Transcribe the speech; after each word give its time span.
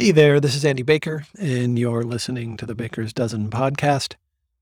Hey 0.00 0.12
there, 0.12 0.38
this 0.38 0.54
is 0.54 0.64
Andy 0.64 0.84
Baker, 0.84 1.24
and 1.40 1.76
you're 1.76 2.04
listening 2.04 2.56
to 2.58 2.66
the 2.66 2.76
Baker's 2.76 3.12
Dozen 3.12 3.50
podcast, 3.50 4.14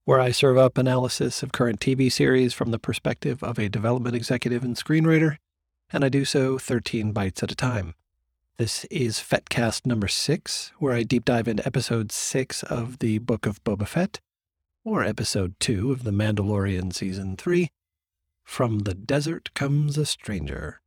where 0.07 0.19
I 0.19 0.31
serve 0.31 0.57
up 0.57 0.79
analysis 0.79 1.43
of 1.43 1.53
current 1.53 1.79
TV 1.79 2.11
series 2.11 2.55
from 2.55 2.71
the 2.71 2.79
perspective 2.79 3.43
of 3.43 3.59
a 3.59 3.69
development 3.69 4.17
executive 4.17 4.65
and 4.65 4.77
screenwriter, 4.77 5.37
and 5.93 6.07
I 6.07 6.09
do 6.09 6.25
so 6.25 6.57
13 6.57 7.13
bites 7.13 7.43
at 7.43 7.53
a 7.53 7.55
time. 7.55 7.93
This 8.57 8.87
is 8.87 9.19
FETcast 9.19 9.85
number 9.85 10.09
six, 10.09 10.73
where 10.79 10.95
I 10.95 11.03
deep 11.03 11.27
dive 11.27 11.49
into 11.49 11.67
episode 11.67 12.13
six 12.13 12.63
of 12.63 13.01
the 13.01 13.19
Book 13.19 13.45
of 13.45 13.63
Boba 13.63 13.87
Fett, 13.87 14.21
or 14.87 15.05
episode 15.05 15.55
two 15.61 15.93
of 15.93 16.05
The 16.05 16.13
Mandalorian 16.13 16.95
season 16.95 17.37
three. 17.37 17.69
From 18.43 18.79
the 18.85 18.95
desert 18.95 19.53
comes 19.53 19.99
a 19.99 20.07
stranger. 20.07 20.81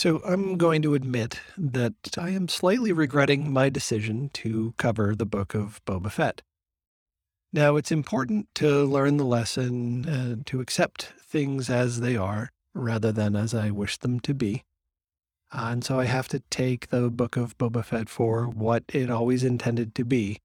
So 0.00 0.22
I'm 0.24 0.56
going 0.56 0.80
to 0.80 0.94
admit 0.94 1.40
that 1.58 2.16
I 2.16 2.30
am 2.30 2.48
slightly 2.48 2.90
regretting 2.90 3.52
my 3.52 3.68
decision 3.68 4.30
to 4.32 4.72
cover 4.78 5.14
the 5.14 5.26
book 5.26 5.52
of 5.52 5.84
Boba 5.84 6.10
Fett. 6.10 6.40
Now, 7.52 7.76
it's 7.76 7.92
important 7.92 8.48
to 8.54 8.84
learn 8.84 9.18
the 9.18 9.26
lesson 9.26 10.08
and 10.08 10.46
to 10.46 10.62
accept 10.62 11.12
things 11.22 11.68
as 11.68 12.00
they 12.00 12.16
are 12.16 12.48
rather 12.72 13.12
than 13.12 13.36
as 13.36 13.52
I 13.52 13.70
wish 13.72 13.98
them 13.98 14.20
to 14.20 14.32
be. 14.32 14.62
And 15.52 15.84
so 15.84 16.00
I 16.00 16.06
have 16.06 16.28
to 16.28 16.40
take 16.48 16.88
the 16.88 17.10
book 17.10 17.36
of 17.36 17.58
Boba 17.58 17.84
Fett 17.84 18.08
for 18.08 18.46
what 18.46 18.84
it 18.88 19.10
always 19.10 19.44
intended 19.44 19.94
to 19.96 20.06
be, 20.06 20.38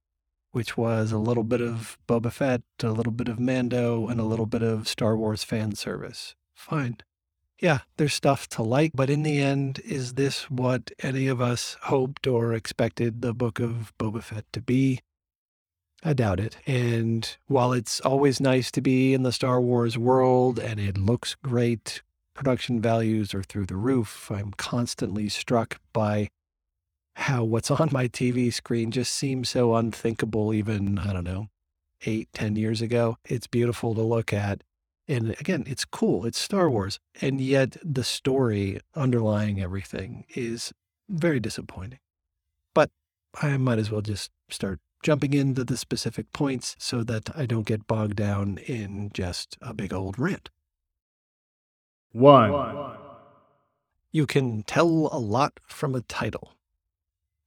which 0.51 0.75
was 0.75 1.13
a 1.13 1.17
little 1.17 1.45
bit 1.45 1.61
of 1.61 1.97
Boba 2.09 2.33
Fett, 2.33 2.63
a 2.83 2.89
little 2.89 3.13
bit 3.13 3.29
of 3.29 3.39
Mando, 3.39 4.09
and 4.09 4.19
a 4.19 4.25
little 4.25 4.47
bit 4.47 4.63
of 4.63 4.89
Star 4.89 5.15
Wars 5.15 5.45
fan 5.45 5.75
service. 5.75 6.35
Fine 6.53 6.97
yeah, 7.65 7.79
there's 7.97 8.13
stuff 8.13 8.47
to 8.47 8.61
like, 8.61 8.91
but 8.93 9.09
in 9.09 9.23
the 9.23 9.41
end, 9.41 9.79
is 9.83 10.13
this 10.13 10.51
what 10.51 10.91
any 10.99 11.25
of 11.25 11.41
us 11.41 11.77
hoped 11.81 12.27
or 12.27 12.53
expected 12.53 13.23
the 13.23 13.33
book 13.33 13.59
of 13.59 13.91
Boba 13.97 14.21
Fett 14.21 14.45
to 14.53 14.61
be? 14.61 14.99
I 16.03 16.13
doubt 16.13 16.39
it. 16.39 16.57
And 16.67 17.35
while 17.47 17.73
it's 17.73 17.99
always 18.01 18.39
nice 18.39 18.69
to 18.69 18.81
be 18.81 19.15
in 19.15 19.23
the 19.23 19.31
Star 19.31 19.59
Wars 19.59 19.97
world 19.97 20.59
and 20.59 20.79
it 20.79 20.95
looks 20.95 21.33
great, 21.33 22.03
production 22.35 22.79
values 22.79 23.33
are 23.33 23.41
through 23.41 23.65
the 23.65 23.77
roof, 23.77 24.29
I'm 24.29 24.51
constantly 24.51 25.27
struck 25.27 25.79
by 25.91 26.29
how 27.15 27.43
what's 27.43 27.71
on 27.81 27.89
my 27.91 28.07
TV 28.07 28.53
screen 28.53 28.91
just 28.91 29.11
seems 29.11 29.49
so 29.49 29.73
unthinkable, 29.73 30.53
even, 30.53 30.99
I 30.99 31.13
don't 31.13 31.23
know, 31.23 31.47
eight, 32.05 32.29
ten 32.31 32.57
years 32.57 32.83
ago. 32.83 33.17
It's 33.25 33.47
beautiful 33.47 33.95
to 33.95 34.03
look 34.03 34.31
at. 34.31 34.61
And 35.07 35.35
again, 35.39 35.63
it's 35.67 35.85
cool. 35.85 36.25
It's 36.25 36.39
Star 36.39 36.69
Wars. 36.69 36.99
And 37.21 37.39
yet 37.39 37.77
the 37.83 38.03
story 38.03 38.79
underlying 38.95 39.61
everything 39.61 40.25
is 40.35 40.73
very 41.09 41.39
disappointing. 41.39 41.99
But 42.73 42.89
I 43.41 43.57
might 43.57 43.79
as 43.79 43.91
well 43.91 44.01
just 44.01 44.31
start 44.49 44.79
jumping 45.03 45.33
into 45.33 45.63
the 45.63 45.77
specific 45.77 46.33
points 46.33 46.75
so 46.79 47.03
that 47.03 47.29
I 47.37 47.45
don't 47.45 47.67
get 47.67 47.85
bogged 47.85 48.15
down 48.15 48.57
in 48.65 49.11
just 49.13 49.57
a 49.61 49.73
big 49.73 49.93
old 49.93 50.17
rant. 50.17 50.49
One. 52.11 52.97
You 54.11 54.25
can 54.25 54.63
tell 54.63 55.09
a 55.11 55.19
lot 55.19 55.59
from 55.67 55.93
a 55.93 56.01
title. 56.01 56.53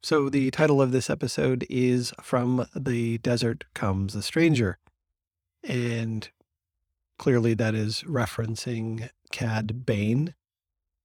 So 0.03 0.29
the 0.29 0.51
title 0.53 0.81
of 0.81 0.93
this 0.93 1.11
episode 1.11 1.67
is 1.69 2.13
From 2.23 2.67
the 2.77 3.19
Desert 3.19 3.65
Comes 3.75 4.15
a 4.15 4.23
Stranger. 4.23 4.79
And 5.65 6.29
Clearly, 7.19 7.55
that 7.55 7.75
is 7.75 8.05
referencing 8.07 9.11
Cad 9.33 9.85
Bane, 9.85 10.35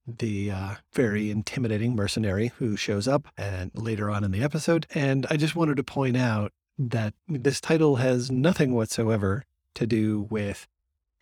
the 0.05 0.51
uh, 0.51 0.75
very 0.93 1.31
intimidating 1.31 1.95
mercenary 1.95 2.51
who 2.57 2.75
shows 2.75 3.07
up 3.07 3.27
and 3.37 3.71
later 3.73 4.09
on 4.09 4.23
in 4.23 4.31
the 4.31 4.43
episode. 4.43 4.85
And 4.93 5.25
I 5.29 5.37
just 5.37 5.55
wanted 5.55 5.77
to 5.77 5.83
point 5.83 6.15
out 6.15 6.51
that 6.77 7.13
this 7.27 7.59
title 7.59 7.97
has 7.97 8.31
nothing 8.31 8.73
whatsoever 8.73 9.43
to 9.75 9.87
do 9.87 10.27
with 10.29 10.67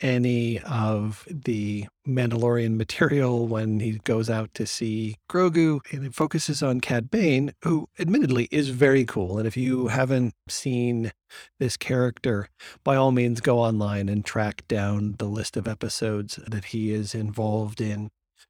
any 0.01 0.59
of 0.59 1.27
the 1.29 1.87
Mandalorian 2.07 2.75
material 2.75 3.47
when 3.47 3.79
he 3.79 3.99
goes 4.03 4.29
out 4.29 4.53
to 4.55 4.65
see 4.65 5.17
Grogu. 5.29 5.79
And 5.91 6.05
it 6.05 6.13
focuses 6.13 6.61
on 6.63 6.81
Cad 6.81 7.09
Bane, 7.11 7.53
who 7.63 7.87
admittedly 7.99 8.47
is 8.51 8.69
very 8.69 9.05
cool. 9.05 9.37
And 9.37 9.47
if 9.47 9.55
you 9.55 9.87
haven't 9.87 10.33
seen 10.47 11.11
this 11.59 11.77
character, 11.77 12.49
by 12.83 12.95
all 12.95 13.11
means 13.11 13.41
go 13.41 13.59
online 13.59 14.09
and 14.09 14.25
track 14.25 14.67
down 14.67 15.15
the 15.19 15.25
list 15.25 15.55
of 15.55 15.67
episodes 15.67 16.39
that 16.47 16.65
he 16.65 16.91
is 16.91 17.15
involved 17.15 17.79
in 17.79 18.09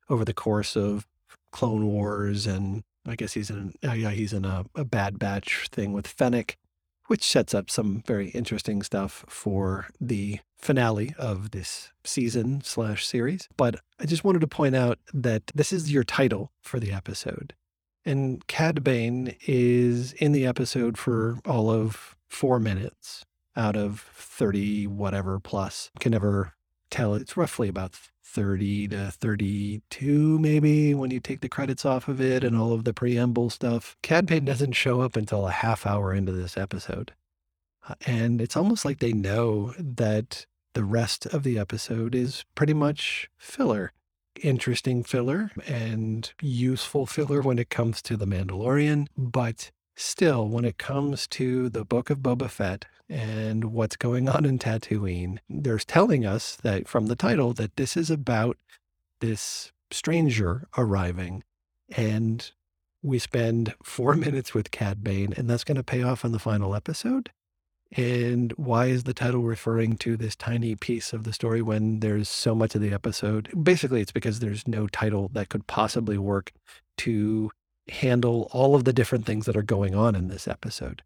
over 0.09 0.25
the 0.25 0.33
course 0.33 0.75
of 0.75 1.05
Clone 1.51 1.85
Wars 1.85 2.47
and 2.47 2.83
I 3.05 3.15
guess 3.15 3.33
he's 3.33 3.49
in 3.49 3.73
uh, 3.83 3.93
yeah 3.93 4.11
he's 4.11 4.33
in 4.33 4.45
a, 4.45 4.65
a 4.75 4.85
Bad 4.85 5.19
Batch 5.19 5.67
thing 5.69 5.91
with 5.91 6.07
Fennec 6.07 6.57
which 7.07 7.25
sets 7.25 7.53
up 7.53 7.69
some 7.69 8.03
very 8.05 8.29
interesting 8.29 8.81
stuff 8.81 9.25
for 9.27 9.87
the 9.99 10.39
finale 10.61 11.13
of 11.17 11.51
this 11.51 11.91
season 12.03 12.61
slash 12.63 13.05
series. 13.05 13.49
But 13.57 13.75
I 13.99 14.05
just 14.05 14.23
wanted 14.23 14.41
to 14.41 14.47
point 14.47 14.75
out 14.75 14.99
that 15.13 15.47
this 15.55 15.73
is 15.73 15.91
your 15.91 16.03
title 16.03 16.51
for 16.61 16.79
the 16.79 16.91
episode. 16.91 17.53
And 18.05 18.45
Cad 18.47 18.83
Bane 18.83 19.35
is 19.45 20.13
in 20.13 20.31
the 20.31 20.45
episode 20.45 20.97
for 20.97 21.37
all 21.45 21.69
of 21.69 22.15
four 22.27 22.59
minutes 22.59 23.25
out 23.55 23.75
of 23.75 24.09
30 24.15 24.87
whatever 24.87 25.39
plus. 25.39 25.91
Can 25.99 26.11
never 26.11 26.53
tell. 26.89 27.13
It's 27.15 27.37
roughly 27.37 27.67
about 27.67 27.93
30 28.23 28.87
to 28.89 29.11
32, 29.11 30.39
maybe, 30.39 30.93
when 30.93 31.11
you 31.11 31.19
take 31.19 31.41
the 31.41 31.49
credits 31.49 31.85
off 31.85 32.07
of 32.07 32.21
it 32.21 32.43
and 32.43 32.55
all 32.55 32.71
of 32.71 32.85
the 32.85 32.93
preamble 32.93 33.49
stuff. 33.49 33.97
Cad 34.01 34.25
Bane 34.25 34.45
doesn't 34.45 34.71
show 34.73 35.01
up 35.01 35.15
until 35.15 35.47
a 35.47 35.51
half 35.51 35.85
hour 35.85 36.13
into 36.13 36.31
this 36.31 36.57
episode. 36.57 37.13
Uh, 37.87 37.95
and 38.05 38.41
it's 38.41 38.55
almost 38.55 38.85
like 38.85 38.99
they 38.99 39.11
know 39.11 39.73
that 39.77 40.45
the 40.73 40.83
rest 40.83 41.25
of 41.27 41.43
the 41.43 41.57
episode 41.59 42.15
is 42.15 42.45
pretty 42.55 42.73
much 42.73 43.29
filler. 43.37 43.91
Interesting 44.41 45.03
filler 45.03 45.51
and 45.67 46.31
useful 46.41 47.05
filler 47.05 47.41
when 47.41 47.59
it 47.59 47.69
comes 47.69 48.01
to 48.03 48.15
The 48.15 48.25
Mandalorian. 48.27 49.07
But 49.17 49.71
still, 49.95 50.47
when 50.47 50.65
it 50.65 50.77
comes 50.77 51.27
to 51.27 51.69
the 51.69 51.83
Book 51.83 52.09
of 52.09 52.19
Boba 52.19 52.49
Fett, 52.49 52.85
and 53.11 53.65
what's 53.65 53.97
going 53.97 54.29
on 54.29 54.45
in 54.45 54.57
Tatooine. 54.57 55.39
They're 55.49 55.77
telling 55.77 56.25
us 56.25 56.55
that 56.55 56.87
from 56.87 57.07
the 57.07 57.15
title 57.15 57.51
that 57.53 57.75
this 57.75 57.97
is 57.97 58.09
about 58.09 58.57
this 59.19 59.73
stranger 59.91 60.67
arriving. 60.77 61.43
And 61.89 62.49
we 63.03 63.19
spend 63.19 63.75
four 63.83 64.15
minutes 64.15 64.53
with 64.53 64.71
Cad 64.71 65.03
Bane, 65.03 65.33
and 65.35 65.49
that's 65.49 65.65
going 65.65 65.75
to 65.75 65.83
pay 65.83 66.01
off 66.01 66.23
in 66.23 66.31
the 66.31 66.39
final 66.39 66.73
episode. 66.73 67.31
And 67.95 68.53
why 68.53 68.85
is 68.85 69.03
the 69.03 69.13
title 69.13 69.41
referring 69.41 69.97
to 69.97 70.15
this 70.15 70.35
tiny 70.35 70.75
piece 70.75 71.11
of 71.11 71.25
the 71.25 71.33
story 71.33 71.61
when 71.61 71.99
there's 71.99 72.29
so 72.29 72.55
much 72.55 72.73
of 72.73 72.81
the 72.81 72.93
episode? 72.93 73.49
Basically, 73.63 74.01
it's 74.01 74.13
because 74.13 74.39
there's 74.39 74.67
no 74.67 74.87
title 74.87 75.29
that 75.33 75.49
could 75.49 75.67
possibly 75.67 76.17
work 76.17 76.53
to 76.99 77.51
handle 77.89 78.47
all 78.51 78.75
of 78.75 78.85
the 78.85 78.93
different 78.93 79.25
things 79.25 79.45
that 79.45 79.57
are 79.57 79.63
going 79.63 79.93
on 79.93 80.15
in 80.15 80.29
this 80.29 80.47
episode. 80.47 81.03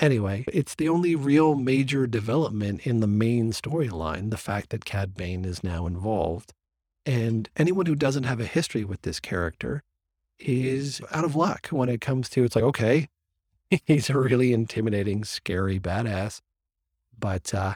Anyway, 0.00 0.44
it's 0.52 0.74
the 0.74 0.88
only 0.88 1.14
real 1.14 1.54
major 1.54 2.06
development 2.06 2.86
in 2.86 3.00
the 3.00 3.06
main 3.06 3.52
storyline, 3.52 4.30
the 4.30 4.36
fact 4.36 4.70
that 4.70 4.84
Cad 4.84 5.14
Bane 5.14 5.44
is 5.44 5.62
now 5.62 5.86
involved. 5.86 6.52
And 7.04 7.48
anyone 7.56 7.86
who 7.86 7.94
doesn't 7.94 8.24
have 8.24 8.40
a 8.40 8.46
history 8.46 8.84
with 8.84 9.02
this 9.02 9.20
character 9.20 9.82
is 10.38 11.00
out 11.10 11.24
of 11.24 11.34
luck 11.34 11.68
when 11.68 11.88
it 11.88 12.00
comes 12.00 12.28
to 12.30 12.44
it's 12.44 12.54
like, 12.54 12.64
okay, 12.64 13.08
he's 13.86 14.10
a 14.10 14.18
really 14.18 14.52
intimidating, 14.52 15.24
scary 15.24 15.78
badass. 15.78 16.40
But 17.18 17.52
uh, 17.54 17.74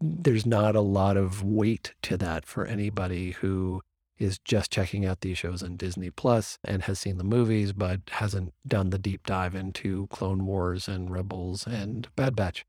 there's 0.00 0.46
not 0.46 0.74
a 0.74 0.80
lot 0.80 1.16
of 1.16 1.42
weight 1.42 1.94
to 2.02 2.16
that 2.16 2.46
for 2.46 2.64
anybody 2.64 3.32
who 3.32 3.82
is 4.18 4.38
just 4.40 4.72
checking 4.72 5.06
out 5.06 5.20
these 5.20 5.38
shows 5.38 5.62
on 5.62 5.76
Disney 5.76 6.10
Plus 6.10 6.58
and 6.64 6.82
has 6.82 6.98
seen 6.98 7.18
the 7.18 7.24
movies, 7.24 7.72
but 7.72 8.00
hasn't 8.10 8.52
done 8.66 8.90
the 8.90 8.98
deep 8.98 9.24
dive 9.26 9.54
into 9.54 10.08
Clone 10.08 10.44
Wars 10.44 10.88
and 10.88 11.10
Rebels 11.10 11.66
and 11.66 12.08
Bad 12.16 12.34
Batch. 12.34 12.64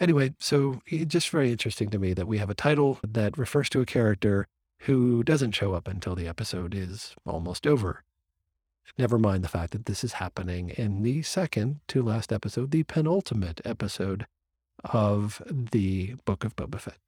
Anyway, 0.00 0.34
so 0.38 0.80
it's 0.86 1.12
just 1.12 1.30
very 1.30 1.50
interesting 1.52 1.88
to 1.90 1.98
me 1.98 2.12
that 2.12 2.26
we 2.26 2.38
have 2.38 2.50
a 2.50 2.54
title 2.54 2.98
that 3.06 3.38
refers 3.38 3.68
to 3.70 3.80
a 3.80 3.86
character 3.86 4.46
who 4.80 5.22
doesn't 5.22 5.52
show 5.52 5.74
up 5.74 5.86
until 5.86 6.14
the 6.14 6.26
episode 6.26 6.74
is 6.74 7.14
almost 7.24 7.66
over. 7.66 8.02
Never 8.98 9.18
mind 9.18 9.42
the 9.42 9.48
fact 9.48 9.72
that 9.72 9.86
this 9.86 10.04
is 10.04 10.14
happening 10.14 10.70
in 10.70 11.02
the 11.02 11.22
second 11.22 11.80
to 11.88 12.02
last 12.02 12.32
episode, 12.32 12.70
the 12.70 12.82
penultimate 12.82 13.60
episode 13.64 14.26
of 14.84 15.42
the 15.46 16.14
Book 16.24 16.44
of 16.44 16.56
Boba 16.56 16.80
Fett. 16.80 16.98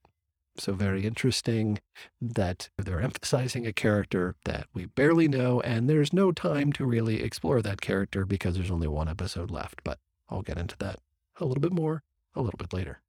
So, 0.57 0.73
very 0.73 1.05
interesting 1.05 1.79
that 2.21 2.69
they're 2.77 3.01
emphasizing 3.01 3.67
a 3.67 3.73
character 3.73 4.35
that 4.45 4.67
we 4.73 4.85
barely 4.85 5.27
know, 5.27 5.59
and 5.61 5.89
there's 5.89 6.13
no 6.13 6.31
time 6.31 6.71
to 6.73 6.85
really 6.85 7.21
explore 7.21 7.61
that 7.61 7.81
character 7.81 8.25
because 8.25 8.55
there's 8.55 8.71
only 8.71 8.87
one 8.87 9.09
episode 9.09 9.51
left. 9.51 9.81
But 9.83 9.99
I'll 10.29 10.41
get 10.41 10.57
into 10.57 10.77
that 10.77 10.99
a 11.39 11.45
little 11.45 11.61
bit 11.61 11.73
more 11.73 12.03
a 12.35 12.41
little 12.41 12.57
bit 12.57 12.73
later. 12.73 13.01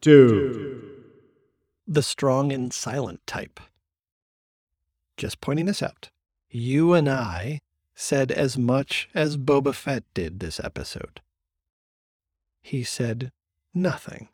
Two. 0.00 0.82
The 1.86 2.02
strong 2.02 2.52
and 2.52 2.72
silent 2.72 3.20
type. 3.26 3.60
Just 5.16 5.40
pointing 5.40 5.66
this 5.66 5.82
out. 5.82 6.10
You 6.54 6.92
and 6.92 7.08
I 7.08 7.60
said 7.94 8.30
as 8.30 8.58
much 8.58 9.08
as 9.14 9.38
Boba 9.38 9.74
Fett 9.74 10.04
did 10.12 10.38
this 10.38 10.60
episode. 10.60 11.22
He 12.60 12.84
said 12.84 13.32
nothing. 13.72 14.28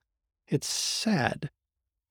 It's 0.49 0.69
sad. 0.69 1.49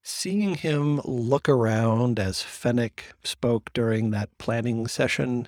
Seeing 0.02 0.54
him 0.54 1.02
look 1.04 1.46
around 1.46 2.18
as 2.18 2.42
Fennec 2.42 3.04
spoke 3.22 3.70
during 3.74 4.10
that 4.10 4.30
planning 4.38 4.86
session, 4.86 5.46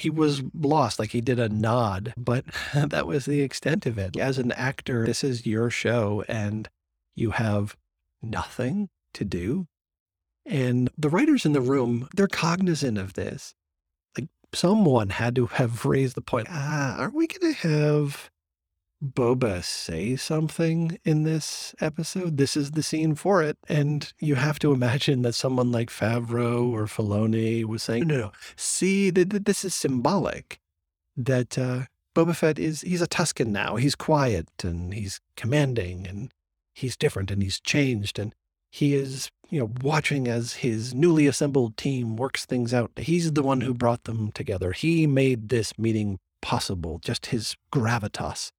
he 0.00 0.08
was 0.08 0.42
lost, 0.54 0.98
like 0.98 1.10
he 1.10 1.20
did 1.20 1.38
a 1.38 1.50
nod, 1.50 2.14
but 2.16 2.46
that 2.74 3.06
was 3.06 3.26
the 3.26 3.42
extent 3.42 3.84
of 3.84 3.98
it. 3.98 4.16
As 4.16 4.38
an 4.38 4.52
actor, 4.52 5.04
this 5.04 5.22
is 5.22 5.44
your 5.44 5.68
show 5.68 6.24
and 6.26 6.66
you 7.14 7.32
have 7.32 7.76
nothing 8.22 8.88
to 9.12 9.26
do. 9.26 9.66
And 10.46 10.88
the 10.96 11.10
writers 11.10 11.44
in 11.44 11.52
the 11.52 11.60
room, 11.60 12.08
they're 12.16 12.26
cognizant 12.26 12.96
of 12.96 13.12
this. 13.12 13.54
Someone 14.52 15.10
had 15.10 15.36
to 15.36 15.46
have 15.46 15.84
raised 15.84 16.14
the 16.14 16.22
point 16.22 16.48
ah, 16.50 16.96
are 16.98 17.10
we 17.10 17.26
going 17.26 17.54
to 17.54 17.68
have 17.68 18.30
Boba 19.02 19.62
say 19.62 20.16
something 20.16 20.98
in 21.04 21.22
this 21.22 21.74
episode. 21.80 22.36
This 22.36 22.56
is 22.56 22.72
the 22.72 22.82
scene 22.82 23.14
for 23.14 23.42
it. 23.42 23.56
And 23.68 24.12
you 24.18 24.34
have 24.34 24.58
to 24.60 24.72
imagine 24.72 25.22
that 25.22 25.34
someone 25.34 25.70
like 25.70 25.90
Favreau 25.90 26.70
or 26.72 26.86
Filoni 26.86 27.64
was 27.64 27.82
saying, 27.82 28.06
no, 28.06 28.16
no, 28.16 28.32
see, 28.56 29.10
this 29.10 29.64
is 29.64 29.74
symbolic 29.74 30.58
that 31.16 31.56
uh, 31.56 31.82
Boba 32.14 32.34
Fett 32.34 32.58
is, 32.58 32.80
he's 32.80 33.02
a 33.02 33.06
Tusken 33.06 33.48
now. 33.48 33.76
He's 33.76 33.94
quiet 33.94 34.48
and 34.64 34.92
he's 34.92 35.20
commanding 35.36 36.06
and 36.06 36.32
he's 36.74 36.96
different 36.96 37.30
and 37.30 37.42
he's 37.42 37.60
changed. 37.60 38.18
And 38.18 38.34
he 38.70 38.94
is, 38.94 39.30
you 39.50 39.60
know, 39.60 39.70
watching 39.82 40.28
as 40.28 40.54
his 40.54 40.94
newly 40.94 41.26
assembled 41.26 41.76
team 41.76 42.16
works 42.16 42.44
things 42.44 42.74
out. 42.74 42.90
He's 42.96 43.32
the 43.32 43.42
one 43.42 43.62
who 43.62 43.74
brought 43.74 44.04
them 44.04 44.32
together. 44.32 44.72
He 44.72 45.06
made 45.06 45.48
this 45.48 45.78
meeting 45.78 46.18
possible, 46.40 47.00
just 47.02 47.26
his 47.26 47.56
gravitas 47.72 48.52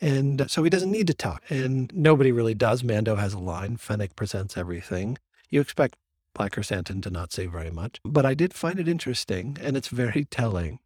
and 0.00 0.50
so 0.50 0.62
he 0.62 0.70
doesn't 0.70 0.90
need 0.90 1.06
to 1.08 1.14
talk. 1.14 1.42
And 1.50 1.92
nobody 1.94 2.32
really 2.32 2.54
does. 2.54 2.82
Mando 2.82 3.16
has 3.16 3.34
a 3.34 3.38
line. 3.38 3.76
Fennec 3.76 4.16
presents 4.16 4.56
everything. 4.56 5.18
You 5.50 5.60
expect 5.60 5.96
Black 6.34 6.52
Krrsantan 6.52 7.02
to 7.02 7.10
not 7.10 7.32
say 7.32 7.46
very 7.46 7.70
much. 7.70 8.00
But 8.04 8.24
I 8.24 8.34
did 8.34 8.54
find 8.54 8.78
it 8.78 8.88
interesting, 8.88 9.56
and 9.60 9.76
it's 9.76 9.88
very 9.88 10.24
telling, 10.24 10.78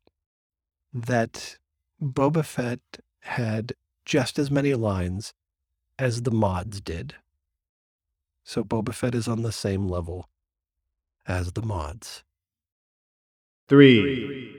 that 0.92 1.58
Boba 2.02 2.44
Fett 2.44 2.80
had 3.22 3.74
just 4.04 4.38
as 4.38 4.50
many 4.50 4.74
lines 4.74 5.32
as 5.98 6.22
the 6.22 6.30
mods 6.30 6.80
did. 6.80 7.14
So 8.44 8.62
Boba 8.62 8.94
Fett 8.94 9.14
is 9.14 9.26
on 9.26 9.42
the 9.42 9.52
same 9.52 9.88
level 9.88 10.28
as 11.26 11.52
the 11.52 11.62
mods. 11.62 12.22
Three. 13.68 14.52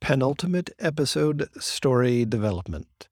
Penultimate 0.00 0.70
episode 0.78 1.48
story 1.58 2.24
development. 2.24 3.08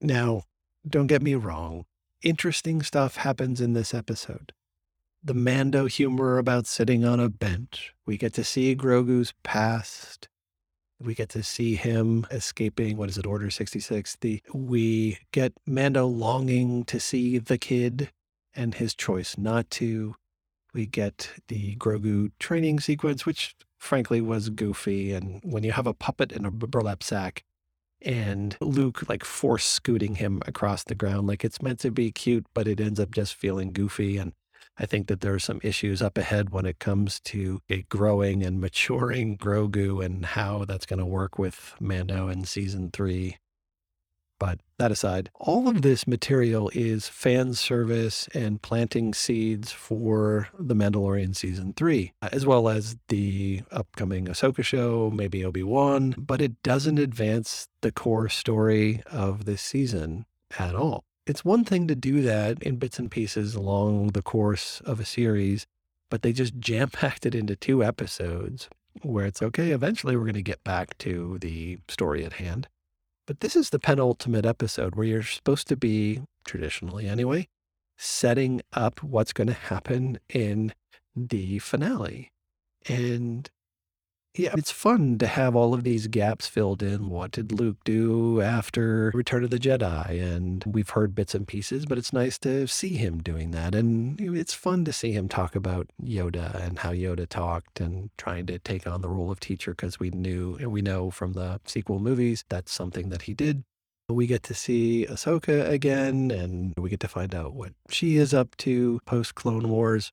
Now, 0.00 0.44
don't 0.88 1.08
get 1.08 1.22
me 1.22 1.34
wrong, 1.34 1.86
interesting 2.22 2.82
stuff 2.82 3.16
happens 3.16 3.60
in 3.60 3.72
this 3.72 3.92
episode. 3.92 4.52
The 5.22 5.34
Mando 5.34 5.86
humor 5.86 6.38
about 6.38 6.66
sitting 6.66 7.04
on 7.04 7.18
a 7.18 7.30
bench. 7.30 7.94
We 8.06 8.16
get 8.16 8.34
to 8.34 8.44
see 8.44 8.76
Grogu's 8.76 9.32
past. 9.42 10.28
We 11.00 11.14
get 11.14 11.30
to 11.30 11.42
see 11.42 11.74
him 11.74 12.26
escaping, 12.30 12.96
what 12.96 13.08
is 13.08 13.18
it, 13.18 13.26
Order 13.26 13.50
66? 13.50 14.16
The, 14.20 14.42
we 14.52 15.18
get 15.32 15.54
Mando 15.66 16.06
longing 16.06 16.84
to 16.84 17.00
see 17.00 17.38
the 17.38 17.58
kid 17.58 18.10
and 18.54 18.74
his 18.74 18.94
choice 18.94 19.36
not 19.38 19.70
to. 19.70 20.14
We 20.72 20.86
get 20.86 21.30
the 21.48 21.76
Grogu 21.76 22.32
training 22.38 22.80
sequence, 22.80 23.24
which 23.24 23.54
frankly 23.78 24.20
was 24.20 24.50
goofy. 24.50 25.12
And 25.12 25.40
when 25.44 25.62
you 25.62 25.72
have 25.72 25.86
a 25.86 25.94
puppet 25.94 26.32
in 26.32 26.44
a 26.44 26.50
burlap 26.50 27.02
sack, 27.02 27.44
and 28.04 28.56
Luke 28.60 29.08
like 29.08 29.24
force 29.24 29.64
scooting 29.64 30.16
him 30.16 30.42
across 30.46 30.84
the 30.84 30.94
ground. 30.94 31.26
Like 31.26 31.44
it's 31.44 31.62
meant 31.62 31.80
to 31.80 31.90
be 31.90 32.12
cute, 32.12 32.46
but 32.54 32.68
it 32.68 32.80
ends 32.80 33.00
up 33.00 33.10
just 33.10 33.34
feeling 33.34 33.72
goofy. 33.72 34.18
And 34.18 34.32
I 34.76 34.86
think 34.86 35.06
that 35.06 35.20
there 35.20 35.34
are 35.34 35.38
some 35.40 35.60
issues 35.62 36.02
up 36.02 36.18
ahead 36.18 36.50
when 36.50 36.66
it 36.66 36.78
comes 36.78 37.20
to 37.20 37.60
a 37.70 37.82
growing 37.82 38.42
and 38.42 38.60
maturing 38.60 39.38
Grogu 39.38 40.04
and 40.04 40.26
how 40.26 40.64
that's 40.64 40.86
going 40.86 40.98
to 40.98 41.06
work 41.06 41.38
with 41.38 41.74
Mando 41.80 42.28
in 42.28 42.44
season 42.44 42.90
three. 42.92 43.38
But 44.38 44.60
that 44.78 44.90
aside, 44.90 45.30
all 45.34 45.68
of 45.68 45.82
this 45.82 46.06
material 46.06 46.70
is 46.74 47.08
fan 47.08 47.54
service 47.54 48.28
and 48.34 48.60
planting 48.60 49.14
seeds 49.14 49.70
for 49.70 50.48
The 50.58 50.74
Mandalorian 50.74 51.36
season 51.36 51.72
three, 51.72 52.12
as 52.20 52.44
well 52.44 52.68
as 52.68 52.96
the 53.08 53.62
upcoming 53.70 54.26
Ahsoka 54.26 54.64
show, 54.64 55.10
maybe 55.14 55.44
Obi 55.44 55.62
Wan, 55.62 56.14
but 56.18 56.40
it 56.40 56.62
doesn't 56.62 56.98
advance 56.98 57.68
the 57.80 57.92
core 57.92 58.28
story 58.28 59.02
of 59.06 59.44
this 59.44 59.62
season 59.62 60.26
at 60.58 60.74
all. 60.74 61.04
It's 61.26 61.44
one 61.44 61.64
thing 61.64 61.86
to 61.88 61.94
do 61.94 62.20
that 62.22 62.62
in 62.62 62.76
bits 62.76 62.98
and 62.98 63.10
pieces 63.10 63.54
along 63.54 64.08
the 64.08 64.22
course 64.22 64.82
of 64.84 65.00
a 65.00 65.04
series, 65.06 65.66
but 66.10 66.22
they 66.22 66.32
just 66.32 66.58
jam 66.58 66.90
packed 66.90 67.24
it 67.24 67.34
into 67.34 67.56
two 67.56 67.82
episodes 67.82 68.68
where 69.02 69.26
it's 69.26 69.42
okay, 69.42 69.70
eventually 69.70 70.16
we're 70.16 70.22
going 70.24 70.34
to 70.34 70.42
get 70.42 70.62
back 70.64 70.96
to 70.98 71.38
the 71.40 71.78
story 71.88 72.24
at 72.24 72.34
hand. 72.34 72.68
But 73.26 73.40
this 73.40 73.56
is 73.56 73.70
the 73.70 73.78
penultimate 73.78 74.44
episode 74.44 74.96
where 74.96 75.06
you're 75.06 75.22
supposed 75.22 75.66
to 75.68 75.76
be, 75.76 76.20
traditionally 76.44 77.08
anyway, 77.08 77.48
setting 77.96 78.60
up 78.74 79.02
what's 79.02 79.32
going 79.32 79.46
to 79.46 79.54
happen 79.54 80.18
in 80.28 80.74
the 81.16 81.58
finale. 81.60 82.32
And 82.86 83.48
yeah, 84.36 84.52
it's 84.56 84.72
fun 84.72 85.16
to 85.18 85.28
have 85.28 85.54
all 85.54 85.74
of 85.74 85.84
these 85.84 86.08
gaps 86.08 86.48
filled 86.48 86.82
in. 86.82 87.08
What 87.08 87.30
did 87.30 87.52
Luke 87.52 87.76
do 87.84 88.40
after 88.40 89.12
Return 89.14 89.44
of 89.44 89.50
the 89.50 89.60
Jedi? 89.60 90.20
And 90.20 90.64
we've 90.66 90.90
heard 90.90 91.14
bits 91.14 91.36
and 91.36 91.46
pieces, 91.46 91.86
but 91.86 91.98
it's 91.98 92.12
nice 92.12 92.36
to 92.40 92.66
see 92.66 92.94
him 92.96 93.22
doing 93.22 93.52
that. 93.52 93.76
And 93.76 94.20
it's 94.20 94.52
fun 94.52 94.84
to 94.86 94.92
see 94.92 95.12
him 95.12 95.28
talk 95.28 95.54
about 95.54 95.86
Yoda 96.02 96.54
and 96.66 96.80
how 96.80 96.90
Yoda 96.90 97.28
talked 97.28 97.80
and 97.80 98.10
trying 98.18 98.46
to 98.46 98.58
take 98.58 98.88
on 98.88 99.02
the 99.02 99.08
role 99.08 99.30
of 99.30 99.38
teacher 99.38 99.70
because 99.70 100.00
we 100.00 100.10
knew 100.10 100.56
and 100.56 100.72
we 100.72 100.82
know 100.82 101.12
from 101.12 101.34
the 101.34 101.60
sequel 101.64 102.00
movies 102.00 102.44
that's 102.48 102.72
something 102.72 103.10
that 103.10 103.22
he 103.22 103.34
did. 103.34 103.62
We 104.08 104.26
get 104.26 104.42
to 104.44 104.54
see 104.54 105.06
Ahsoka 105.08 105.66
again, 105.66 106.30
and 106.30 106.74
we 106.76 106.90
get 106.90 107.00
to 107.00 107.08
find 107.08 107.34
out 107.34 107.54
what 107.54 107.72
she 107.88 108.16
is 108.16 108.34
up 108.34 108.54
to 108.58 109.00
post 109.06 109.34
Clone 109.34 109.70
Wars 109.70 110.12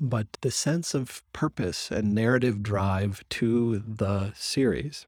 but 0.00 0.26
the 0.40 0.50
sense 0.50 0.94
of 0.94 1.22
purpose 1.32 1.90
and 1.90 2.14
narrative 2.14 2.62
drive 2.62 3.24
to 3.30 3.78
the 3.78 4.32
series 4.34 5.06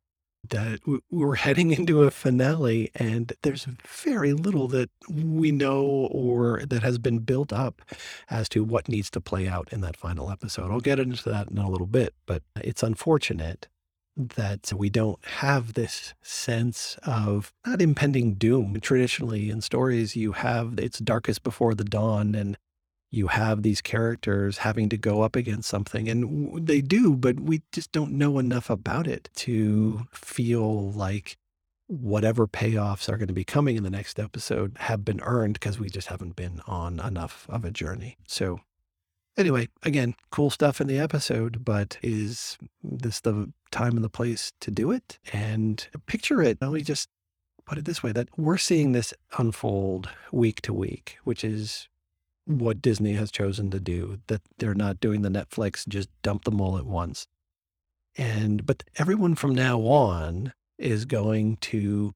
that 0.50 0.80
we're 1.10 1.34
heading 1.34 1.72
into 1.72 2.02
a 2.02 2.10
finale 2.10 2.90
and 2.94 3.32
there's 3.42 3.66
very 3.86 4.32
little 4.32 4.68
that 4.68 4.90
we 5.10 5.50
know 5.50 5.82
or 6.10 6.62
that 6.64 6.82
has 6.82 6.98
been 6.98 7.18
built 7.18 7.52
up 7.52 7.82
as 8.30 8.48
to 8.48 8.64
what 8.64 8.88
needs 8.88 9.10
to 9.10 9.20
play 9.20 9.48
out 9.48 9.68
in 9.72 9.80
that 9.80 9.96
final 9.96 10.30
episode. 10.30 10.70
I'll 10.70 10.80
get 10.80 11.00
into 11.00 11.28
that 11.28 11.50
in 11.50 11.58
a 11.58 11.68
little 11.68 11.86
bit, 11.86 12.14
but 12.26 12.42
it's 12.56 12.82
unfortunate 12.82 13.68
that 14.16 14.72
we 14.74 14.90
don't 14.90 15.24
have 15.24 15.74
this 15.74 16.14
sense 16.22 16.96
of 17.04 17.52
not 17.64 17.80
impending 17.80 18.34
doom. 18.34 18.78
Traditionally 18.80 19.50
in 19.50 19.60
stories, 19.60 20.16
you 20.16 20.32
have 20.32 20.78
it's 20.78 20.98
darkest 20.98 21.42
before 21.44 21.74
the 21.74 21.84
dawn 21.84 22.34
and 22.34 22.56
you 23.10 23.28
have 23.28 23.62
these 23.62 23.80
characters 23.80 24.58
having 24.58 24.88
to 24.88 24.96
go 24.96 25.22
up 25.22 25.34
against 25.34 25.68
something 25.68 26.08
and 26.08 26.66
they 26.66 26.80
do 26.80 27.16
but 27.16 27.40
we 27.40 27.62
just 27.72 27.92
don't 27.92 28.12
know 28.12 28.38
enough 28.38 28.68
about 28.68 29.06
it 29.06 29.30
to 29.34 30.06
feel 30.12 30.90
like 30.92 31.36
whatever 31.88 32.46
payoffs 32.46 33.08
are 33.08 33.16
going 33.16 33.28
to 33.28 33.34
be 33.34 33.44
coming 33.44 33.76
in 33.76 33.82
the 33.82 33.90
next 33.90 34.20
episode 34.20 34.76
have 34.78 35.04
been 35.04 35.20
earned 35.22 35.54
because 35.54 35.78
we 35.78 35.88
just 35.88 36.08
haven't 36.08 36.36
been 36.36 36.60
on 36.66 37.00
enough 37.00 37.46
of 37.48 37.64
a 37.64 37.70
journey. 37.70 38.18
So 38.26 38.60
anyway 39.38 39.68
again 39.84 40.14
cool 40.30 40.50
stuff 40.50 40.80
in 40.80 40.86
the 40.86 40.98
episode 40.98 41.64
but 41.64 41.96
is 42.02 42.58
this 42.82 43.20
the 43.20 43.50
time 43.70 43.94
and 43.94 44.04
the 44.04 44.10
place 44.10 44.52
to 44.60 44.70
do 44.70 44.90
it? 44.90 45.18
And 45.32 45.86
picture 46.06 46.42
it 46.42 46.58
let 46.60 46.72
me 46.72 46.82
just 46.82 47.08
put 47.64 47.78
it 47.78 47.86
this 47.86 48.02
way 48.02 48.12
that 48.12 48.28
we're 48.36 48.58
seeing 48.58 48.92
this 48.92 49.14
unfold 49.38 50.10
week 50.30 50.60
to 50.62 50.74
week 50.74 51.18
which 51.24 51.42
is 51.42 51.88
what 52.48 52.82
Disney 52.82 53.12
has 53.14 53.30
chosen 53.30 53.70
to 53.70 53.78
do, 53.78 54.18
that 54.26 54.42
they're 54.58 54.74
not 54.74 55.00
doing 55.00 55.22
the 55.22 55.28
Netflix, 55.28 55.86
just 55.86 56.08
dump 56.22 56.44
them 56.44 56.60
all 56.60 56.78
at 56.78 56.86
once. 56.86 57.26
And, 58.16 58.64
but 58.66 58.82
everyone 58.96 59.34
from 59.34 59.54
now 59.54 59.80
on 59.80 60.52
is 60.78 61.04
going 61.04 61.56
to 61.56 62.14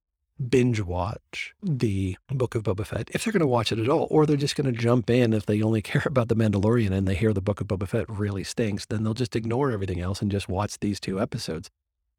binge 0.48 0.80
watch 0.80 1.54
the 1.62 2.16
Book 2.28 2.54
of 2.54 2.64
Boba 2.64 2.86
Fett, 2.86 3.10
if 3.12 3.24
they're 3.24 3.32
going 3.32 3.40
to 3.40 3.46
watch 3.46 3.70
it 3.70 3.78
at 3.78 3.88
all, 3.88 4.08
or 4.10 4.26
they're 4.26 4.36
just 4.36 4.56
going 4.56 4.72
to 4.72 4.78
jump 4.78 5.10
in 5.10 5.32
if 5.32 5.46
they 5.46 5.62
only 5.62 5.82
care 5.92 6.02
about 6.06 6.28
The 6.28 6.36
Mandalorian 6.36 6.90
and 6.90 7.06
they 7.06 7.14
hear 7.14 7.32
the 7.32 7.40
Book 7.40 7.60
of 7.60 7.68
Boba 7.68 7.86
Fett 7.86 8.08
really 8.08 8.44
stinks, 8.44 8.86
then 8.86 9.04
they'll 9.04 9.14
just 9.14 9.36
ignore 9.36 9.70
everything 9.70 10.00
else 10.00 10.22
and 10.22 10.30
just 10.30 10.48
watch 10.48 10.78
these 10.80 10.98
two 10.98 11.20
episodes, 11.20 11.70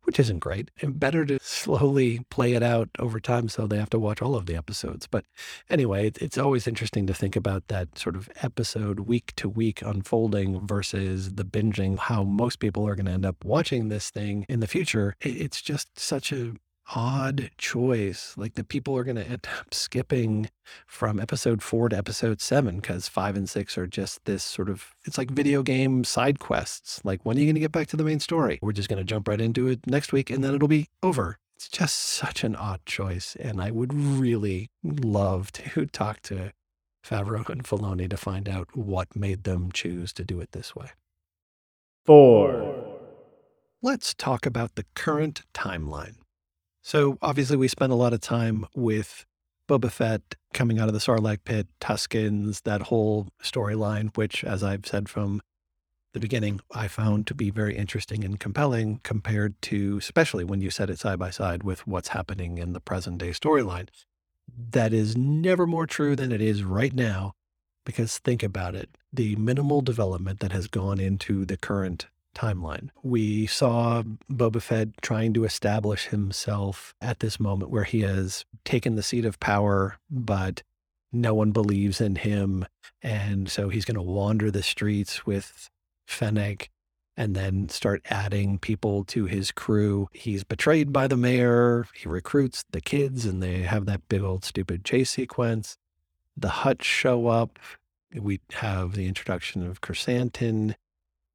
which 0.03 0.19
isn't 0.19 0.39
great. 0.39 0.72
And 0.81 1.00
better 1.00 1.25
to 1.25 1.39
slowly 1.41 2.25
play 2.29 2.53
it 2.53 2.63
out 2.63 2.89
over 3.00 3.19
time 3.19 3.50
so 3.50 3.67
they 3.67 3.77
have 3.77 3.89
to 3.91 4.00
watch 4.00 4.22
all 4.22 4.36
of 4.36 4.45
the 4.45 4.55
episodes. 4.55 5.07
But 5.07 5.25
anyway, 5.69 6.12
it's 6.19 6.38
always 6.38 6.67
interesting 6.67 7.07
to 7.07 7.13
think 7.13 7.36
about 7.36 7.67
that 7.67 7.98
sort 7.98 8.15
of 8.15 8.29
episode 8.41 9.01
week 9.01 9.33
to 9.38 9.50
week 9.50 9.81
unfolding 9.81 10.65
versus 10.65 11.33
the 11.33 11.45
binging, 11.45 11.98
how 11.98 12.24
most 12.24 12.60
people 12.60 12.88
are 12.88 12.95
going 12.95 13.05
to 13.05 13.12
end 13.12 13.25
up 13.25 13.43
watching 13.43 13.89
this 13.89 14.10
thing 14.10 14.45
in 14.50 14.60
the 14.60 14.67
future. 14.67 15.15
It's 15.22 15.62
just 15.62 16.00
such 16.00 16.31
a 16.31 16.53
odd 16.96 17.52
choice. 17.58 18.34
Like 18.38 18.56
the 18.56 18.63
people 18.63 18.98
are 18.98 19.04
going 19.04 19.16
to 19.16 19.28
end 19.28 19.48
up 19.60 19.74
skipping 19.74 20.50
from 20.86 21.20
episode 21.20 21.62
four 21.62 21.90
to 21.90 21.98
episode 21.98 22.42
seven 22.42 22.78
because 22.78 23.08
five 23.08 23.36
and 23.36 23.50
six 23.50 23.78
are 23.78 23.88
just 23.88 24.24
this 24.25 24.44
sort 24.44 24.70
of, 24.70 24.92
it's 25.06 25.18
like 25.18 25.32
video 25.32 25.63
game 25.63 26.04
side 26.04 26.40
quests. 26.40 27.02
Like, 27.04 27.22
when 27.24 27.38
are 27.38 27.40
you 27.40 27.46
going 27.46 27.56
to 27.56 27.62
get 27.62 27.72
back 27.72 27.88
to 27.88 27.98
the 27.98 28.04
main 28.04 28.20
story? 28.20 28.60
We're 28.62 28.74
just 28.74 28.90
going 28.90 28.98
to 29.00 29.04
jump 29.04 29.28
right 29.28 29.42
into 29.42 29.68
it 29.68 29.86
next 29.88 30.12
week 30.12 30.30
and 30.30 30.44
then 30.44 30.54
it'll 30.54 30.68
be 30.68 30.90
over. 31.02 31.38
It's 31.56 31.70
just 31.70 31.96
such 31.98 32.44
an 32.44 32.56
odd 32.56 32.86
choice. 32.86 33.36
And 33.40 33.62
I 33.62 33.72
would 33.72 33.94
really 33.94 34.70
love 34.84 35.52
to 35.54 35.86
talk 35.92 36.22
to 36.24 36.52
Favreau 37.06 37.48
and 37.50 37.63
Filoni 37.63 38.10
to 38.10 38.18
find 38.18 38.48
out 38.48 38.75
what 38.75 39.16
made 39.16 39.44
them 39.44 39.72
choose 39.72 40.13
to 40.13 40.24
do 40.24 40.40
it 40.40 40.52
this 40.52 40.75
way. 40.75 40.92
Four. 42.06 43.00
Let's 43.82 44.13
talk 44.13 44.46
about 44.46 44.75
the 44.75 44.86
current 44.96 45.42
timeline. 45.54 46.16
So 46.86 47.18
obviously, 47.22 47.56
we 47.56 47.70
spent 47.70 47.94
a 47.94 47.96
lot 47.96 48.12
of 48.13 48.20
time 48.20 48.68
with 48.75 49.25
Boba 49.70 49.90
Fett 49.90 50.36
coming 50.54 50.80
out 50.80 50.90
of 50.90 50.94
the 50.94 51.00
Sarlacc 51.00 51.40
pit, 51.46 51.68
Tuskens, 51.80 52.63
that 52.63 52.84
whole 52.84 53.30
storyline, 53.42 54.16
which, 54.18 54.44
as 54.44 54.63
I've 54.63 54.86
said 54.86 55.08
from 55.08 55.42
the 56.12 56.20
beginning, 56.20 56.60
I 56.75 56.90
found 56.90 57.25
to 57.28 57.34
be 57.34 57.50
very 57.50 57.78
interesting 57.78 58.25
and 58.25 58.38
compelling 58.38 59.00
compared 59.02 59.60
to, 59.63 59.98
especially 59.98 60.44
when 60.44 60.60
you 60.60 60.70
set 60.70 60.90
it 60.90 61.00
side 61.00 61.18
by 61.18 61.30
side 61.30 61.63
with 61.63 61.88
what's 61.88 62.10
happening 62.10 62.58
in 62.58 62.74
the 62.74 62.82
present 62.82 63.18
day 63.18 63.30
storyline. 63.30 63.88
That 64.72 64.92
is 64.94 65.16
never 65.16 65.66
more 65.66 65.88
true 65.88 66.18
than 66.18 66.34
it 66.34 66.42
is 66.42 66.66
right 66.66 66.94
now, 66.94 67.34
because 67.86 68.18
think 68.20 68.44
about 68.44 68.75
it 68.75 68.90
the 69.12 69.38
minimal 69.38 69.82
development 69.82 70.42
that 70.42 70.52
has 70.52 70.68
gone 70.68 71.00
into 71.00 71.46
the 71.46 71.58
current 71.58 72.08
timeline. 72.34 72.90
We 73.02 73.46
saw 73.48 74.04
Boba 74.32 74.62
Fett 74.62 74.90
trying 75.02 75.34
to 75.34 75.44
establish 75.44 76.08
himself 76.08 76.94
at 77.02 77.20
this 77.20 77.40
moment 77.40 77.72
where 77.72 77.84
he 77.84 78.02
has 78.02 78.46
taken 78.66 78.96
the 78.96 79.04
seat 79.04 79.25
of 79.25 79.40
power, 79.40 79.98
but 80.10 80.63
no 81.12 81.34
one 81.34 81.52
believes 81.52 82.02
in 82.02 82.16
him. 82.16 82.66
And 83.02 83.50
so 83.50 83.70
he's 83.70 83.86
going 83.86 83.96
to 83.96 84.02
wander 84.02 84.50
the 84.50 84.63
streets 84.63 85.25
with 85.25 85.70
Fennec 86.06 86.70
and 87.16 87.36
then 87.36 87.70
start 87.70 88.02
adding 88.10 88.58
people 88.58 89.04
to 89.06 89.25
his 89.25 89.52
crew. 89.52 90.08
He's 90.12 90.44
betrayed 90.44 90.92
by 90.92 91.08
the 91.08 91.18
mayor. 91.18 91.86
He 91.94 92.10
recruits 92.10 92.66
the 92.72 92.82
kids, 92.82 93.25
and 93.25 93.42
they 93.42 93.62
have 93.62 93.86
that 93.86 94.08
big 94.10 94.24
old 94.24 94.44
stupid 94.44 94.84
chase 94.84 95.12
sequence. 95.12 95.78
The 96.36 96.50
Hutts 96.50 96.84
show 96.84 97.28
up. 97.28 97.60
We 98.16 98.40
have 98.54 98.94
the 98.94 99.08
introduction 99.08 99.66
of 99.66 99.82
Krrsantan. 99.82 100.75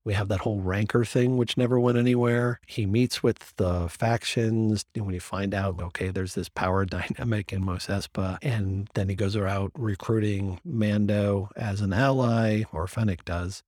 We 0.08 0.14
have 0.14 0.28
that 0.28 0.40
whole 0.40 0.62
rancor 0.62 1.04
thing, 1.04 1.36
which 1.36 1.58
never 1.58 1.78
went 1.78 1.98
anywhere. 1.98 2.60
He 2.66 2.86
meets 2.86 3.22
with 3.22 3.54
the 3.56 3.90
factions. 3.90 4.86
And 4.94 5.04
when 5.04 5.12
you 5.12 5.20
find 5.20 5.52
out, 5.52 5.82
okay, 5.82 6.08
there's 6.08 6.34
this 6.34 6.48
power 6.48 6.84
dynamic 6.86 7.52
in 7.52 7.62
Mos 7.62 7.88
Espa, 7.88 8.38
and 8.40 8.88
then 8.94 9.10
he 9.10 9.14
goes 9.14 9.36
around 9.36 9.70
recruiting 9.76 10.60
Mando 10.64 11.50
as 11.56 11.82
an 11.82 11.92
ally, 11.92 12.62
or 12.72 12.86
Fennec 12.86 13.26
does. 13.26 13.62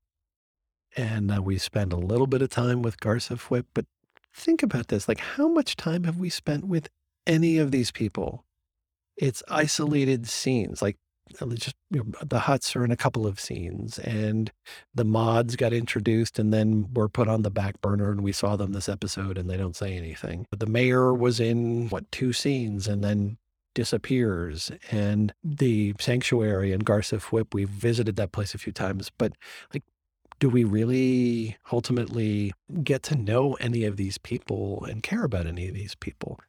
And 0.97 1.30
uh, 1.30 1.42
we 1.42 1.59
spend 1.59 1.92
a 1.92 1.99
little 1.99 2.26
bit 2.26 2.40
of 2.40 2.49
time 2.49 2.80
with 2.80 3.00
Garsa 3.00 3.37
Fwip. 3.37 3.66
But 3.75 3.85
think 4.32 4.62
about 4.62 4.88
this 4.88 5.09
like, 5.09 5.20
how 5.20 5.47
much 5.47 5.76
time 5.76 6.04
have 6.04 6.16
we 6.16 6.30
spent 6.30 6.66
with 6.66 6.88
any 7.26 7.59
of 7.59 7.70
these 7.70 7.90
people? 7.90 8.47
It's 9.14 9.42
isolated 9.49 10.26
scenes. 10.26 10.80
Like 10.80 10.97
Uh, 11.41 11.47
just 11.55 11.77
you 11.91 12.05
know, 12.05 12.13
the 12.23 12.41
Hutts 12.41 12.75
are 12.77 12.85
in 12.85 12.91
a 12.91 12.97
couple 12.97 13.27
of 13.27 13.41
scenes 13.41 13.99
and 13.99 14.51
the 14.95 15.05
mods 15.05 15.57
got 15.57 15.73
introduced 15.73 16.39
and 16.39 16.53
then 16.53 16.89
were 16.95 17.09
put 17.09 17.29
on 17.29 17.43
the 17.43 17.51
back 17.51 17.81
burner 17.81 18.11
and 18.11 18.23
we 18.23 18.33
saw 18.33 18.57
them 18.57 18.73
this 18.73 18.89
episode 18.89 19.37
and 19.39 19.49
they 19.49 19.57
don't 19.57 19.77
say 19.77 19.97
anything. 19.97 20.47
But 20.51 20.61
the 20.61 20.67
mayor 20.67 21.13
was 21.15 21.41
in 21.41 21.89
what 21.89 22.11
two 22.11 22.33
scenes 22.33 22.87
and 22.87 23.05
then 23.05 23.39
disappears 23.75 24.73
and 24.91 25.33
the 25.45 25.95
sanctuary 26.01 26.73
and 26.73 26.85
Garsa 26.85 27.21
Fwip 27.21 27.55
we've 27.55 27.69
visited 27.69 28.17
that 28.17 28.33
place 28.33 28.53
a 28.53 28.59
few 28.59 28.73
times 28.73 29.13
but 29.17 29.33
like 29.73 29.85
do 30.41 30.49
we 30.49 30.65
really 30.65 31.57
ultimately 31.71 32.53
get 32.83 33.03
to 33.05 33.15
know 33.15 33.55
any 33.61 33.85
of 33.85 33.97
these 33.97 34.19
people 34.19 34.85
and 34.89 35.03
care 35.03 35.23
about 35.23 35.47
any 35.47 35.69
of 35.69 35.75
these 35.75 35.95
people? 35.95 36.41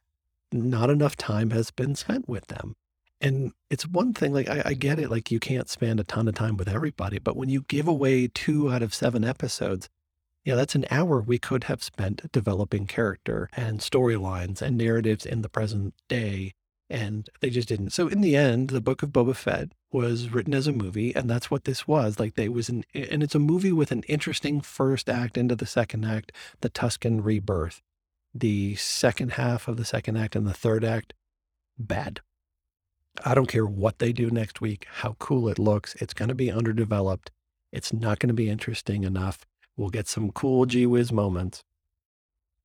Not 0.50 0.90
enough 0.90 1.14
time 1.14 1.50
has 1.50 1.70
been 1.70 1.94
spent 1.94 2.28
with 2.28 2.46
them 2.46 2.74
and 3.22 3.52
it's 3.70 3.86
one 3.86 4.12
thing, 4.12 4.34
like, 4.34 4.50
I, 4.50 4.62
I, 4.66 4.74
get 4.74 4.98
it, 4.98 5.08
like, 5.08 5.30
you 5.30 5.38
can't 5.38 5.70
spend 5.70 6.00
a 6.00 6.04
ton 6.04 6.26
of 6.26 6.34
time 6.34 6.56
with 6.56 6.68
everybody, 6.68 7.20
but 7.20 7.36
when 7.36 7.48
you 7.48 7.64
give 7.68 7.86
away 7.86 8.26
two 8.26 8.70
out 8.70 8.82
of 8.82 8.92
seven 8.92 9.24
episodes, 9.24 9.88
yeah, 10.44 10.56
that's 10.56 10.74
an 10.74 10.86
hour 10.90 11.20
we 11.20 11.38
could 11.38 11.64
have 11.64 11.84
spent 11.84 12.30
developing 12.32 12.86
character 12.86 13.48
and 13.56 13.78
storylines 13.78 14.60
and 14.60 14.76
narratives 14.76 15.24
in 15.24 15.42
the 15.42 15.48
present 15.48 15.94
day. 16.08 16.52
And 16.90 17.28
they 17.40 17.48
just 17.48 17.68
didn't. 17.68 17.90
So 17.90 18.08
in 18.08 18.20
the 18.20 18.36
end, 18.36 18.70
the 18.70 18.80
book 18.80 19.02
of 19.02 19.10
Boba 19.10 19.36
Fett 19.36 19.68
was 19.92 20.30
written 20.30 20.52
as 20.52 20.66
a 20.66 20.72
movie, 20.72 21.14
and 21.14 21.30
that's 21.30 21.50
what 21.50 21.64
this 21.64 21.86
was. 21.86 22.18
Like 22.18 22.34
they 22.34 22.48
was 22.48 22.68
an, 22.68 22.84
and 22.92 23.22
it's 23.22 23.36
a 23.36 23.38
movie 23.38 23.72
with 23.72 23.92
an 23.92 24.02
interesting 24.08 24.60
first 24.60 25.08
act 25.08 25.38
into 25.38 25.54
the 25.54 25.64
second 25.64 26.04
act, 26.04 26.32
the 26.60 26.68
Tusken 26.68 27.24
rebirth. 27.24 27.80
The 28.34 28.74
second 28.74 29.32
half 29.32 29.68
of 29.68 29.76
the 29.76 29.84
second 29.84 30.16
act 30.16 30.34
and 30.34 30.46
the 30.46 30.52
third 30.52 30.84
act, 30.84 31.14
bad 31.78 32.20
I 33.24 33.34
don't 33.34 33.48
care 33.48 33.66
what 33.66 33.98
they 33.98 34.12
do 34.12 34.30
next 34.30 34.60
week, 34.60 34.86
how 34.90 35.16
cool 35.18 35.48
it 35.48 35.58
looks. 35.58 35.94
It's 35.96 36.14
going 36.14 36.30
to 36.30 36.34
be 36.34 36.50
underdeveloped. 36.50 37.30
It's 37.70 37.92
not 37.92 38.18
going 38.18 38.28
to 38.28 38.34
be 38.34 38.48
interesting 38.48 39.04
enough. 39.04 39.44
We'll 39.76 39.90
get 39.90 40.08
some 40.08 40.32
cool 40.32 40.66
gee 40.66 40.86
whiz 40.86 41.12
moments. 41.12 41.62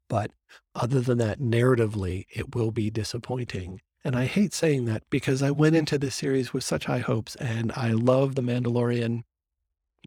But 0.09 0.31
other 0.73 1.01
than 1.01 1.17
that, 1.17 1.39
narratively, 1.39 2.25
it 2.29 2.55
will 2.55 2.71
be 2.71 2.89
disappointing. 2.89 3.81
And 4.03 4.15
I 4.15 4.25
hate 4.25 4.53
saying 4.53 4.85
that 4.85 5.03
because 5.09 5.41
I 5.41 5.51
went 5.51 5.75
into 5.75 5.97
this 5.97 6.15
series 6.15 6.53
with 6.53 6.63
such 6.63 6.85
high 6.85 6.99
hopes 6.99 7.35
and 7.35 7.73
I 7.75 7.91
love 7.91 8.35
The 8.35 8.41
Mandalorian. 8.41 9.23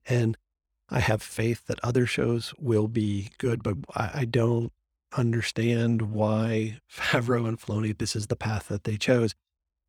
And 0.06 0.38
I 0.88 1.00
have 1.00 1.22
faith 1.22 1.66
that 1.66 1.80
other 1.82 2.06
shows 2.06 2.54
will 2.58 2.88
be 2.88 3.30
good, 3.38 3.62
but 3.62 3.76
I, 3.94 4.24
don't 4.24 4.72
understand 5.16 6.02
why 6.12 6.80
Favreau 6.90 7.46
and 7.46 7.60
Filoni, 7.60 7.96
this 7.96 8.16
is 8.16 8.28
the 8.28 8.36
path 8.36 8.68
that 8.68 8.84
they 8.84 8.96
chose 8.96 9.34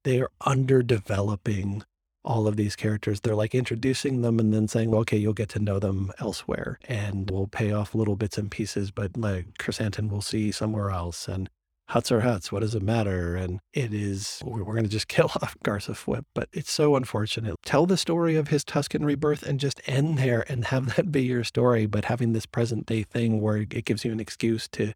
they're 0.04 0.30
underdeveloping 0.46 1.84
all 2.24 2.48
of 2.48 2.56
these 2.56 2.76
characters. 2.76 3.22
They're 3.22 3.36
like 3.36 3.56
introducing 3.56 4.22
them 4.22 4.40
and 4.40 4.54
then 4.54 4.68
saying, 4.68 4.92
well, 4.92 5.02
okay, 5.02 5.18
you'll 5.18 5.34
get 5.34 5.50
to 5.50 5.60
know 5.60 5.80
them 5.80 6.12
elsewhere 6.20 6.80
and 6.88 7.30
we'll 7.30 7.48
pay 7.48 7.72
off 7.72 7.96
little 7.96 8.16
bits 8.16 8.38
and 8.38 8.52
pieces, 8.52 8.92
but 8.92 9.18
like 9.18 9.58
Krrsantan 9.58 10.10
we'll 10.10 10.22
see 10.22 10.52
somewhere 10.52 10.92
else. 10.92 11.28
And 11.28 11.50
Hutts 11.92 12.10
are 12.10 12.22
Hutts. 12.22 12.54
What 12.54 12.62
does 12.62 12.74
it 12.74 12.84
matter? 12.84 13.36
And 13.36 13.60
it 13.74 13.94
is, 13.94 14.42
we're, 14.46 14.64
going 14.64 14.84
to 14.84 14.90
just 14.90 15.08
kill 15.10 15.26
off 15.26 15.58
Garsa 15.64 15.94
Fwip, 15.94 16.24
but 16.34 16.48
it's 16.54 16.72
so 16.72 16.96
unfortunate. 16.96 17.56
Tell 17.66 17.86
the 17.86 17.98
story 17.98 18.36
of 18.36 18.48
his 18.48 18.64
Tusken 18.64 19.04
rebirth 19.04 19.44
and 19.44 19.60
just 19.60 19.82
end 19.88 20.18
there 20.18 20.46
and 20.48 20.66
have 20.66 20.96
that 20.96 21.12
be 21.12 21.24
your 21.24 21.44
story. 21.44 21.86
But 21.88 22.06
having 22.06 22.34
this 22.34 22.46
present 22.46 22.86
day 22.86 23.04
thing 23.04 23.42
where 23.42 23.58
it 23.58 23.86
gives 23.86 24.06
you 24.06 24.12
an 24.12 24.20
excuse 24.20 24.68
to 24.70 24.94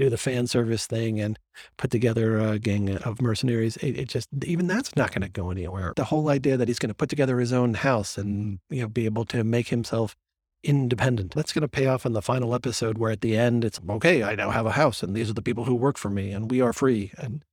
do 0.00 0.10
the 0.10 0.16
fan 0.16 0.46
service 0.46 0.86
thing 0.86 1.20
and 1.20 1.38
put 1.76 1.90
together 1.90 2.38
a 2.38 2.58
gang 2.58 2.96
of 2.98 3.20
mercenaries. 3.20 3.76
It, 3.78 3.98
it 3.98 4.08
just 4.08 4.28
even 4.44 4.66
that's 4.66 4.96
not 4.96 5.10
going 5.10 5.22
to 5.22 5.28
go 5.28 5.50
anywhere. 5.50 5.92
The 5.94 6.04
whole 6.04 6.30
idea 6.30 6.56
that 6.56 6.68
he's 6.68 6.78
going 6.78 6.88
to 6.88 6.94
put 6.94 7.10
together 7.10 7.38
his 7.38 7.52
own 7.52 7.74
house 7.74 8.16
and 8.16 8.60
you 8.70 8.82
know 8.82 8.88
be 8.88 9.04
able 9.04 9.26
to 9.26 9.44
make 9.44 9.68
himself 9.68 10.16
independent. 10.62 11.34
That's 11.34 11.52
going 11.52 11.62
to 11.62 11.68
pay 11.68 11.86
off 11.86 12.06
in 12.06 12.14
the 12.14 12.22
final 12.22 12.54
episode 12.54 12.96
where 12.96 13.10
at 13.10 13.20
the 13.20 13.36
end 13.36 13.64
it's 13.64 13.80
okay, 13.88 14.22
I 14.22 14.34
now 14.34 14.50
have 14.50 14.66
a 14.66 14.72
house 14.72 15.02
and 15.02 15.14
these 15.14 15.28
are 15.28 15.34
the 15.34 15.42
people 15.42 15.64
who 15.64 15.74
work 15.74 15.98
for 15.98 16.10
me 16.10 16.32
and 16.32 16.50
we 16.50 16.60
are 16.62 16.72
free. 16.72 17.12
And 17.18 17.44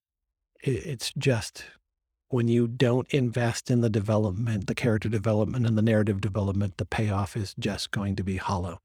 it, 0.63 0.86
it's 0.86 1.12
just 1.18 1.66
when 2.30 2.48
you 2.48 2.68
don't 2.68 3.08
invest 3.10 3.70
in 3.70 3.82
the 3.82 3.89
development, 3.89 4.68
the 4.68 4.75
character 4.75 5.10
development 5.10 5.66
and 5.66 5.77
the 5.77 5.82
narrative 5.82 6.22
development, 6.22 6.77
the 6.77 6.86
payoff 6.86 7.36
is 7.36 7.54
just 7.60 7.92
going 7.92 8.16
to 8.18 8.24
be 8.24 8.38
hollow. 8.38 8.80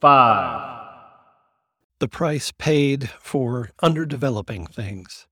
Five 0.00 0.81
the 2.02 2.08
price 2.08 2.50
paid 2.58 3.08
for 3.20 3.70
underdeveloping 3.80 4.66
things. 4.66 5.28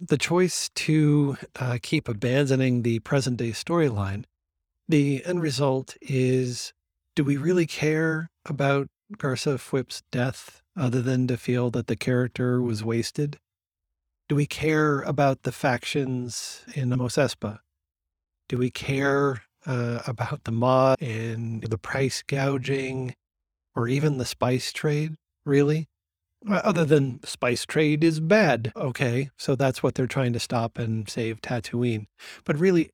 The 0.00 0.16
choice 0.16 0.70
to 0.76 1.36
uh, 1.60 1.80
keep 1.82 2.08
abandoning 2.08 2.80
the 2.80 3.00
present 3.00 3.36
day 3.36 3.50
storyline, 3.50 4.24
the 4.88 5.22
end 5.26 5.42
result 5.42 5.98
is 6.00 6.72
do 7.14 7.22
we 7.22 7.36
really 7.36 7.66
care 7.66 8.30
about 8.46 8.88
Garsa 9.18 9.58
Fwip's 9.58 10.02
death 10.10 10.62
other 10.74 11.02
than 11.02 11.26
to 11.26 11.36
feel 11.36 11.70
that 11.72 11.88
the 11.88 11.96
character 11.96 12.62
was 12.62 12.82
wasted? 12.82 13.38
Do 14.30 14.34
we 14.34 14.46
care 14.46 15.02
about 15.02 15.42
the 15.42 15.52
factions 15.52 16.64
in 16.74 16.88
Mos 16.88 17.16
Espa? 17.16 17.58
Do 18.48 18.56
we 18.56 18.70
care 18.70 19.42
uh, 19.66 19.98
about 20.06 20.44
the 20.44 20.52
Maw 20.52 20.94
and 21.02 21.62
the 21.62 21.76
price 21.76 22.22
gouging 22.26 23.14
or 23.74 23.88
even 23.88 24.16
the 24.16 24.24
spice 24.24 24.72
trade, 24.72 25.16
really? 25.44 25.88
Uh, 26.48 26.60
Other 26.64 26.84
than 26.84 27.20
spice 27.24 27.64
trade 27.64 28.02
is 28.02 28.20
bad. 28.20 28.72
Okay, 28.74 29.30
so 29.36 29.54
that's 29.54 29.82
what 29.82 29.94
they're 29.94 30.06
trying 30.06 30.32
to 30.32 30.40
stop 30.40 30.78
and 30.78 31.08
save 31.08 31.40
Tatooine. 31.40 32.06
But 32.44 32.58
really, 32.58 32.90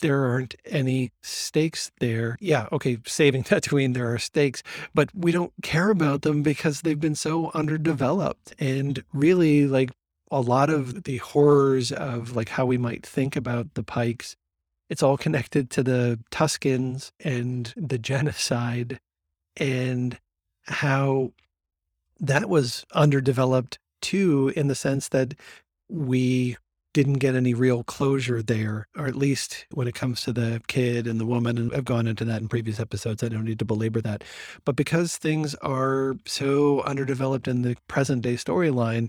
there 0.00 0.24
aren't 0.24 0.54
any 0.66 1.12
stakes 1.22 1.90
there. 2.00 2.36
Yeah, 2.40 2.66
okay, 2.72 2.98
saving 3.06 3.44
Tatooine, 3.44 3.94
there 3.94 4.12
are 4.12 4.18
stakes, 4.18 4.62
but 4.94 5.10
we 5.14 5.32
don't 5.32 5.52
care 5.62 5.90
about 5.90 6.22
them 6.22 6.42
because 6.42 6.82
they've 6.82 7.00
been 7.00 7.14
so 7.14 7.50
underdeveloped. 7.54 8.54
And 8.58 9.02
really, 9.12 9.66
like 9.66 9.90
a 10.30 10.40
lot 10.40 10.70
of 10.70 11.04
the 11.04 11.18
horrors 11.18 11.92
of 11.92 12.34
like 12.34 12.50
how 12.50 12.66
we 12.66 12.78
might 12.78 13.06
think 13.06 13.36
about 13.36 13.74
the 13.74 13.82
Pikes, 13.82 14.36
it's 14.90 15.02
all 15.02 15.16
connected 15.16 15.70
to 15.70 15.82
the 15.82 16.18
Tuskens 16.30 17.12
and 17.20 17.72
the 17.76 17.98
genocide 17.98 18.98
and 19.56 20.18
how 20.66 21.32
that 22.22 22.48
was 22.48 22.86
underdeveloped 22.94 23.78
too, 24.00 24.52
in 24.56 24.68
the 24.68 24.74
sense 24.74 25.08
that 25.08 25.34
we 25.90 26.56
didn't 26.94 27.14
get 27.14 27.34
any 27.34 27.54
real 27.54 27.84
closure 27.84 28.42
there, 28.42 28.86
or 28.96 29.06
at 29.06 29.14
least 29.14 29.66
when 29.72 29.88
it 29.88 29.94
comes 29.94 30.20
to 30.22 30.32
the 30.32 30.60
kid 30.68 31.06
and 31.06 31.18
the 31.18 31.26
woman. 31.26 31.56
And 31.56 31.74
I've 31.74 31.84
gone 31.84 32.06
into 32.06 32.24
that 32.26 32.42
in 32.42 32.48
previous 32.48 32.78
episodes. 32.78 33.22
I 33.22 33.28
don't 33.28 33.44
need 33.44 33.58
to 33.60 33.64
belabor 33.64 34.00
that. 34.02 34.24
But 34.64 34.76
because 34.76 35.16
things 35.16 35.54
are 35.56 36.16
so 36.26 36.82
underdeveloped 36.82 37.48
in 37.48 37.62
the 37.62 37.76
present 37.88 38.22
day 38.22 38.34
storyline, 38.34 39.08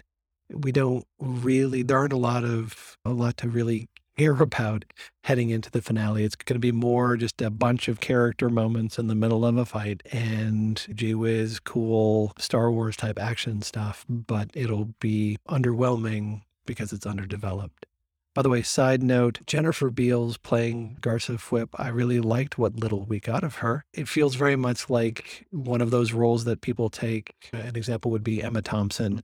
we 0.49 0.71
don't 0.71 1.05
really, 1.19 1.83
there 1.83 1.97
aren't 1.97 2.13
a 2.13 2.17
lot 2.17 2.43
of, 2.43 2.97
a 3.03 3.11
lot 3.11 3.37
to 3.37 3.49
really 3.49 3.89
care 4.17 4.41
about 4.41 4.85
heading 5.23 5.49
into 5.49 5.71
the 5.71 5.81
finale. 5.81 6.23
It's 6.23 6.35
going 6.35 6.55
to 6.55 6.59
be 6.59 6.71
more 6.71 7.17
just 7.17 7.41
a 7.41 7.49
bunch 7.49 7.87
of 7.87 7.99
character 7.99 8.49
moments 8.49 8.99
in 8.99 9.07
the 9.07 9.15
middle 9.15 9.45
of 9.45 9.57
a 9.57 9.65
fight 9.65 10.03
and 10.11 10.85
gee 10.93 11.13
whiz, 11.15 11.59
cool 11.59 12.33
Star 12.37 12.71
Wars 12.71 12.95
type 12.95 13.19
action 13.19 13.61
stuff, 13.61 14.05
but 14.09 14.49
it'll 14.53 14.93
be 14.99 15.37
underwhelming 15.49 16.41
because 16.65 16.93
it's 16.93 17.05
underdeveloped. 17.05 17.85
By 18.35 18.41
the 18.41 18.49
way, 18.49 18.63
side 18.63 19.03
note, 19.03 19.41
Jennifer 19.45 19.91
Beals 19.91 20.37
playing 20.37 20.97
Garsa 21.01 21.37
Fwip, 21.37 21.69
I 21.75 21.89
really 21.89 22.19
liked 22.19 22.57
what 22.57 22.75
little 22.75 23.05
we 23.05 23.19
got 23.19 23.43
of 23.43 23.57
her. 23.57 23.85
It 23.93 24.07
feels 24.07 24.33
very 24.33 24.55
much 24.55 24.89
like 24.89 25.45
one 25.51 25.81
of 25.81 25.91
those 25.91 26.13
roles 26.13 26.45
that 26.45 26.61
people 26.61 26.89
take. 26.89 27.35
An 27.53 27.75
example 27.75 28.09
would 28.09 28.23
be 28.23 28.41
Emma 28.41 28.63
Thompson 28.63 29.21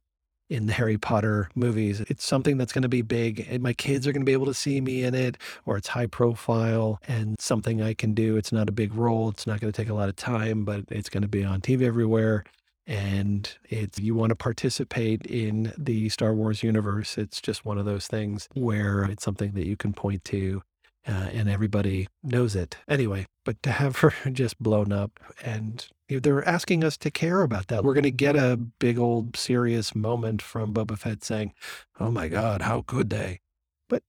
in 0.49 0.65
the 0.65 0.73
Harry 0.73 0.97
Potter 0.97 1.49
movies. 1.55 2.01
It's 2.01 2.25
something 2.25 2.57
that's 2.57 2.73
going 2.73 2.83
to 2.83 2.89
be 2.89 3.01
big 3.01 3.47
and 3.49 3.61
my 3.61 3.73
kids 3.73 4.07
are 4.07 4.11
going 4.11 4.21
to 4.21 4.25
be 4.25 4.33
able 4.33 4.47
to 4.47 4.53
see 4.53 4.81
me 4.81 5.03
in 5.03 5.13
it 5.13 5.37
or 5.65 5.77
it's 5.77 5.89
high 5.89 6.07
profile 6.07 6.99
and 7.07 7.39
something 7.39 7.81
I 7.81 7.93
can 7.93 8.13
do. 8.13 8.35
It's 8.35 8.51
not 8.51 8.67
a 8.67 8.73
big 8.73 8.93
role. 8.93 9.29
It's 9.29 9.45
not 9.45 9.59
going 9.59 9.71
to 9.71 9.77
take 9.81 9.89
a 9.89 9.93
lot 9.93 10.09
of 10.09 10.15
time, 10.15 10.65
but 10.65 10.85
it's 10.89 11.09
going 11.09 11.21
to 11.21 11.27
be 11.27 11.43
on 11.43 11.61
TV 11.61 11.83
everywhere. 11.83 12.43
And 12.87 13.55
it's 13.65 13.99
you 13.99 14.15
want 14.15 14.31
to 14.31 14.35
participate 14.35 15.23
in 15.27 15.71
the 15.77 16.09
Star 16.09 16.33
Wars 16.33 16.63
universe. 16.63 17.19
It's 17.19 17.39
just 17.39 17.63
one 17.63 17.77
of 17.77 17.85
those 17.85 18.07
things 18.07 18.49
where 18.55 19.03
it's 19.03 19.23
something 19.23 19.51
that 19.51 19.67
you 19.67 19.77
can 19.77 19.93
point 19.93 20.23
to 20.25 20.63
uh, 21.07 21.29
and 21.31 21.49
everybody 21.49 22.07
knows 22.23 22.55
it 22.55 22.77
anyway. 22.87 23.25
But 23.45 23.61
to 23.63 23.71
have 23.71 23.97
her 23.97 24.13
just 24.31 24.61
blown 24.61 24.91
up, 24.91 25.19
and 25.43 25.85
they're 26.09 26.47
asking 26.47 26.83
us 26.83 26.97
to 26.97 27.11
care 27.11 27.41
about 27.41 27.67
that. 27.67 27.83
We're 27.83 27.93
going 27.93 28.03
to 28.03 28.11
get 28.11 28.35
a 28.35 28.57
big 28.57 28.97
old 28.99 29.35
serious 29.37 29.95
moment 29.95 30.41
from 30.41 30.73
Boba 30.73 30.97
Fett 30.97 31.23
saying, 31.23 31.53
"Oh 31.99 32.11
my 32.11 32.27
God, 32.29 32.63
how 32.63 32.83
could 32.83 33.09
they?" 33.09 33.41
But 33.89 34.03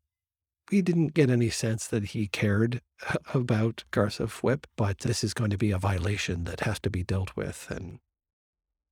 we 0.71 0.83
didn't 0.83 1.15
get 1.15 1.31
any 1.31 1.51
sense 1.51 1.87
that 1.89 2.07
he 2.07 2.29
cared 2.29 2.83
about 3.35 3.85
Garsa 3.93 4.27
Fwip. 4.29 4.65
But 4.77 5.01
this 5.01 5.25
is 5.25 5.35
going 5.35 5.51
to 5.51 5.59
be 5.59 5.71
a 5.73 5.79
violation 5.79 6.45
that 6.45 6.61
has 6.61 6.81
to 6.81 6.91
be 6.91 7.05
dealt 7.05 7.37
with, 7.37 7.69
and 7.71 8.01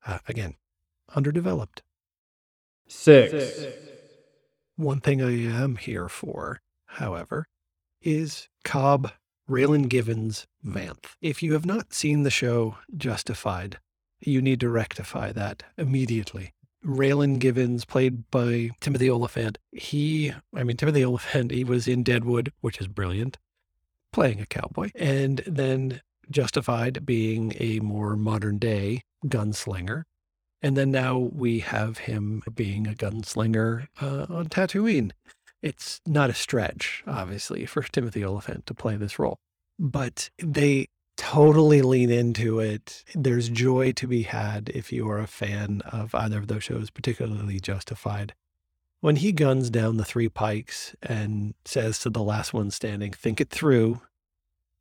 uh, 0.06 0.18
again, 0.28 0.56
underdeveloped. 1.14 1.82
six, 2.88 3.32
One 4.76 5.00
thing 5.00 5.22
I 5.22 5.32
am 5.32 5.76
here 5.76 6.08
for, 6.08 6.60
however, 6.86 7.46
is 8.02 8.48
Cobb 8.64 9.12
Raylan 9.48 9.88
Givens 9.88 10.46
Vanth. 10.64 11.16
If 11.22 11.42
you 11.42 11.54
have 11.54 11.64
not 11.64 11.94
seen 11.94 12.22
the 12.22 12.30
show 12.30 12.76
Justified, 12.94 13.78
you 14.20 14.42
need 14.42 14.60
to 14.60 14.68
rectify 14.68 15.32
that 15.32 15.62
immediately. 15.78 16.52
Raylan 16.84 17.38
Givens, 17.38 17.84
played 17.84 18.30
by 18.30 18.70
Timothy 18.80 19.10
Olyphant, 19.10 19.58
he, 19.72 20.32
I 20.54 20.64
mean, 20.64 20.76
Timothy 20.76 21.04
Olyphant, 21.04 21.50
he 21.50 21.64
was 21.64 21.88
in 21.88 22.02
Deadwood, 22.02 22.52
which 22.60 22.80
is 22.80 22.88
brilliant, 22.88 23.38
playing 24.12 24.40
a 24.40 24.46
cowboy, 24.46 24.90
and 24.94 25.42
then 25.46 26.02
Justified 26.30 27.06
being 27.06 27.54
a 27.58 27.80
more 27.80 28.14
modern 28.16 28.58
day 28.58 29.00
gunslinger. 29.24 30.02
And 30.60 30.76
then 30.76 30.90
now 30.90 31.16
we 31.16 31.60
have 31.60 31.98
him 31.98 32.42
being 32.54 32.86
a 32.86 32.92
gunslinger 32.92 33.86
uh, 34.00 34.26
on 34.28 34.48
Tatooine. 34.48 35.12
It's 35.62 36.00
not 36.06 36.30
a 36.30 36.34
stretch, 36.34 37.02
obviously, 37.06 37.66
for 37.66 37.82
Timothy 37.92 38.24
Olyphant 38.24 38.66
to 38.66 38.74
play 38.74 38.96
this 38.96 39.18
role, 39.18 39.38
but 39.78 40.30
they 40.38 40.88
totally 41.16 41.82
lean 41.82 42.10
into 42.10 42.60
it. 42.60 43.04
There's 43.14 43.48
joy 43.48 43.92
to 43.92 44.06
be 44.06 44.22
had 44.22 44.70
if 44.70 44.92
you 44.92 45.08
are 45.10 45.18
a 45.18 45.26
fan 45.26 45.82
of 45.92 46.14
either 46.14 46.38
of 46.38 46.46
those 46.46 46.64
shows, 46.64 46.90
particularly 46.90 47.60
Justified. 47.60 48.34
When 49.00 49.16
he 49.16 49.30
guns 49.32 49.70
down 49.70 49.96
the 49.96 50.04
three 50.04 50.28
pikes 50.28 50.94
and 51.02 51.54
says 51.64 52.00
to 52.00 52.10
the 52.10 52.22
last 52.22 52.52
one 52.52 52.70
standing, 52.70 53.12
think 53.12 53.40
it 53.40 53.50
through, 53.50 54.00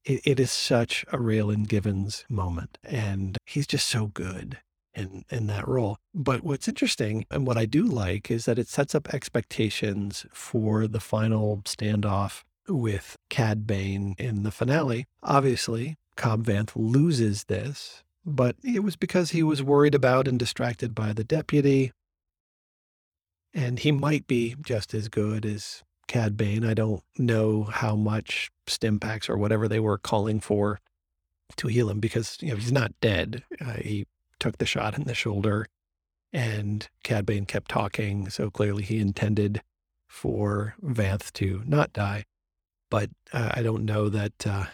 it, 0.06 0.22
it 0.26 0.40
is 0.40 0.52
such 0.52 1.06
a 1.12 1.18
Raylan 1.18 1.68
Givens 1.68 2.26
moment. 2.30 2.80
And 2.84 3.38
he's 3.46 3.68
just 3.68 3.88
so 3.88 4.08
good 4.08 4.60
in, 4.98 5.24
in 5.30 5.48
that 5.48 5.68
role. 5.68 5.98
But 6.14 6.44
what's 6.44 6.68
interesting 6.68 7.26
and 7.30 7.46
what 7.46 7.58
I 7.58 7.66
do 7.66 7.84
like 7.84 8.32
is 8.32 8.46
that 8.46 8.60
it 8.60 8.68
sets 8.68 8.96
up 8.96 9.14
expectations 9.14 10.26
for 10.32 10.88
the 10.88 11.00
final 11.00 11.62
standoff 11.66 12.44
with 12.68 13.16
Cad 13.30 13.66
Bane 13.66 14.16
in 14.18 14.44
the 14.44 14.52
finale. 14.52 15.06
Obviously, 15.24 15.96
Cobb 16.18 16.44
Vanth 16.44 16.72
loses 16.76 17.46
this, 17.46 18.04
but 18.26 18.56
it 18.64 18.84
was 18.84 18.96
because 18.96 19.32
he 19.32 19.44
was 19.44 19.64
worried 19.64 19.96
about 19.96 20.28
and 20.28 20.38
distracted 20.38 20.94
by 20.94 21.14
the 21.14 21.24
deputy. 21.24 21.92
And 23.54 23.80
he 23.80 23.92
might 23.92 24.28
be 24.28 24.56
just 24.62 24.94
as 24.94 25.08
good 25.08 25.46
as 25.46 25.84
Cad 26.08 26.36
Bane. 26.36 26.66
I 26.66 26.74
don't 26.74 27.04
know 27.18 27.64
how 27.64 27.96
much 27.96 28.50
Stimpaks 28.68 29.30
or 29.30 29.38
whatever 29.38 29.68
they 29.68 29.80
were 29.80 29.98
calling 29.98 30.40
for 30.40 30.80
to 31.56 31.68
heal 31.68 31.90
him 31.90 32.00
because 32.00 32.38
you 32.42 32.50
know 32.50 32.58
he's 32.58 32.72
not 32.72 32.92
dead. 33.02 33.44
Uh, 33.62 33.74
he 33.76 34.06
took 34.40 34.58
the 34.58 34.66
shot 34.66 34.98
in 34.98 35.04
the 35.06 35.14
shoulder, 35.14 35.68
and 36.34 36.88
Cad 37.04 37.26
Bane 37.26 37.46
kept 37.46 37.70
talking. 37.70 38.30
So 38.30 38.50
clearly, 38.50 38.84
he 38.84 39.00
intended 39.00 39.62
for 40.08 40.76
Vanth 40.84 41.32
to 41.34 41.64
not 41.66 41.94
die. 41.94 42.26
But 42.90 43.10
uh, 43.34 43.52
I 43.54 43.62
don't 43.64 43.86
know 43.86 44.10
that 44.10 44.48
uh, 44.48 44.66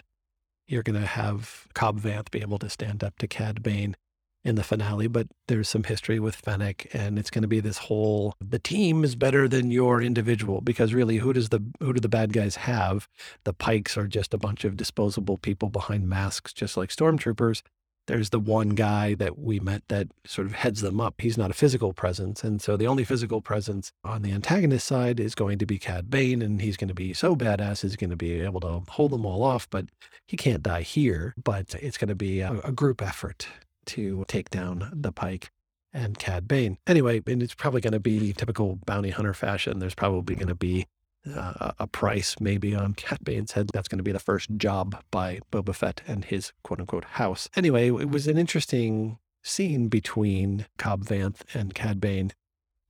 you're 0.67 0.83
going 0.83 0.99
to 0.99 1.07
have 1.07 1.67
Cobb 1.73 1.99
Vanth 1.99 2.31
be 2.31 2.41
able 2.41 2.59
to 2.59 2.69
stand 2.69 3.03
up 3.03 3.17
to 3.19 3.27
Cad 3.27 3.63
Bane 3.63 3.95
in 4.43 4.55
the 4.55 4.63
finale. 4.63 5.07
But 5.07 5.27
there's 5.47 5.69
some 5.69 5.83
history 5.83 6.19
with 6.19 6.35
Fennec, 6.35 6.87
and 6.93 7.17
it's 7.17 7.31
going 7.31 7.41
to 7.41 7.47
be 7.47 7.59
this 7.59 7.79
whole 7.79 8.35
the 8.39 8.59
team 8.59 9.03
is 9.03 9.15
better 9.15 9.47
than 9.47 9.71
your 9.71 10.01
individual 10.01 10.61
because 10.61 10.93
really, 10.93 11.17
who 11.17 11.33
does 11.33 11.49
the 11.49 11.63
who 11.79 11.93
do 11.93 11.99
the 11.99 12.09
bad 12.09 12.33
guys 12.33 12.57
have? 12.57 13.07
The 13.43 13.53
Pikes 13.53 13.97
are 13.97 14.07
just 14.07 14.33
a 14.33 14.37
bunch 14.37 14.63
of 14.65 14.77
disposable 14.77 15.37
people 15.37 15.69
behind 15.69 16.07
masks, 16.07 16.53
just 16.53 16.77
like 16.77 16.89
stormtroopers 16.89 17.61
there's 18.07 18.31
the 18.31 18.39
one 18.39 18.69
guy 18.69 19.13
that 19.15 19.39
we 19.39 19.59
met 19.59 19.83
that 19.87 20.07
sort 20.25 20.47
of 20.47 20.53
heads 20.53 20.81
them 20.81 20.99
up. 20.99 21.15
He's 21.19 21.37
not 21.37 21.51
a 21.51 21.53
physical 21.53 21.93
presence. 21.93 22.43
And 22.43 22.61
so 22.61 22.75
the 22.75 22.87
only 22.87 23.03
physical 23.03 23.41
presence 23.41 23.91
on 24.03 24.21
the 24.21 24.31
antagonist 24.31 24.85
side 24.85 25.19
is 25.19 25.35
going 25.35 25.59
to 25.59 25.65
be 25.65 25.79
Cad 25.79 26.09
Bane. 26.09 26.41
And 26.41 26.61
he's 26.61 26.77
going 26.77 26.89
to 26.89 26.93
be 26.93 27.13
so 27.13 27.35
badass, 27.35 27.81
he's 27.81 27.95
going 27.95 28.09
to 28.09 28.15
be 28.15 28.41
able 28.41 28.59
to 28.61 28.81
hold 28.89 29.11
them 29.11 29.25
all 29.25 29.43
off. 29.43 29.69
But 29.69 29.85
he 30.27 30.35
can't 30.35 30.63
die 30.63 30.81
here. 30.81 31.33
But 31.41 31.75
it's 31.81 31.97
going 31.97 32.09
to 32.09 32.15
be 32.15 32.41
a, 32.41 32.59
a 32.63 32.71
group 32.71 33.01
effort 33.01 33.47
to 33.85 34.25
take 34.27 34.49
down 34.49 34.89
the 34.93 35.11
Pike 35.11 35.51
and 35.93 36.17
Cad 36.17 36.47
Bane. 36.47 36.77
Anyway, 36.87 37.21
and 37.27 37.43
it's 37.43 37.55
probably 37.55 37.81
going 37.81 37.93
to 37.93 37.99
be 37.99 38.33
typical 38.33 38.79
bounty 38.85 39.11
hunter 39.11 39.33
fashion. 39.33 39.79
There's 39.79 39.95
probably 39.95 40.35
going 40.35 40.47
to 40.47 40.55
be 40.55 40.87
uh, 41.35 41.71
a 41.79 41.87
price 41.87 42.35
maybe 42.39 42.75
on 42.75 42.93
Cad 42.93 43.19
Bane's 43.23 43.53
head. 43.53 43.69
That's 43.73 43.87
going 43.87 43.97
to 43.97 44.03
be 44.03 44.11
the 44.11 44.19
first 44.19 44.49
job 44.57 45.01
by 45.11 45.39
Boba 45.51 45.75
Fett 45.75 46.01
and 46.07 46.25
his 46.25 46.51
quote 46.63 46.79
unquote 46.79 47.05
house. 47.05 47.49
Anyway, 47.55 47.87
it 47.87 48.09
was 48.09 48.27
an 48.27 48.37
interesting 48.37 49.17
scene 49.41 49.87
between 49.87 50.65
Cobb 50.77 51.05
Vanth 51.05 51.41
and 51.53 51.73
Cad 51.73 51.99
Bane. 51.99 52.31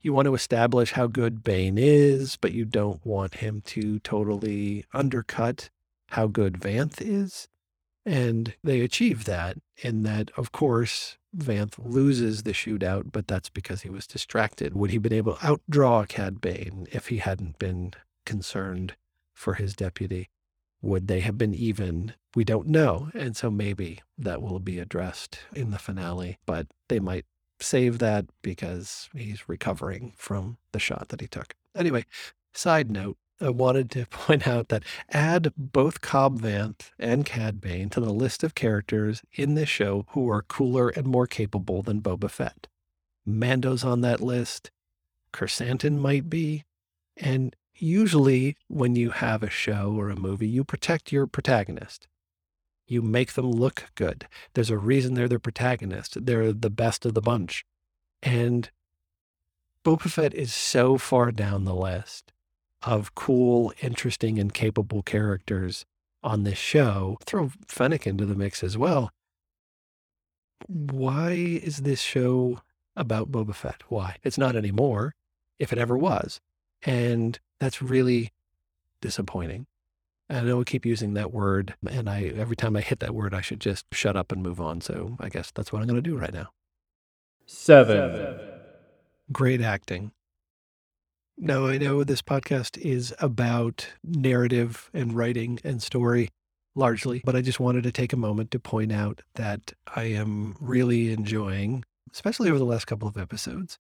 You 0.02 0.14
want 0.14 0.26
to 0.26 0.36
establish 0.36 0.92
how 0.92 1.08
good 1.08 1.44
Bane 1.44 1.78
is, 1.78 2.38
but 2.38 2.52
you 2.52 2.66
don't 2.66 3.06
want 3.06 3.36
him 3.36 3.62
to 3.68 4.00
totally 4.00 4.86
undercut 4.94 5.70
how 6.10 6.28
good 6.28 6.56
Vanth 6.56 7.02
is. 7.02 7.48
And 8.06 8.54
they 8.64 8.82
achieve 8.82 9.24
that 9.26 9.58
in 9.78 10.04
that, 10.04 10.30
of 10.36 10.52
course, 10.52 11.18
Vanth 11.36 11.76
loses 11.78 12.44
the 12.44 12.52
shootout, 12.52 13.12
but 13.12 13.28
that's 13.28 13.50
because 13.50 13.82
he 13.82 13.90
was 13.90 14.06
distracted. 14.06 14.76
Would 14.76 14.92
he 14.92 14.98
been 14.98 15.14
able 15.14 15.36
to 15.36 15.40
outdraw 15.40 16.08
Cad 16.08 16.42
Bane 16.42 16.86
if 16.92 17.08
he 17.08 17.18
hadn't 17.18 17.58
been 17.58 17.94
concerned 18.26 18.96
for 19.34 19.56
his 19.56 19.76
deputy? 19.76 20.30
Would 20.82 21.08
they 21.08 21.22
have 21.22 21.38
been 21.38 21.54
even? 21.54 22.14
We 22.36 22.44
don't 22.44 22.68
know. 22.68 23.10
And 23.14 23.36
so 23.38 23.50
maybe 23.50 24.02
that 24.18 24.42
will 24.42 24.60
be 24.60 24.80
addressed 24.80 25.40
in 25.56 25.72
the 25.72 25.80
finale, 25.80 26.40
but 26.46 26.68
they 26.90 27.00
might 27.00 27.26
save 27.60 28.00
that 28.00 28.26
because 28.42 29.10
he's 29.16 29.48
recovering 29.48 30.14
from 30.18 30.58
the 30.72 30.80
shot 30.80 31.10
that 31.10 31.22
he 31.22 31.28
took. 31.28 31.56
Anyway, 31.76 32.06
side 32.54 32.92
note, 32.92 33.18
I 33.40 33.50
wanted 33.50 33.90
to 33.92 34.06
point 34.10 34.48
out 34.48 34.70
that 34.70 34.84
add 35.10 35.54
both 35.58 36.02
Cobb 36.02 36.42
Vanth 36.42 36.92
and 37.00 37.26
Cad 37.26 37.62
Bane 37.62 37.90
to 37.92 38.00
the 38.00 38.14
list 38.14 38.44
of 38.44 38.56
characters 38.56 39.22
in 39.34 39.56
this 39.56 39.70
show 39.70 40.06
who 40.10 40.30
are 40.30 40.42
cooler 40.42 40.90
and 40.90 41.08
more 41.08 41.28
capable 41.28 41.82
than 41.82 42.02
Boba 42.02 42.30
Fett. 42.30 42.68
Mando's 43.26 43.84
on 43.84 44.02
that 44.02 44.22
list. 44.22 44.72
Krrsantan 45.34 45.98
might 45.98 46.30
be. 46.30 46.64
And 47.18 47.56
usually, 47.84 48.56
when 48.68 48.96
you 48.96 49.12
have 49.12 49.44
a 49.44 49.50
show 49.50 49.94
or 49.98 50.10
a 50.10 50.20
movie, 50.20 50.48
you 50.48 50.64
protect 50.64 51.12
your 51.12 51.28
protagonist. 51.28 52.08
You 52.88 53.02
make 53.02 53.34
them 53.34 53.52
look 53.52 53.92
good. 53.96 54.28
There's 54.54 54.70
a 54.70 54.78
reason 54.78 55.14
they're 55.14 55.28
the 55.28 55.40
protagonist. 55.40 56.26
They're 56.26 56.54
the 56.54 56.70
best 56.70 57.06
of 57.06 57.14
the 57.14 57.22
bunch. 57.22 57.66
And 58.22 58.70
Boba 59.84 60.10
Fett 60.10 60.34
is 60.34 60.54
so 60.54 60.98
far 60.98 61.32
down 61.32 61.66
the 61.66 61.76
list 61.76 62.32
of 62.82 63.16
cool, 63.16 63.74
interesting, 63.82 64.40
and 64.40 64.54
capable 64.54 65.02
characters 65.02 65.86
on 66.22 66.44
this 66.44 66.58
show. 66.58 67.18
Throw 67.26 67.52
Fennec 67.68 68.08
into 68.08 68.26
the 68.26 68.36
mix 68.36 68.64
as 68.64 68.78
well. 68.78 69.12
Why 70.68 71.32
is 71.32 71.80
this 71.80 72.02
show 72.02 72.62
about 72.96 73.32
Boba 73.32 73.56
Fett? 73.56 73.84
Why? 73.90 74.18
It's 74.24 74.38
not 74.38 74.56
anymore, 74.56 75.16
if 75.60 75.74
it 75.74 75.80
ever 75.80 75.98
was. 75.98 76.40
And 76.86 77.40
that's 77.60 77.82
really 77.82 78.32
disappointing. 79.02 79.68
And 80.30 80.40
I 80.40 80.42
know 80.44 80.58
we 80.58 80.66
keep 80.66 80.86
using 80.86 81.14
that 81.14 81.32
word, 81.32 81.76
and 81.88 82.10
I 82.10 82.24
every 82.24 82.56
time 82.56 82.76
I 82.76 82.82
hit 82.82 83.00
that 83.00 83.14
word, 83.14 83.34
I 83.34 83.42
should 83.42 83.60
just 83.60 83.86
shut 83.92 84.16
up 84.16 84.32
and 84.32 84.42
move 84.42 84.60
on. 84.60 84.82
So 84.82 85.18
I 85.20 85.30
guess 85.30 85.52
that's 85.52 85.72
what 85.72 85.82
I'm 85.82 85.88
going 85.88 86.02
to 86.02 86.10
do 86.10 86.18
right 86.18 86.34
now. 86.34 86.50
Seven. 87.46 88.40
Great 89.32 89.62
acting. 89.62 90.12
Now, 91.38 91.66
I 91.66 91.78
know 91.78 92.04
this 92.04 92.22
podcast 92.22 92.78
is 92.78 93.14
about 93.20 93.88
narrative 94.04 94.90
and 94.94 95.14
writing 95.14 95.60
and 95.64 95.82
story 95.82 96.30
largely, 96.76 97.22
but 97.26 97.36
I 97.36 97.42
just 97.42 97.60
wanted 97.60 97.84
to 97.84 97.92
take 97.92 98.14
a 98.14 98.18
moment 98.18 98.52
to 98.52 98.60
point 98.60 98.92
out 98.92 99.22
that 99.36 99.74
I 99.96 100.04
am 100.04 100.56
really 100.60 101.12
enjoying, 101.12 101.86
especially 102.14 102.50
over 102.50 102.60
the 102.60 102.66
last 102.66 102.86
couple 102.86 103.08
of 103.08 103.18
episodes, 103.18 103.80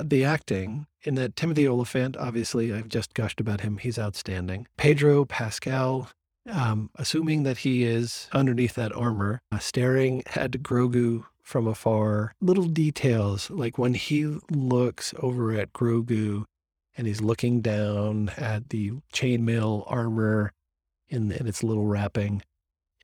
the 0.00 0.24
acting 0.24 0.86
in 1.02 1.14
that 1.16 1.36
Timothy 1.36 1.66
Olyphant, 1.66 2.16
obviously, 2.16 2.72
I've 2.72 2.88
just 2.88 3.14
gushed 3.14 3.40
about 3.40 3.62
him. 3.62 3.78
He's 3.78 3.98
outstanding. 3.98 4.66
Pedro 4.76 5.24
Pascal, 5.24 6.10
um, 6.50 6.90
assuming 6.96 7.42
that 7.44 7.58
he 7.58 7.84
is 7.84 8.28
underneath 8.32 8.74
that 8.74 8.94
armor, 8.94 9.40
uh, 9.50 9.58
staring 9.58 10.22
at 10.34 10.52
Grogu 10.52 11.24
from 11.42 11.66
afar. 11.66 12.34
Little 12.40 12.66
details, 12.66 13.50
like 13.50 13.78
when 13.78 13.94
he 13.94 14.38
looks 14.50 15.14
over 15.18 15.52
at 15.52 15.72
Grogu 15.72 16.44
and 16.96 17.06
he's 17.06 17.20
looking 17.20 17.60
down 17.60 18.30
at 18.36 18.68
the 18.68 18.92
chainmail 19.12 19.84
armor 19.86 20.52
in, 21.08 21.32
in 21.32 21.46
its 21.46 21.62
little 21.62 21.86
wrapping. 21.86 22.42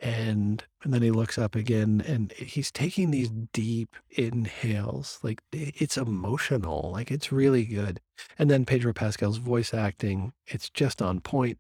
And, 0.01 0.63
and 0.85 0.93
then 0.93 1.03
he 1.03 1.11
looks 1.11 1.39
up 1.39 1.55
again 1.55 2.03
and 2.07 2.33
he's 2.33 2.71
taking 2.71 3.11
these 3.11 3.31
deep 3.31 3.97
inhales. 4.11 5.19
Like 5.23 5.43
it's 5.53 5.97
emotional, 5.97 6.91
like 6.93 7.11
it's 7.11 7.33
really 7.33 7.65
good. 7.65 8.01
And 8.39 8.51
then 8.51 8.67
Pedro 8.67 8.93
Pascal's 8.93 9.39
voice 9.39 9.73
acting, 9.73 10.33
it's 10.47 10.69
just 10.69 11.01
on 11.01 11.21
point. 11.21 11.59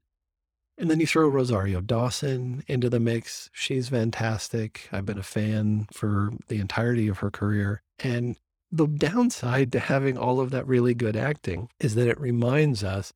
And 0.78 0.90
then 0.90 1.00
you 1.00 1.06
throw 1.06 1.28
Rosario 1.28 1.80
Dawson 1.80 2.62
into 2.66 2.90
the 2.90 3.00
mix. 3.00 3.48
She's 3.52 3.88
fantastic. 3.88 4.88
I've 4.92 5.06
been 5.06 5.18
a 5.18 5.22
fan 5.22 5.86
for 5.90 6.32
the 6.48 6.60
entirety 6.60 7.08
of 7.08 7.18
her 7.18 7.30
career. 7.30 7.82
And 7.98 8.36
the 8.70 8.86
downside 8.86 9.72
to 9.72 9.78
having 9.78 10.18
all 10.18 10.40
of 10.40 10.50
that 10.50 10.66
really 10.66 10.92
good 10.92 11.16
acting 11.16 11.70
is 11.80 11.94
that 11.94 12.08
it 12.08 12.20
reminds 12.20 12.84
us 12.84 13.14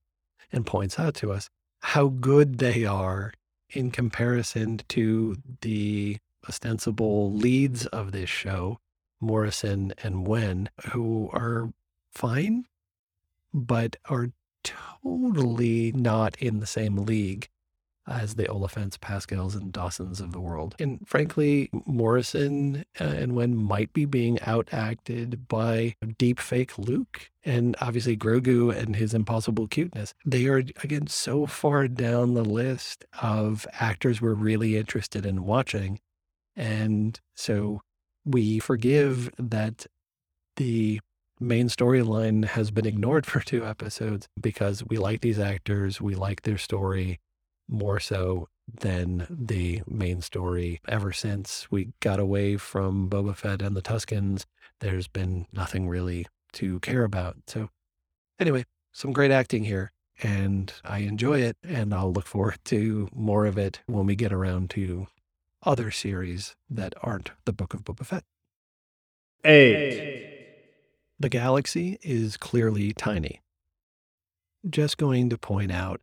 and 0.50 0.64
points 0.64 0.98
out 0.98 1.14
to 1.16 1.32
us 1.32 1.50
how 1.82 2.08
good 2.08 2.58
they 2.58 2.84
are 2.84 3.32
in 3.72 3.90
comparison 3.90 4.80
to 4.88 5.36
the 5.60 6.18
ostensible 6.48 7.32
leads 7.32 7.86
of 7.86 8.12
this 8.12 8.30
show, 8.30 8.80
Morrison 9.20 9.92
and 10.02 10.26
Wen, 10.26 10.70
who 10.92 11.28
are 11.32 11.72
fine, 12.10 12.64
but 13.52 13.96
are 14.06 14.30
totally 14.64 15.92
not 15.92 16.36
in 16.36 16.60
the 16.60 16.66
same 16.66 16.96
league 16.96 17.48
as 18.06 18.34
the 18.34 18.44
Olyphants, 18.44 19.00
Pascals, 19.00 19.54
and 19.54 19.72
Dawsons 19.72 20.20
of 20.20 20.32
the 20.32 20.40
world. 20.40 20.74
And 20.78 21.06
frankly, 21.06 21.70
Morrison 21.86 22.84
uh, 23.00 23.04
and 23.04 23.34
Wen 23.34 23.56
might 23.56 23.92
be 23.92 24.04
being 24.04 24.36
outacted 24.38 25.48
by 25.48 25.94
deep 26.18 26.40
fake 26.40 26.76
Luke 26.78 27.30
and 27.44 27.76
obviously 27.80 28.16
Grogu 28.16 28.74
and 28.74 28.96
his 28.96 29.14
impossible 29.14 29.68
cuteness. 29.68 30.14
They 30.24 30.46
are, 30.46 30.58
again, 30.58 31.06
so 31.06 31.46
far 31.46 31.88
down 31.88 32.34
the 32.34 32.44
list 32.44 33.04
of 33.22 33.66
actors 33.72 34.20
we're 34.20 34.34
really 34.34 34.76
interested 34.76 35.24
in 35.24 35.44
watching. 35.44 36.00
And 36.56 37.18
so 37.34 37.82
we 38.24 38.58
forgive 38.58 39.30
that 39.38 39.86
the 40.56 41.00
main 41.38 41.68
storyline 41.68 42.44
has 42.44 42.70
been 42.70 42.86
ignored 42.86 43.24
for 43.26 43.40
two 43.40 43.64
episodes 43.64 44.28
because 44.40 44.84
we 44.84 44.98
like 44.98 45.20
these 45.20 45.38
actors, 45.38 46.00
we 46.00 46.14
like 46.14 46.42
their 46.42 46.58
story, 46.58 47.18
more 47.70 48.00
so 48.00 48.48
than 48.80 49.26
the 49.30 49.82
main 49.86 50.20
story. 50.20 50.80
Ever 50.88 51.12
since 51.12 51.70
we 51.70 51.92
got 52.00 52.20
away 52.20 52.56
from 52.56 53.08
Boba 53.08 53.36
Fett 53.36 53.62
and 53.62 53.76
the 53.76 53.82
Tuskens, 53.82 54.44
there's 54.80 55.08
been 55.08 55.46
nothing 55.52 55.88
really 55.88 56.26
to 56.52 56.80
care 56.80 57.04
about. 57.04 57.36
So, 57.46 57.70
anyway, 58.38 58.64
some 58.92 59.12
great 59.12 59.30
acting 59.30 59.64
here, 59.64 59.92
and 60.22 60.72
I 60.84 60.98
enjoy 60.98 61.40
it, 61.40 61.56
and 61.62 61.94
I'll 61.94 62.12
look 62.12 62.26
forward 62.26 62.58
to 62.66 63.08
more 63.14 63.46
of 63.46 63.56
it 63.56 63.80
when 63.86 64.06
we 64.06 64.16
get 64.16 64.32
around 64.32 64.70
to 64.70 65.06
other 65.62 65.90
series 65.90 66.56
that 66.68 66.94
aren't 67.02 67.30
the 67.44 67.52
Book 67.52 67.74
of 67.74 67.84
Boba 67.84 68.04
Fett. 68.04 68.24
Eight. 69.44 70.38
The 71.18 71.28
galaxy 71.28 71.98
is 72.02 72.36
clearly 72.36 72.92
tiny. 72.92 73.40
Just 74.68 74.98
going 74.98 75.30
to 75.30 75.38
point 75.38 75.72
out 75.72 76.00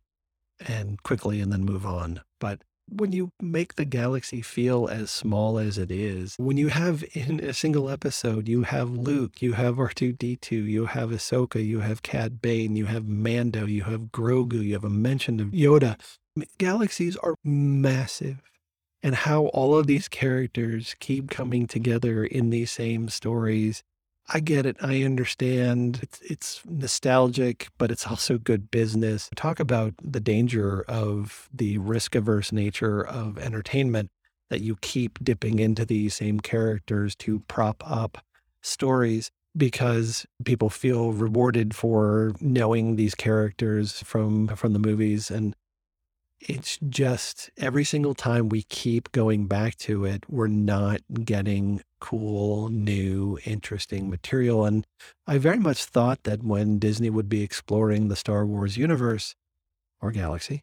and 0.66 1.02
quickly 1.02 1.40
and 1.40 1.52
then 1.52 1.64
move 1.64 1.86
on. 1.86 2.20
But 2.40 2.62
when 2.90 3.12
you 3.12 3.30
make 3.40 3.74
the 3.74 3.84
galaxy 3.84 4.40
feel 4.40 4.88
as 4.88 5.10
small 5.10 5.58
as 5.58 5.78
it 5.78 5.90
is, 5.90 6.34
when 6.38 6.56
you 6.56 6.68
have 6.68 7.04
in 7.12 7.40
a 7.40 7.52
single 7.52 7.90
episode, 7.90 8.48
you 8.48 8.62
have 8.62 8.90
Luke, 8.90 9.42
you 9.42 9.52
have 9.54 9.76
R2D2, 9.76 10.50
you 10.50 10.86
have 10.86 11.10
Ahsoka, 11.10 11.64
you 11.64 11.80
have 11.80 12.02
Cad 12.02 12.40
Bane, 12.40 12.76
you 12.76 12.86
have 12.86 13.06
Mando, 13.06 13.66
you 13.66 13.82
have 13.84 14.12
Grogu, 14.12 14.64
you 14.64 14.74
have 14.74 14.84
a 14.84 14.90
mention 14.90 15.40
of 15.40 15.48
Yoda. 15.48 15.98
Galaxies 16.58 17.16
are 17.16 17.34
massive. 17.44 18.40
And 19.02 19.14
how 19.14 19.46
all 19.46 19.76
of 19.76 19.86
these 19.86 20.08
characters 20.08 20.96
keep 20.98 21.30
coming 21.30 21.68
together 21.68 22.24
in 22.24 22.50
these 22.50 22.72
same 22.72 23.08
stories 23.08 23.84
I 24.30 24.40
get 24.40 24.66
it. 24.66 24.76
I 24.80 25.02
understand. 25.02 26.00
It's, 26.02 26.20
it's 26.20 26.62
nostalgic, 26.66 27.68
but 27.78 27.90
it's 27.90 28.06
also 28.06 28.36
good 28.36 28.70
business. 28.70 29.30
Talk 29.36 29.58
about 29.58 29.94
the 30.02 30.20
danger 30.20 30.82
of 30.82 31.48
the 31.52 31.78
risk 31.78 32.14
averse 32.14 32.52
nature 32.52 33.06
of 33.06 33.38
entertainment 33.38 34.10
that 34.50 34.60
you 34.60 34.76
keep 34.80 35.18
dipping 35.22 35.58
into 35.58 35.84
these 35.84 36.14
same 36.14 36.40
characters 36.40 37.14
to 37.16 37.40
prop 37.48 37.82
up 37.86 38.18
stories 38.62 39.30
because 39.56 40.26
people 40.44 40.68
feel 40.68 41.12
rewarded 41.12 41.74
for 41.74 42.34
knowing 42.40 42.96
these 42.96 43.14
characters 43.14 44.02
from 44.02 44.48
from 44.48 44.72
the 44.72 44.78
movies 44.78 45.30
and 45.30 45.54
it's 46.40 46.78
just 46.88 47.50
every 47.56 47.84
single 47.84 48.14
time 48.14 48.48
we 48.48 48.62
keep 48.62 49.10
going 49.12 49.46
back 49.46 49.76
to 49.76 50.04
it, 50.04 50.24
we're 50.28 50.46
not 50.46 51.00
getting 51.24 51.82
cool, 52.00 52.68
new, 52.68 53.38
interesting 53.44 54.08
material. 54.10 54.64
And 54.64 54.86
I 55.26 55.38
very 55.38 55.58
much 55.58 55.84
thought 55.84 56.22
that 56.24 56.42
when 56.42 56.78
Disney 56.78 57.10
would 57.10 57.28
be 57.28 57.42
exploring 57.42 58.08
the 58.08 58.16
Star 58.16 58.46
Wars 58.46 58.76
universe 58.76 59.34
or 60.00 60.10
galaxy, 60.12 60.62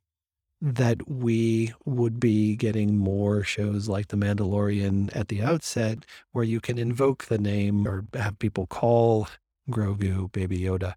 that 0.61 1.07
we 1.09 1.73
would 1.85 2.19
be 2.19 2.55
getting 2.55 2.97
more 2.97 3.43
shows 3.43 3.87
like 3.89 4.07
The 4.07 4.17
Mandalorian 4.17 5.15
at 5.15 5.27
the 5.27 5.41
outset, 5.43 6.05
where 6.31 6.45
you 6.45 6.59
can 6.61 6.77
invoke 6.77 7.25
the 7.25 7.37
name 7.37 7.87
or 7.87 8.05
have 8.13 8.39
people 8.39 8.65
call 8.67 9.27
Grogu 9.69 10.31
Baby 10.31 10.59
Yoda. 10.59 10.95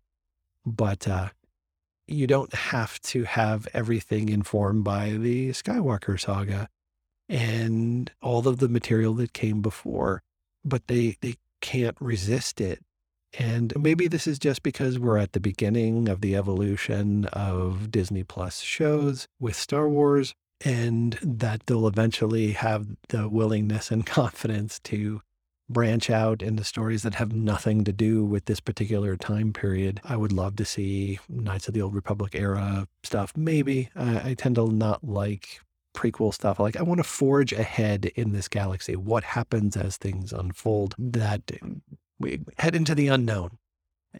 But 0.64 1.08
uh, 1.08 1.30
you 2.06 2.26
don't 2.26 2.54
have 2.54 3.00
to 3.02 3.24
have 3.24 3.68
everything 3.74 4.28
informed 4.28 4.84
by 4.84 5.10
the 5.10 5.50
Skywalker 5.50 6.18
saga. 6.18 6.68
and 7.28 8.10
all 8.22 8.48
of 8.48 8.58
the 8.58 8.68
material 8.68 9.14
that 9.14 9.32
came 9.32 9.60
before, 9.60 10.22
but 10.64 10.86
they, 10.86 11.16
they 11.20 11.36
can't 11.60 11.96
resist 12.00 12.60
it. 12.60 12.80
And 13.38 13.72
maybe 13.76 14.08
this 14.08 14.26
is 14.26 14.38
just 14.38 14.62
because 14.62 14.98
we're 14.98 15.18
at 15.18 15.32
the 15.32 15.40
beginning 15.40 16.08
of 16.08 16.20
the 16.20 16.34
evolution 16.34 17.26
of 17.26 17.90
Disney 17.90 18.24
Plus 18.24 18.60
shows 18.60 19.28
with 19.38 19.54
Star 19.54 19.88
Wars, 19.88 20.34
and 20.64 21.18
that 21.22 21.66
they'll 21.66 21.86
eventually 21.86 22.52
have 22.52 22.86
the 23.08 23.28
willingness 23.28 23.90
and 23.90 24.04
confidence 24.06 24.80
to 24.80 25.20
branch 25.68 26.08
out 26.08 26.42
into 26.42 26.64
stories 26.64 27.02
that 27.02 27.16
have 27.16 27.32
nothing 27.32 27.84
to 27.84 27.92
do 27.92 28.24
with 28.24 28.46
this 28.46 28.60
particular 28.60 29.16
time 29.16 29.52
period. 29.52 30.00
I 30.04 30.16
would 30.16 30.32
love 30.32 30.56
to 30.56 30.64
see 30.64 31.18
Knights 31.28 31.68
of 31.68 31.74
the 31.74 31.82
Old 31.82 31.94
Republic 31.94 32.34
era 32.34 32.88
stuff. 33.02 33.36
Maybe. 33.36 33.90
I 33.94 34.34
tend 34.34 34.56
to 34.56 34.70
not 34.70 35.04
like 35.04 35.60
prequel 35.94 36.32
stuff. 36.32 36.60
Like, 36.60 36.76
I 36.76 36.82
want 36.82 36.98
to 36.98 37.04
forge 37.04 37.52
ahead 37.52 38.06
in 38.14 38.32
this 38.32 38.48
galaxy. 38.48 38.96
What 38.96 39.24
happens 39.24 39.76
as 39.76 39.96
things 39.96 40.32
unfold? 40.32 40.94
That 40.98 41.50
we 42.18 42.40
head 42.58 42.74
into 42.74 42.94
the 42.94 43.08
unknown. 43.08 43.58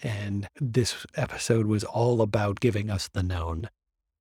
And 0.03 0.49
this 0.61 1.07
episode 1.15 1.67
was 1.67 1.85
all 1.85 2.21
about 2.21 2.61
giving 2.61 2.91
us 2.91 3.09
the 3.09 3.23
known 3.23 3.71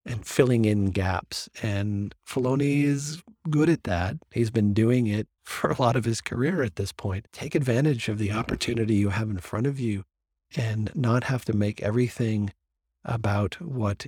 and 0.05 0.25
filling 0.25 0.65
in 0.65 0.91
gaps. 0.91 1.49
And 1.61 2.15
Filoni 2.25 2.83
is 2.83 3.21
good 3.49 3.69
at 3.69 3.83
that. 3.83 4.15
He's 4.31 4.49
been 4.49 4.73
doing 4.73 5.07
it 5.07 5.27
for 5.43 5.69
a 5.69 5.81
lot 5.81 5.95
of 5.95 6.05
his 6.05 6.21
career 6.21 6.63
at 6.63 6.77
this 6.77 6.93
point. 6.93 7.27
Take 7.33 7.53
advantage 7.55 8.07
of 8.07 8.17
the 8.17 8.31
opportunity 8.31 8.95
you 8.95 9.09
have 9.09 9.29
in 9.29 9.39
front 9.39 9.67
of 9.67 9.79
you 9.79 10.03
and 10.55 10.89
not 10.95 11.25
have 11.25 11.43
to 11.45 11.53
make 11.53 11.81
everything 11.81 12.53
about 13.03 13.61
what 13.61 14.05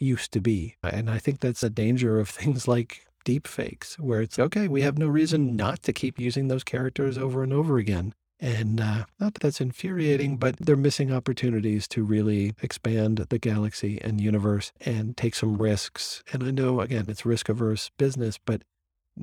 used 0.00 0.32
to 0.32 0.40
be. 0.40 0.76
And 0.82 1.10
I 1.10 1.18
think 1.18 1.40
that's 1.40 1.62
a 1.62 1.70
danger 1.70 2.18
of 2.18 2.28
things 2.40 2.66
like 2.66 3.06
deep 3.24 3.46
fakes, 3.46 3.98
where 3.98 4.22
it's 4.22 4.38
okay, 4.38 4.66
we 4.66 4.82
have 4.82 4.98
no 4.98 5.06
reason 5.06 5.54
not 5.54 5.82
to 5.82 5.92
keep 5.92 6.18
using 6.18 6.48
those 6.48 6.64
characters 6.64 7.18
over 7.18 7.42
and 7.42 7.52
over 7.52 7.78
again. 7.78 8.14
And 8.42 8.80
uh, 8.80 9.04
not 9.18 9.34
that 9.34 9.42
that's 9.42 9.60
infuriating, 9.60 10.38
but 10.38 10.56
they're 10.56 10.74
missing 10.74 11.12
opportunities 11.12 11.86
to 11.88 12.02
really 12.02 12.54
expand 12.62 13.18
the 13.18 13.38
galaxy 13.38 14.00
and 14.02 14.18
universe 14.18 14.72
and 14.80 15.14
take 15.14 15.34
some 15.34 15.58
risks. 15.58 16.22
And 16.32 16.42
I 16.42 16.50
know, 16.50 16.80
again, 16.80 17.04
it's 17.08 17.26
risk 17.26 17.50
averse 17.50 17.90
business, 17.98 18.38
but 18.42 18.62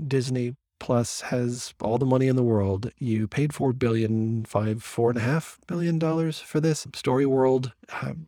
Disney 0.08 0.56
Plus 0.80 1.22
has 1.22 1.74
all 1.82 1.98
the 1.98 2.06
money 2.06 2.28
in 2.28 2.36
the 2.36 2.44
world. 2.44 2.92
You 3.00 3.28
paid 3.28 3.54
four 3.54 3.74
billion, 3.74 4.46
five, 4.46 4.84
four 4.84 5.10
and 5.10 5.18
a 5.18 5.24
half 5.24 5.58
billion 5.66 5.98
dollars 5.98 6.40
for 6.40 6.60
this 6.60 6.86
story 6.94 7.26
world. 7.26 7.74
Um, 8.02 8.28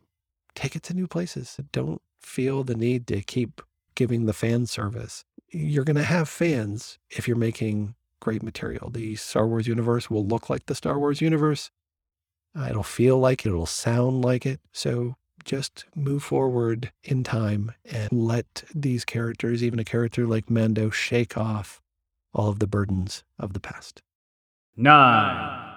take 0.56 0.74
it 0.74 0.82
to 0.84 0.94
new 0.94 1.06
places. 1.06 1.58
Don't 1.70 2.02
feel 2.20 2.64
the 2.64 2.74
need 2.74 3.06
to 3.08 3.22
keep 3.22 3.60
giving 3.94 4.26
the 4.26 4.32
fan 4.32 4.66
service. 4.66 5.24
You're 5.50 5.84
going 5.84 5.96
to 5.96 6.02
have 6.02 6.28
fans 6.28 6.98
if 7.10 7.26
you're 7.26 7.36
making 7.36 7.94
great 8.20 8.42
material. 8.42 8.90
The 8.90 9.16
Star 9.16 9.46
Wars 9.46 9.66
universe 9.66 10.10
will 10.10 10.26
look 10.26 10.48
like 10.48 10.66
the 10.66 10.74
Star 10.74 10.98
Wars 10.98 11.20
universe. 11.20 11.70
It'll 12.68 12.82
feel 12.82 13.18
like 13.18 13.44
it, 13.44 13.50
it'll 13.50 13.66
sound 13.66 14.24
like 14.24 14.44
it. 14.44 14.60
So 14.72 15.16
just 15.44 15.86
move 15.94 16.22
forward 16.22 16.92
in 17.02 17.24
time 17.24 17.72
and 17.84 18.10
let 18.12 18.64
these 18.74 19.04
characters, 19.04 19.62
even 19.62 19.78
a 19.78 19.84
character 19.84 20.26
like 20.26 20.50
Mando, 20.50 20.90
shake 20.90 21.36
off 21.36 21.80
all 22.32 22.48
of 22.48 22.58
the 22.58 22.66
burdens 22.66 23.24
of 23.38 23.52
the 23.52 23.60
past. 23.60 24.02
Nine. 24.76 25.74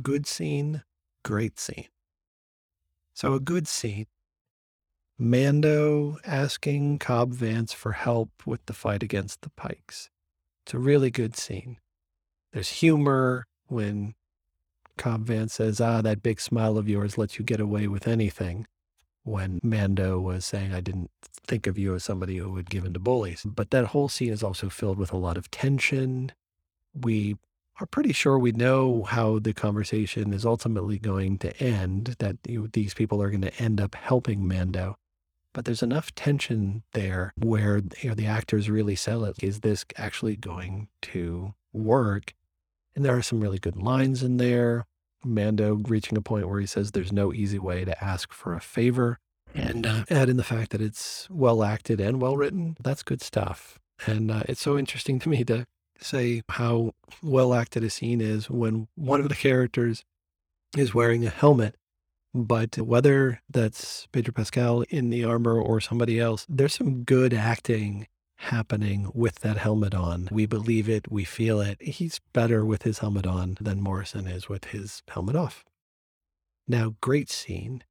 Good 0.00 0.26
scene, 0.26 0.82
great 1.22 1.58
scene. 1.58 1.88
So, 3.14 3.34
a 3.34 3.40
good 3.40 3.68
scene 3.68 4.06
Mando 5.22 6.18
asking 6.26 6.98
Cobb 6.98 7.32
Vanth 7.32 7.72
for 7.72 7.92
help 7.92 8.44
with 8.44 8.66
the 8.66 8.72
fight 8.72 9.04
against 9.04 9.42
the 9.42 9.50
Pikes. 9.50 10.10
It's 10.64 10.74
a 10.74 10.80
really 10.80 11.12
good 11.12 11.36
scene. 11.36 11.76
There's 12.52 12.70
humor 12.70 13.46
when 13.68 14.14
Cobb 14.98 15.26
Vanth 15.26 15.50
says, 15.50 15.80
Ah, 15.80 16.02
that 16.02 16.24
big 16.24 16.40
smile 16.40 16.76
of 16.76 16.88
yours 16.88 17.18
lets 17.18 17.38
you 17.38 17.44
get 17.44 17.60
away 17.60 17.86
with 17.86 18.08
anything. 18.08 18.66
When 19.22 19.60
Mando 19.62 20.18
was 20.18 20.44
saying, 20.44 20.74
I 20.74 20.80
didn't 20.80 21.12
think 21.46 21.68
of 21.68 21.78
you 21.78 21.94
as 21.94 22.02
somebody 22.02 22.38
who 22.38 22.50
would 22.50 22.68
give 22.68 22.84
in 22.84 22.92
to 22.94 22.98
bullies. 22.98 23.44
But 23.44 23.70
that 23.70 23.86
whole 23.86 24.08
scene 24.08 24.32
is 24.32 24.42
also 24.42 24.68
filled 24.68 24.98
with 24.98 25.12
a 25.12 25.16
lot 25.16 25.36
of 25.36 25.52
tension. 25.52 26.32
We 27.00 27.36
are 27.80 27.86
pretty 27.86 28.12
sure 28.12 28.40
we 28.40 28.50
know 28.50 29.04
how 29.04 29.38
the 29.38 29.52
conversation 29.52 30.32
is 30.32 30.44
ultimately 30.44 30.98
going 30.98 31.38
to 31.38 31.56
end, 31.62 32.16
that 32.18 32.38
you, 32.44 32.66
these 32.72 32.92
people 32.92 33.22
are 33.22 33.30
going 33.30 33.42
to 33.42 33.62
end 33.62 33.80
up 33.80 33.94
helping 33.94 34.48
Mando 34.48 34.96
but 35.52 35.64
there's 35.64 35.82
enough 35.82 36.14
tension 36.14 36.82
there 36.92 37.32
where 37.36 37.82
you 38.00 38.10
know, 38.10 38.14
the 38.14 38.26
actors 38.26 38.70
really 38.70 38.96
sell 38.96 39.24
it. 39.24 39.36
Is 39.42 39.60
this 39.60 39.84
actually 39.96 40.36
going 40.36 40.88
to 41.02 41.54
work? 41.72 42.34
And 42.94 43.04
there 43.04 43.16
are 43.16 43.22
some 43.22 43.40
really 43.40 43.58
good 43.58 43.76
lines 43.76 44.22
in 44.22 44.36
there. 44.36 44.86
Mando 45.24 45.80
reaching 45.86 46.18
a 46.18 46.22
point 46.22 46.48
where 46.48 46.60
he 46.60 46.66
says 46.66 46.90
there's 46.90 47.12
no 47.12 47.32
easy 47.32 47.58
way 47.58 47.84
to 47.84 48.04
ask 48.04 48.32
for 48.32 48.54
a 48.54 48.60
favor. 48.60 49.18
And 49.54 49.86
uh, 49.86 50.04
add 50.10 50.28
in 50.28 50.36
the 50.36 50.44
fact 50.44 50.70
that 50.72 50.80
it's 50.80 51.28
well 51.30 51.62
acted 51.62 52.00
and 52.00 52.20
well 52.20 52.36
written. 52.36 52.76
That's 52.80 53.02
good 53.02 53.20
stuff. 53.20 53.78
And 54.06 54.30
uh, 54.30 54.42
it's 54.48 54.60
so 54.60 54.78
interesting 54.78 55.18
to 55.20 55.28
me 55.28 55.44
to 55.44 55.66
say 56.00 56.42
how 56.48 56.92
well 57.22 57.54
acted 57.54 57.84
a 57.84 57.90
scene 57.90 58.20
is 58.20 58.50
when 58.50 58.88
one 58.96 59.20
of 59.20 59.28
the 59.28 59.34
characters 59.34 60.04
is 60.76 60.94
wearing 60.94 61.24
a 61.24 61.30
helmet 61.30 61.76
but 62.34 62.78
whether 62.78 63.40
that's 63.48 64.06
Pedro 64.12 64.32
Pascal 64.32 64.82
in 64.82 65.10
the 65.10 65.24
armor 65.24 65.60
or 65.60 65.80
somebody 65.80 66.18
else, 66.18 66.46
there's 66.48 66.74
some 66.74 67.04
good 67.04 67.34
acting 67.34 68.06
happening 68.36 69.10
with 69.14 69.36
that 69.40 69.56
helmet 69.56 69.94
on. 69.94 70.28
We 70.30 70.46
believe 70.46 70.88
it, 70.88 71.10
we 71.10 71.24
feel 71.24 71.60
it. 71.60 71.80
He's 71.80 72.20
better 72.32 72.64
with 72.64 72.82
his 72.82 72.98
helmet 72.98 73.26
on 73.26 73.56
than 73.60 73.80
Morrison 73.80 74.26
is 74.26 74.48
with 74.48 74.66
his 74.66 75.02
helmet 75.08 75.36
off. 75.36 75.64
Now, 76.66 76.94
great 77.00 77.30
scene. 77.30 77.84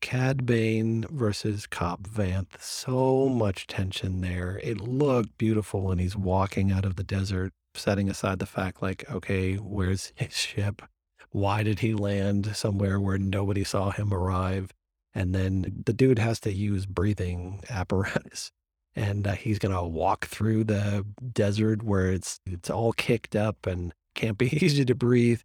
Cad 0.00 0.46
Bane 0.46 1.04
versus 1.10 1.66
Cobb 1.66 2.06
Vanth. 2.08 2.60
So 2.60 3.28
much 3.28 3.66
tension 3.66 4.20
there. 4.20 4.60
It 4.62 4.80
looked 4.80 5.36
beautiful 5.36 5.82
when 5.82 5.98
he's 5.98 6.16
walking 6.16 6.72
out 6.72 6.84
of 6.84 6.96
the 6.96 7.04
desert, 7.04 7.52
setting 7.74 8.08
aside 8.08 8.38
the 8.38 8.46
fact, 8.46 8.80
like, 8.82 9.04
okay, 9.10 9.56
where's 9.56 10.12
his 10.16 10.34
ship? 10.36 10.82
Why 11.30 11.62
did 11.62 11.80
he 11.80 11.94
land 11.94 12.56
somewhere 12.56 13.00
where 13.00 13.18
nobody 13.18 13.64
saw 13.64 13.90
him 13.90 14.12
arrive? 14.12 14.72
And 15.14 15.34
then 15.34 15.82
the 15.86 15.92
dude 15.92 16.18
has 16.18 16.40
to 16.40 16.52
use 16.52 16.86
breathing 16.86 17.62
apparatus. 17.68 18.52
And 18.96 19.24
uh, 19.24 19.34
he's 19.34 19.60
going 19.60 19.72
to 19.72 19.84
walk 19.84 20.26
through 20.26 20.64
the 20.64 21.06
desert 21.32 21.84
where 21.84 22.10
it's 22.10 22.40
it's 22.44 22.68
all 22.68 22.92
kicked 22.92 23.36
up 23.36 23.64
and 23.64 23.94
can't 24.16 24.36
be 24.36 24.48
easy 24.64 24.84
to 24.84 24.96
breathe. 24.96 25.42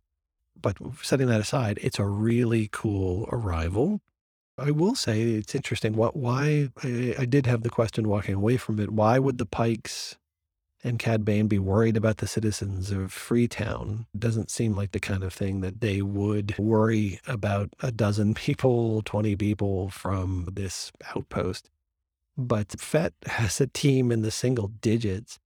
But 0.60 0.78
setting 1.04 1.28
that 1.28 1.42
aside, 1.42 1.78
it's 1.84 2.00
a 2.00 2.06
really 2.06 2.70
cool 2.72 3.30
arrival. 3.32 4.02
I 4.58 4.72
will 4.72 4.96
say 4.96 5.22
it's 5.22 5.54
interesting. 5.54 5.96
What 5.96 6.16
why 6.16 6.70
I, 6.84 7.16
I 7.20 7.26
did 7.26 7.46
have 7.46 7.62
the 7.62 7.70
question 7.70 8.10
walking 8.10 8.34
away 8.34 8.58
from 8.58 8.80
it. 8.80 8.90
Why 8.90 9.20
would 9.20 9.38
the 9.38 9.46
Pikes 9.46 10.18
and 10.86 11.00
Cad 11.00 11.26
Bane 11.26 11.48
be 11.48 11.58
worried 11.58 11.98
about 11.98 12.18
the 12.18 12.28
citizens 12.28 12.92
of 12.92 13.12
Freetown. 13.12 14.06
Doesn't 14.18 14.52
seem 14.52 14.76
like 14.76 14.92
the 14.92 15.00
kind 15.00 15.24
of 15.24 15.34
thing 15.34 15.62
that 15.62 15.82
they 15.82 16.04
would 16.04 16.56
worry 16.60 17.20
about 17.28 17.72
a 17.82 17.92
dozen 17.92 18.34
people, 18.36 19.02
20 19.02 19.36
people 19.36 19.90
from 19.90 20.48
this 20.54 20.92
outpost. 21.16 21.72
But 22.38 22.80
Fett 22.80 23.14
has 23.26 23.60
a 23.60 23.66
team 23.66 24.12
in 24.12 24.22
the 24.22 24.30
single 24.30 24.68
digits. 24.68 25.40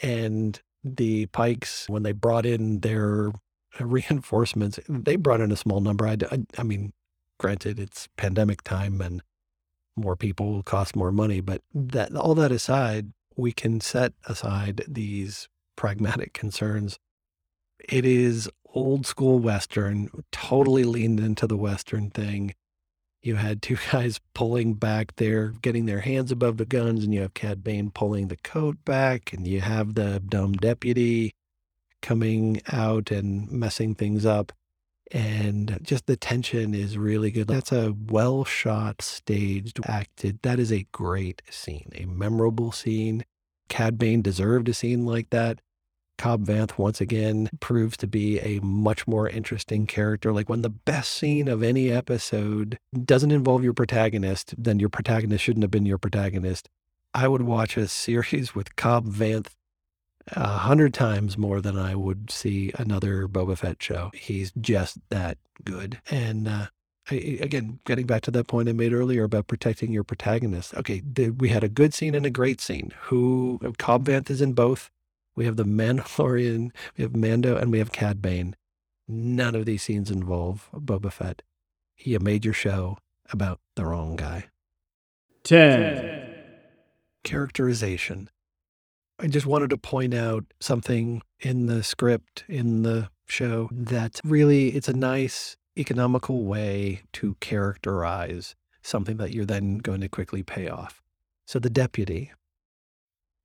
And 0.00 0.60
the 0.84 1.26
Pikes, 1.26 1.88
when 1.88 2.04
they 2.04 2.12
brought 2.12 2.46
in 2.46 2.80
their 2.80 3.32
reinforcements, 3.80 4.78
they 4.88 5.16
brought 5.16 5.40
in 5.40 5.50
a 5.50 5.56
small 5.56 5.80
number. 5.80 6.06
I, 6.06 6.16
I, 6.30 6.44
I 6.58 6.62
mean, 6.62 6.92
granted, 7.38 7.80
it's 7.80 8.08
pandemic 8.16 8.62
time 8.62 9.00
and 9.00 9.20
more 9.96 10.14
people 10.14 10.62
cost 10.62 10.94
more 10.94 11.10
money. 11.10 11.40
But 11.40 11.62
that 11.74 12.14
all 12.14 12.36
that 12.36 12.52
aside, 12.52 13.10
we 13.36 13.52
can 13.52 13.80
set 13.80 14.12
aside 14.26 14.82
these 14.88 15.48
pragmatic 15.76 16.32
concerns. 16.32 16.98
It 17.88 18.04
is 18.04 18.48
old 18.74 19.06
school 19.06 19.38
Western, 19.38 20.10
totally 20.32 20.84
leaned 20.84 21.20
into 21.20 21.46
the 21.46 21.56
Western 21.56 22.10
thing. 22.10 22.54
You 23.22 23.36
had 23.36 23.62
two 23.62 23.76
guys 23.92 24.20
pulling 24.34 24.74
back 24.74 25.16
there, 25.16 25.48
getting 25.48 25.86
their 25.86 26.00
hands 26.00 26.30
above 26.32 26.56
the 26.56 26.66
guns, 26.66 27.04
and 27.04 27.12
you 27.12 27.22
have 27.22 27.34
Cad 27.34 27.62
Bane 27.62 27.90
pulling 27.90 28.28
the 28.28 28.36
coat 28.36 28.76
back, 28.84 29.32
and 29.32 29.46
you 29.46 29.60
have 29.60 29.94
the 29.94 30.20
dumb 30.20 30.52
deputy 30.52 31.34
coming 32.02 32.62
out 32.72 33.10
and 33.10 33.50
messing 33.50 33.94
things 33.94 34.24
up. 34.24 34.52
And 35.12 35.78
just 35.82 36.06
the 36.06 36.16
tension 36.16 36.74
is 36.74 36.98
really 36.98 37.30
good. 37.30 37.46
That's 37.46 37.72
a 37.72 37.94
well 38.08 38.44
shot, 38.44 39.02
staged, 39.02 39.78
acted. 39.84 40.40
That 40.42 40.58
is 40.58 40.72
a 40.72 40.86
great 40.92 41.42
scene, 41.48 41.92
a 41.94 42.06
memorable 42.06 42.72
scene. 42.72 43.24
Cad 43.68 43.98
Bane 43.98 44.22
deserved 44.22 44.68
a 44.68 44.74
scene 44.74 45.04
like 45.04 45.30
that. 45.30 45.60
Cobb 46.18 46.46
Vanth 46.46 46.78
once 46.78 47.00
again 47.00 47.50
proves 47.60 47.96
to 47.98 48.06
be 48.06 48.40
a 48.40 48.60
much 48.60 49.06
more 49.06 49.28
interesting 49.28 49.86
character. 49.86 50.32
Like 50.32 50.48
when 50.48 50.62
the 50.62 50.70
best 50.70 51.12
scene 51.12 51.48
of 51.48 51.62
any 51.62 51.90
episode 51.90 52.78
doesn't 53.04 53.30
involve 53.30 53.62
your 53.62 53.74
protagonist, 53.74 54.54
then 54.56 54.78
your 54.78 54.88
protagonist 54.88 55.44
shouldn't 55.44 55.64
have 55.64 55.70
been 55.70 55.86
your 55.86 55.98
protagonist. 55.98 56.68
I 57.12 57.28
would 57.28 57.42
watch 57.42 57.76
a 57.76 57.88
series 57.88 58.54
with 58.54 58.76
Cobb 58.76 59.06
Vanth 59.06 59.48
a 60.32 60.58
hundred 60.58 60.92
times 60.94 61.38
more 61.38 61.60
than 61.60 61.78
I 61.78 61.94
would 61.94 62.30
see 62.30 62.72
another 62.76 63.28
Boba 63.28 63.56
Fett 63.58 63.82
show. 63.82 64.10
He's 64.14 64.52
just 64.60 64.98
that 65.10 65.38
good. 65.64 66.00
And 66.10 66.48
uh, 66.48 66.66
I, 67.10 67.38
again, 67.40 67.78
getting 67.84 68.06
back 68.06 68.22
to 68.22 68.30
that 68.32 68.48
point 68.48 68.68
I 68.68 68.72
made 68.72 68.92
earlier 68.92 69.24
about 69.24 69.46
protecting 69.46 69.92
your 69.92 70.04
protagonist. 70.04 70.74
Okay, 70.74 71.00
the, 71.00 71.30
we 71.30 71.50
had 71.50 71.62
a 71.62 71.68
good 71.68 71.94
scene 71.94 72.14
and 72.14 72.26
a 72.26 72.30
great 72.30 72.60
scene. 72.60 72.92
Who 73.02 73.60
Cobb 73.78 74.06
Vanth 74.06 74.30
is 74.30 74.40
in 74.40 74.52
both. 74.52 74.90
We 75.36 75.44
have 75.44 75.56
the 75.56 75.64
Mandalorian, 75.64 76.70
we 76.96 77.02
have 77.02 77.14
Mando, 77.14 77.56
and 77.56 77.70
we 77.70 77.78
have 77.78 77.92
Cad 77.92 78.22
Bane. 78.22 78.56
None 79.06 79.54
of 79.54 79.66
these 79.66 79.82
scenes 79.82 80.10
involve 80.10 80.68
Boba 80.74 81.12
Fett. 81.12 81.42
You 81.98 82.18
made 82.18 82.44
your 82.44 82.54
show 82.54 82.98
about 83.30 83.60
the 83.76 83.84
wrong 83.84 84.16
guy. 84.16 84.46
10, 85.44 86.34
Characterization. 87.22 88.30
I 89.18 89.28
just 89.28 89.46
wanted 89.46 89.70
to 89.70 89.78
point 89.78 90.12
out 90.12 90.44
something 90.60 91.22
in 91.40 91.66
the 91.66 91.82
script, 91.82 92.44
in 92.48 92.82
the 92.82 93.08
show, 93.26 93.70
that 93.72 94.20
really 94.24 94.68
it's 94.68 94.88
a 94.88 94.96
nice 94.96 95.56
economical 95.78 96.44
way 96.44 97.02
to 97.12 97.34
characterize 97.40 98.54
something 98.82 99.16
that 99.16 99.32
you're 99.32 99.46
then 99.46 99.78
going 99.78 100.02
to 100.02 100.08
quickly 100.08 100.42
pay 100.42 100.68
off. 100.68 101.02
So 101.46 101.58
the 101.58 101.70
deputy, 101.70 102.32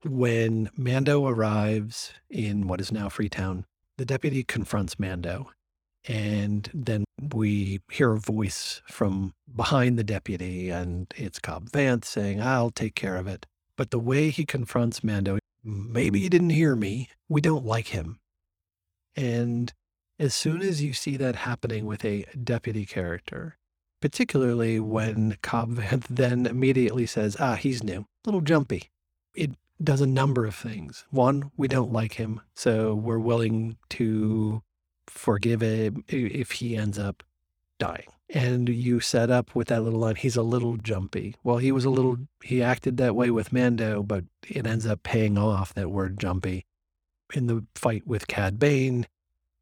when 0.04 0.70
Mando 0.76 1.26
arrives 1.26 2.14
in 2.30 2.68
what 2.68 2.82
is 2.82 2.92
now 2.92 3.08
Freetown, 3.08 3.66
the 3.98 4.06
deputy 4.06 4.44
confronts 4.44 5.00
Mando. 5.00 5.52
And 6.08 6.70
then 6.74 7.06
we 7.34 7.80
hear 7.92 8.14
a 8.14 8.20
voice 8.20 8.82
from 8.88 9.36
behind 9.56 10.00
the 10.00 10.04
deputy, 10.04 10.70
and 10.70 11.14
it's 11.16 11.38
Cobb 11.38 11.70
Vanth 11.70 12.06
saying, 12.06 12.42
I'll 12.42 12.72
take 12.72 12.96
care 12.96 13.18
of 13.18 13.28
it. 13.28 13.46
But 13.78 13.92
the 13.92 14.00
way 14.00 14.32
he 14.32 14.44
confronts 14.46 15.04
Mando, 15.04 15.38
maybe 15.64 16.20
you 16.20 16.30
didn't 16.30 16.52
hear 16.52 16.76
me. 16.76 17.10
We 17.30 17.42
don't 17.42 17.66
like 17.66 17.88
him. 17.88 18.20
And 19.16 19.74
as 20.20 20.34
soon 20.34 20.62
as 20.62 20.82
you 20.82 20.94
see 20.94 21.18
that 21.18 21.36
happening 21.36 21.86
with 21.86 22.06
a 22.06 22.26
deputy 22.44 22.86
character, 22.86 23.58
particularly 24.02 24.80
when 24.80 25.38
Cobb 25.42 25.76
then 26.10 26.46
immediately 26.46 27.06
says, 27.06 27.38
ah, 27.40 27.56
he's 27.56 27.84
new, 27.84 28.02
a 28.02 28.06
little 28.26 28.42
jumpy. 28.42 28.90
It 29.36 29.52
does 29.84 30.02
a 30.02 30.08
number 30.08 30.46
of 30.46 30.56
things. 30.56 31.06
One, 31.10 31.52
we 31.58 31.68
don't 31.68 31.92
like 31.92 32.14
him, 32.14 32.42
so 32.56 32.94
we're 32.94 33.20
willing 33.20 33.78
to 33.90 34.62
forgive 35.08 35.62
him 35.62 36.04
if 36.08 36.52
he 36.54 36.76
ends 36.76 37.00
up 37.00 37.24
dying. 37.80 38.08
And 38.34 38.70
you 38.70 39.02
set 39.02 39.30
up 39.30 39.56
with 39.56 39.68
that 39.68 39.84
little 39.84 40.00
line, 40.00 40.16
he's 40.16 40.38
a 40.38 40.42
little 40.42 40.78
jumpy. 40.78 41.36
Well, 41.44 41.58
he 41.58 41.72
was 41.72 41.84
a 41.84 41.90
little, 41.90 42.18
he 42.42 42.64
acted 42.64 42.96
that 42.98 43.16
way 43.16 43.30
with 43.30 43.52
Mando, 43.52 44.04
but 44.04 44.24
it 44.48 44.66
ends 44.66 44.86
up 44.86 45.04
paying 45.04 45.38
off 45.38 45.74
that 45.74 45.92
word 45.92 46.18
jumpy 46.18 46.66
in 47.34 47.48
the 47.48 47.66
fight 47.76 48.08
with 48.08 48.28
Cad 48.28 48.58
Bane, 48.58 49.06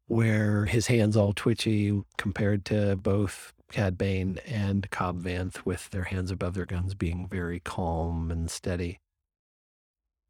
where 0.06 0.66
his 0.66 0.86
hands 0.86 1.16
all 1.16 1.32
twitchy 1.32 2.00
compared 2.16 2.64
to 2.66 2.94
both 2.96 3.52
Cad 3.72 3.98
Bane 3.98 4.38
and 4.46 4.88
Cobb 4.90 5.22
Vanth 5.22 5.64
with 5.64 5.90
their 5.90 6.04
hands 6.04 6.30
above 6.30 6.54
their 6.54 6.66
guns 6.66 6.94
being 6.94 7.26
very 7.28 7.60
calm 7.60 8.30
and 8.30 8.50
steady. 8.50 9.00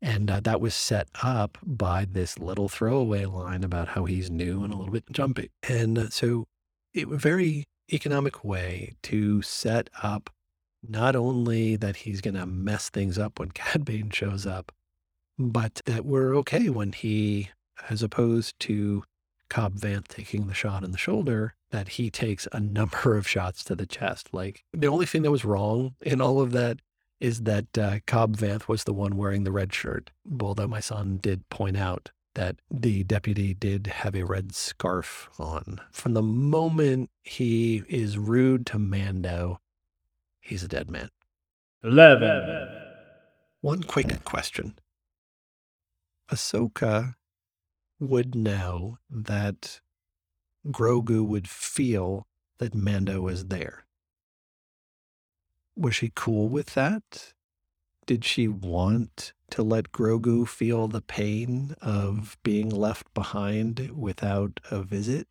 And 0.02 0.30
uh, 0.30 0.40
that 0.40 0.62
was 0.62 0.74
set 0.74 1.08
up 1.22 1.58
by 1.62 2.06
this 2.10 2.38
little 2.38 2.70
throwaway 2.70 3.26
line 3.26 3.64
about 3.64 3.88
how 3.88 4.06
he's 4.06 4.30
new 4.30 4.64
and 4.64 4.72
a 4.72 4.76
little 4.76 4.92
bit 4.92 5.04
jumpy. 5.12 5.50
And 5.68 5.98
uh, 5.98 6.08
so 6.08 6.46
it 6.94 7.06
was 7.06 7.20
very 7.20 7.66
economic 7.92 8.44
way 8.44 8.96
to 9.02 9.42
set 9.42 9.90
up 10.02 10.30
not 10.86 11.14
only 11.14 11.76
that 11.76 11.96
he's 11.96 12.20
going 12.20 12.34
to 12.34 12.46
mess 12.46 12.88
things 12.88 13.18
up 13.18 13.38
when 13.38 13.50
Cad 13.52 13.84
Bane 13.84 14.10
shows 14.10 14.46
up, 14.46 14.72
but 15.38 15.80
that 15.86 16.04
we're 16.04 16.36
okay 16.36 16.68
when 16.68 16.92
he, 16.92 17.50
as 17.88 18.02
opposed 18.02 18.58
to 18.60 19.04
Cobb 19.48 19.74
Vanth 19.76 20.08
taking 20.08 20.46
the 20.46 20.54
shot 20.54 20.84
in 20.84 20.92
the 20.92 20.98
shoulder, 20.98 21.54
that 21.70 21.90
he 21.90 22.10
takes 22.10 22.46
a 22.52 22.60
number 22.60 23.16
of 23.16 23.28
shots 23.28 23.64
to 23.64 23.74
the 23.74 23.86
chest. 23.86 24.28
Like 24.32 24.64
the 24.72 24.88
only 24.88 25.06
thing 25.06 25.22
that 25.22 25.30
was 25.30 25.44
wrong 25.44 25.94
in 26.00 26.20
all 26.20 26.40
of 26.40 26.52
that 26.52 26.80
is 27.20 27.42
that 27.42 27.76
uh, 27.76 27.98
Cobb 28.06 28.36
Vanth 28.36 28.66
was 28.66 28.84
the 28.84 28.94
one 28.94 29.16
wearing 29.16 29.44
the 29.44 29.52
red 29.52 29.74
shirt. 29.74 30.10
Although 30.40 30.68
my 30.68 30.80
son 30.80 31.18
did 31.20 31.48
point 31.50 31.76
out 31.76 32.10
that 32.34 32.56
the 32.70 33.02
deputy 33.04 33.54
did 33.54 33.86
have 33.88 34.14
a 34.14 34.24
red 34.24 34.54
scarf 34.54 35.28
on. 35.38 35.80
From 35.90 36.14
the 36.14 36.22
moment 36.22 37.10
he 37.22 37.82
is 37.88 38.18
rude 38.18 38.66
to 38.66 38.78
Mando, 38.78 39.60
he's 40.40 40.62
a 40.62 40.68
dead 40.68 40.90
man. 40.90 41.10
11, 41.82 42.68
One 43.60 43.82
quick 43.82 44.24
question. 44.24 44.78
Ahsoka 46.30 47.14
would 47.98 48.34
know 48.34 48.98
that 49.10 49.80
Grogu 50.66 51.26
would 51.26 51.48
feel 51.48 52.26
that 52.58 52.74
Mando 52.74 53.22
was 53.22 53.46
there. 53.46 53.84
Was 55.76 55.96
she 55.96 56.12
cool 56.14 56.48
with 56.48 56.74
that? 56.74 57.32
Did 58.10 58.24
she 58.24 58.48
want 58.48 59.34
to 59.50 59.62
let 59.62 59.92
Grogu 59.92 60.44
feel 60.44 60.88
the 60.88 61.00
pain 61.00 61.76
of 61.80 62.36
being 62.42 62.68
left 62.68 63.14
behind 63.14 63.92
without 63.96 64.58
a 64.68 64.82
visit? 64.82 65.28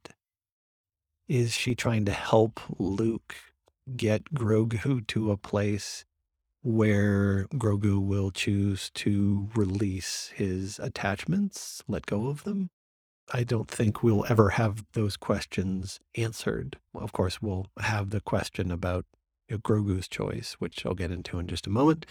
Is 1.28 1.52
she 1.52 1.76
trying 1.76 2.06
to 2.06 2.14
help 2.14 2.62
Luke 2.78 3.36
get 3.98 4.34
Grogu 4.34 5.06
to 5.08 5.30
a 5.30 5.36
place 5.36 6.06
where 6.62 7.48
Grogu 7.54 8.00
will 8.00 8.32
choose 8.32 8.92
to 8.92 9.50
release 9.54 10.32
his 10.34 10.80
attachments, 10.80 11.84
let 11.86 12.06
go 12.06 12.28
of 12.28 12.46
them? 12.46 12.70
I 13.34 13.44
don't 13.44 13.70
think 13.70 14.02
we'll 14.02 14.26
ever 14.30 14.52
have 14.52 14.86
those 14.94 15.18
questions 15.18 16.00
answered. 16.16 16.78
Of 16.96 17.12
course, 17.12 17.42
we'll 17.42 17.66
have 17.78 18.12
the 18.12 18.22
question 18.22 18.72
about 18.72 19.06
you 19.50 19.58
know, 19.58 19.60
Grogu's 19.60 20.08
choice, 20.08 20.54
which 20.60 20.86
I'll 20.86 20.94
get 20.94 21.12
into 21.12 21.40
in 21.40 21.48
just 21.48 21.68
a 21.68 21.70
moment. 21.70 22.06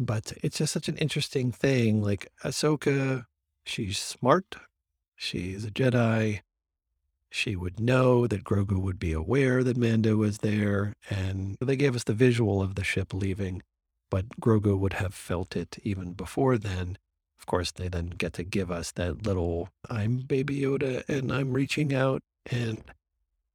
But 0.00 0.32
it's 0.42 0.56
just 0.56 0.72
such 0.72 0.88
an 0.88 0.96
interesting 0.96 1.52
thing. 1.52 2.02
Like 2.02 2.32
Ahsoka, 2.42 3.26
she's 3.64 3.98
smart. 3.98 4.56
She's 5.14 5.66
a 5.66 5.70
Jedi. 5.70 6.40
She 7.28 7.54
would 7.54 7.78
know 7.78 8.26
that 8.26 8.42
Grogu 8.42 8.80
would 8.80 8.98
be 8.98 9.12
aware 9.12 9.62
that 9.62 9.76
Mando 9.76 10.16
was 10.16 10.38
there. 10.38 10.94
And 11.10 11.58
they 11.60 11.76
gave 11.76 11.94
us 11.94 12.04
the 12.04 12.14
visual 12.14 12.62
of 12.62 12.76
the 12.76 12.82
ship 12.82 13.12
leaving, 13.12 13.62
but 14.10 14.40
Grogu 14.40 14.78
would 14.78 14.94
have 14.94 15.12
felt 15.12 15.54
it 15.54 15.78
even 15.82 16.14
before 16.14 16.56
then. 16.56 16.96
Of 17.38 17.44
course, 17.44 17.70
they 17.70 17.88
then 17.88 18.06
get 18.08 18.32
to 18.34 18.42
give 18.42 18.70
us 18.70 18.92
that 18.92 19.26
little 19.26 19.68
I'm 19.88 20.20
Baby 20.20 20.60
Yoda 20.60 21.06
and 21.08 21.30
I'm 21.30 21.52
reaching 21.52 21.92
out 21.94 22.22
and 22.50 22.82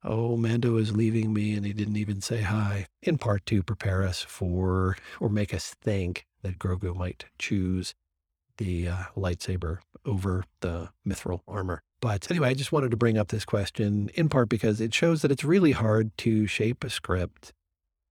oh, 0.04 0.38
Mando 0.38 0.78
is 0.78 0.96
leaving 0.96 1.34
me 1.34 1.56
and 1.56 1.66
he 1.66 1.74
didn't 1.74 1.98
even 1.98 2.22
say 2.22 2.42
hi, 2.42 2.86
in 3.02 3.18
part 3.18 3.48
to 3.48 3.64
prepare 3.64 4.04
us 4.04 4.22
for 4.22 4.96
or 5.20 5.30
make 5.30 5.54
us 5.56 5.74
think 5.82 6.28
that 6.46 6.60
Grogu 6.60 6.96
might 6.96 7.26
choose 7.40 7.96
the 8.58 8.88
uh, 8.88 8.98
lightsaber 9.18 9.80
over 10.06 10.46
the 10.62 10.90
mithril 11.08 11.42
armor. 11.48 11.82
But 12.02 12.30
anyway, 12.30 12.50
I 12.50 12.54
just 12.54 12.72
wanted 12.72 12.92
to 12.92 12.98
bring 12.98 13.18
up 13.18 13.30
this 13.30 13.46
question 13.46 14.10
in 14.14 14.30
part 14.30 14.48
because 14.48 14.80
it 14.80 14.94
shows 14.94 15.24
that 15.24 15.32
it's 15.32 15.44
really 15.44 15.72
hard 15.72 16.16
to 16.20 16.46
shape 16.46 16.84
a 16.84 16.90
script 16.90 17.52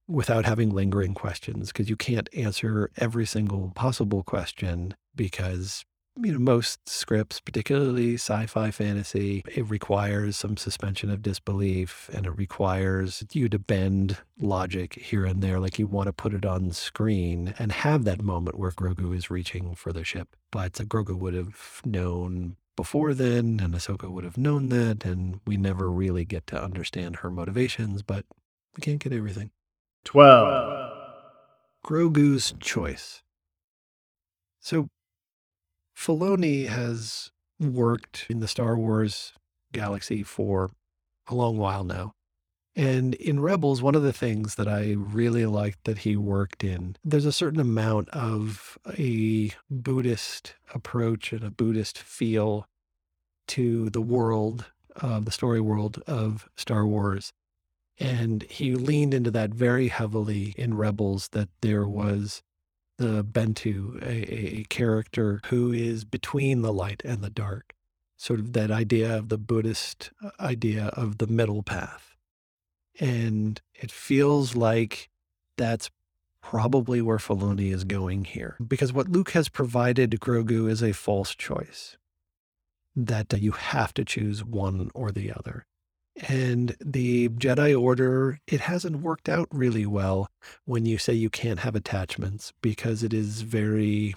without 0.09 0.45
having 0.45 0.71
lingering 0.71 1.15
questions 1.15 1.69
because 1.69 1.89
you 1.89 1.97
can't 1.97 2.29
answer 2.35 2.91
every 2.97 3.25
single 3.25 3.73
possible 3.75 4.23
question 4.25 4.95
because 5.15 5.85
you 6.23 6.33
know 6.33 6.39
most 6.39 6.89
scripts 6.89 7.41
particularly 7.41 8.15
sci-fi 8.15 8.71
fantasy 8.71 9.43
it 9.53 9.69
requires 9.69 10.37
some 10.37 10.57
suspension 10.57 11.11
of 11.11 11.23
disbelief 11.23 12.09
and 12.15 12.27
it 12.27 12.37
requires 12.37 13.25
you 13.33 13.49
to 13.49 13.59
bend 13.59 14.19
logic 14.41 14.95
here 14.95 15.25
and 15.25 15.43
there 15.43 15.59
like 15.59 15.79
you 15.79 15.87
want 15.87 16.07
to 16.07 16.13
put 16.13 16.35
it 16.35 16.45
on 16.45 16.71
screen 16.71 17.55
and 17.59 17.73
have 17.73 18.05
that 18.05 18.23
moment 18.23 18.59
where 18.59 18.71
grogu 18.71 19.15
is 19.15 19.31
reaching 19.31 19.75
for 19.75 19.93
the 19.93 20.05
ship. 20.05 20.37
But 20.51 20.73
grogu 20.75 21.19
would 21.19 21.35
have 21.35 21.81
known 21.85 22.57
before 22.77 23.15
then 23.15 23.61
and 23.63 23.75
ahsoka 23.75 24.11
would 24.11 24.25
have 24.25 24.39
known 24.39 24.69
that 24.69 25.05
and 25.05 25.41
we 25.47 25.57
never 25.57 25.91
really 25.91 26.25
get 26.25 26.47
to 26.49 26.63
understand 26.63 27.17
her 27.17 27.31
motivations 27.31 28.03
but 28.03 28.25
we 28.77 28.81
can't 28.81 29.03
get 29.03 29.13
everything. 29.13 29.51
12, 30.05 30.93
Grogu's 31.85 32.55
choice. 32.61 33.23
So, 34.61 34.89
Filoni 35.97 36.67
has 36.67 37.31
worked 37.61 38.27
in 38.29 38.41
the 38.41 38.49
Star 38.49 38.77
Wars 38.77 39.33
galaxy 39.73 40.23
for 40.23 40.71
a 41.29 41.35
long 41.35 41.57
while 41.57 41.85
now. 41.85 42.13
And 42.77 43.15
in 43.15 43.39
Rebels, 43.39 43.83
one 43.83 43.95
of 43.95 44.03
the 44.03 44.13
things 44.13 44.57
that 44.57 44.67
I 44.67 44.95
really 44.97 45.47
liked 45.47 45.85
that 45.85 45.99
he 45.99 46.17
worked 46.17 46.65
in, 46.65 46.97
there's 47.05 47.25
a 47.25 47.33
certain 47.33 47.61
amount 47.61 48.09
of 48.11 48.77
a 48.99 49.53
Buddhist 49.71 50.55
approach 50.75 51.33
and 51.33 51.45
a 51.45 51.51
Buddhist 51.51 51.99
feel 51.99 52.67
to 53.49 53.91
the 53.91 54.01
world, 54.01 54.67
uh, 55.01 55.21
the 55.21 55.31
story 55.31 55.61
world 55.61 56.03
of 56.07 56.49
Star 56.57 56.85
Wars. 56.85 57.33
And 57.99 58.43
he 58.45 58.75
leaned 58.75 59.15
into 59.15 59.31
that 59.31 59.51
very 59.51 59.87
heavily 59.87 60.53
in 60.57 60.75
Rebels, 60.77 61.29
that 61.29 61.51
there 61.61 61.87
was 61.87 62.43
the 62.97 63.25
Bendu, 63.25 64.01
a, 64.03 64.61
a 64.61 64.65
character 64.65 65.41
who 65.47 65.73
is 65.73 66.05
between 66.05 66.63
the 66.63 66.73
light 66.73 67.03
and 67.05 67.23
the 67.23 67.31
dark. 67.31 67.75
Sort 68.17 68.41
of 68.41 68.53
that 68.53 68.71
idea 68.71 69.19
of 69.19 69.29
the 69.29 69.39
Buddhist 69.39 70.11
uh, 70.25 70.31
idea 70.41 70.87
of 70.95 71.19
the 71.19 71.27
middle 71.27 71.63
path. 71.63 72.15
And 73.01 73.61
it 73.75 73.91
feels 73.91 74.55
like 74.55 75.11
that's 75.57 75.91
probably 76.41 77.03
where 77.03 77.19
Filoni 77.19 77.73
is 77.73 77.85
going 77.85 78.25
here. 78.25 78.57
Because 78.67 78.93
what 78.93 79.09
Luke 79.09 79.33
has 79.33 79.49
provided 79.49 80.13
Grogu 80.21 80.71
is 80.71 80.83
a 80.83 80.93
false 80.93 81.35
choice 81.35 81.97
that 82.95 83.33
you 83.41 83.53
have 83.53 83.93
to 83.95 84.05
choose 84.05 84.45
one 84.45 84.91
or 84.95 85.11
the 85.11 85.33
other. 85.33 85.67
And 86.29 86.77
the 86.81 87.29
Jedi 87.29 87.79
Order, 87.79 88.39
it 88.47 88.61
hasn't 88.61 89.01
worked 89.01 89.29
out 89.29 89.49
really 89.51 89.87
well 89.87 90.29
when 90.65 90.87
you 90.87 90.97
say 90.97 91.13
you 91.13 91.31
can't 91.31 91.61
have 91.61 91.75
attachments 91.75 92.53
because 92.63 93.03
it 93.03 93.13
is 93.13 93.43
very 93.43 94.15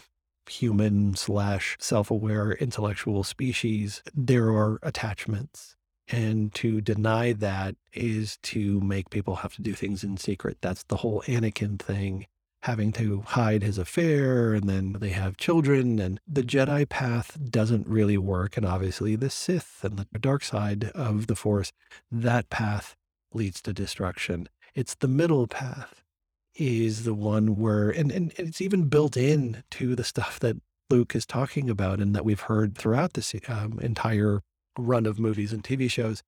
human 0.47 1.15
slash 1.15 1.75
self 1.79 2.11
aware 2.11 2.51
intellectual 2.53 3.23
species. 3.23 4.03
There 4.13 4.49
are 4.49 4.79
attachments. 4.83 5.75
And 6.09 6.53
to 6.53 6.79
deny 6.79 7.33
that 7.33 7.75
is 7.91 8.37
to 8.43 8.79
make 8.79 9.09
people 9.09 9.37
have 9.37 9.55
to 9.55 9.61
do 9.61 9.73
things 9.73 10.05
in 10.05 10.15
secret. 10.15 10.57
That's 10.61 10.83
the 10.83 10.97
whole 10.97 11.21
Anakin 11.23 11.79
thing 11.79 12.27
having 12.67 12.91
to 12.91 13.23
hide 13.27 13.63
his 13.63 13.77
affair 13.77 14.53
and 14.53 14.67
then 14.67 14.91
they 14.99 15.11
have 15.11 15.37
children 15.37 15.99
and 15.99 16.19
the 16.27 16.43
Jedi 16.43 16.87
path 16.87 17.37
doesn't 17.49 17.87
really 17.87 18.17
work 18.17 18.57
and 18.57 18.65
obviously 18.65 19.15
the 19.15 19.29
Sith 19.29 19.79
and 19.85 19.97
the 19.97 20.19
dark 20.19 20.43
side 20.43 20.91
of 20.93 21.27
the 21.27 21.35
force 21.35 21.71
that 22.11 22.49
path 22.49 22.97
leads 23.33 23.61
to 23.61 23.71
destruction. 23.71 24.49
It's 24.75 24.95
the 24.95 25.07
middle 25.07 25.47
path 25.47 26.03
is 26.55 27.05
the 27.05 27.13
one 27.13 27.55
where 27.55 27.89
and, 27.89 28.11
and 28.11 28.33
it's 28.35 28.59
even 28.59 28.89
built 28.89 29.15
in 29.15 29.63
to 29.71 29.95
the 29.95 30.03
stuff 30.03 30.37
that 30.41 30.57
Luke 30.89 31.15
is 31.15 31.25
talking 31.25 31.69
about 31.69 32.01
and 32.01 32.13
that 32.13 32.25
we've 32.25 32.41
heard 32.41 32.77
throughout 32.77 33.13
this 33.13 33.33
um, 33.47 33.79
entire 33.81 34.41
run 34.77 35.05
of 35.05 35.19
movies 35.19 35.53
and 35.53 35.63
TV 35.63 35.89
shows 35.89 36.21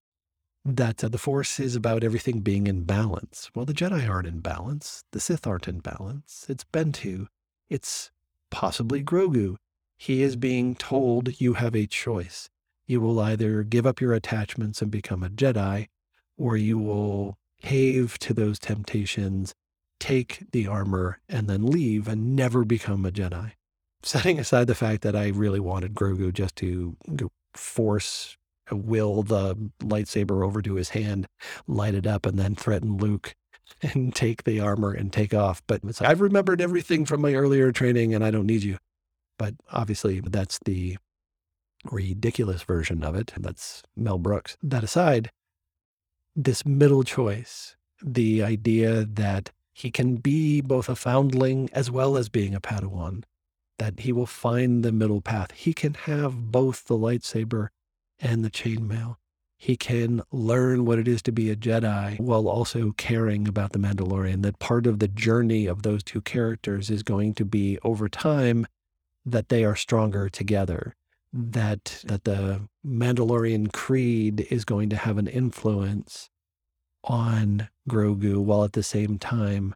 that 0.65 1.03
uh, 1.03 1.09
the 1.09 1.17
Force 1.17 1.59
is 1.59 1.75
about 1.75 2.03
everything 2.03 2.41
being 2.41 2.67
in 2.67 2.83
balance. 2.83 3.49
Well, 3.55 3.65
the 3.65 3.73
Jedi 3.73 4.09
aren't 4.09 4.27
in 4.27 4.39
balance. 4.39 5.03
The 5.11 5.19
Sith 5.19 5.47
aren't 5.47 5.67
in 5.67 5.79
balance. 5.79 6.45
It's 6.49 6.65
Bendu. 6.65 7.27
It's 7.69 8.11
possibly 8.51 9.03
Grogu. 9.03 9.55
He 9.97 10.21
is 10.21 10.35
being 10.35 10.75
told 10.75 11.39
you 11.41 11.53
have 11.53 11.75
a 11.75 11.85
choice. 11.85 12.49
You 12.87 13.01
will 13.01 13.19
either 13.19 13.63
give 13.63 13.85
up 13.85 14.01
your 14.01 14.13
attachments 14.13 14.81
and 14.81 14.89
become 14.89 15.23
a 15.23 15.29
Jedi, 15.29 15.87
or 16.37 16.57
you 16.57 16.77
will 16.77 17.37
cave 17.61 18.17
to 18.19 18.33
those 18.33 18.57
temptations, 18.57 19.53
take 19.99 20.45
the 20.51 20.67
armor, 20.67 21.19
and 21.27 21.47
then 21.47 21.65
leave 21.65 22.07
and 22.07 22.35
never 22.35 22.63
become 22.63 23.05
a 23.05 23.11
Jedi. 23.11 23.51
Setting 24.01 24.39
aside 24.39 24.67
the 24.67 24.75
fact 24.75 25.01
that 25.01 25.15
I 25.15 25.27
really 25.27 25.59
wanted 25.59 25.93
Grogu 25.93 26.33
just 26.33 26.55
to 26.57 26.95
force 27.53 28.37
will 28.71 29.23
the 29.23 29.55
lightsaber 29.81 30.45
over 30.45 30.61
to 30.61 30.75
his 30.75 30.89
hand, 30.89 31.27
light 31.67 31.95
it 31.95 32.07
up, 32.07 32.25
and 32.25 32.37
then 32.37 32.55
threaten 32.55 32.97
Luke 32.97 33.35
and 33.81 34.13
take 34.15 34.43
the 34.43 34.59
armor 34.59 34.91
and 34.91 35.11
take 35.11 35.33
off. 35.33 35.61
But 35.67 35.83
like, 35.83 36.01
I've 36.01 36.21
remembered 36.21 36.61
everything 36.61 37.05
from 37.05 37.21
my 37.21 37.33
earlier 37.33 37.71
training 37.71 38.13
and 38.13 38.23
I 38.23 38.31
don't 38.31 38.47
need 38.47 38.63
you. 38.63 38.77
But 39.37 39.55
obviously, 39.71 40.19
that's 40.19 40.59
the 40.65 40.97
ridiculous 41.89 42.63
version 42.63 43.03
of 43.03 43.15
it. 43.15 43.33
That's 43.37 43.83
Mel 43.95 44.17
Brooks. 44.17 44.57
That 44.61 44.83
aside, 44.83 45.31
this 46.35 46.65
middle 46.65 47.03
choice, 47.03 47.75
the 48.03 48.43
idea 48.43 49.05
that 49.05 49.51
he 49.71 49.91
can 49.91 50.17
be 50.17 50.59
both 50.59 50.89
a 50.89 50.95
foundling 50.95 51.69
as 51.71 51.89
well 51.89 52.17
as 52.17 52.27
being 52.27 52.53
a 52.53 52.59
Padawan, 52.59 53.23
that 53.77 54.01
he 54.01 54.11
will 54.11 54.25
find 54.25 54.83
the 54.83 54.91
middle 54.91 55.21
path. 55.21 55.51
He 55.51 55.73
can 55.73 55.93
have 55.93 56.51
both 56.51 56.85
the 56.85 56.97
lightsaber 56.97 57.69
and 58.19 58.43
the 58.43 58.49
chainmail. 58.51 59.15
He 59.57 59.75
can 59.75 60.21
learn 60.31 60.85
what 60.85 60.99
it 60.99 61.07
is 61.07 61.21
to 61.23 61.33
be 61.33 61.49
a 61.49 61.55
Jedi 61.55 62.17
while 62.19 62.47
also 62.47 62.93
caring 62.95 63.45
about 63.45 63.73
the 63.73 63.79
Mandalorian. 63.79 64.41
That 64.41 64.59
part 64.59 64.87
of 64.87 64.99
the 64.99 65.09
journey 65.09 65.65
of 65.65 65.83
those 65.83 66.01
two 66.01 66.21
characters 66.21 66.89
is 66.89 67.03
going 67.03 67.33
to 67.35 67.45
be 67.45 67.77
over 67.83 68.07
time 68.07 68.67
that 69.25 69.49
they 69.49 69.65
are 69.65 69.75
stronger 69.75 70.29
together. 70.29 70.95
That 71.33 72.01
that 72.05 72.23
the 72.23 72.61
Mandalorian 72.85 73.73
creed 73.73 74.47
is 74.49 74.63
going 74.65 74.89
to 74.89 74.95
have 74.95 75.17
an 75.17 75.27
influence 75.27 76.29
on 77.03 77.69
Grogu, 77.89 78.37
while 78.37 78.63
at 78.63 78.73
the 78.73 78.83
same 78.83 79.19
time, 79.19 79.75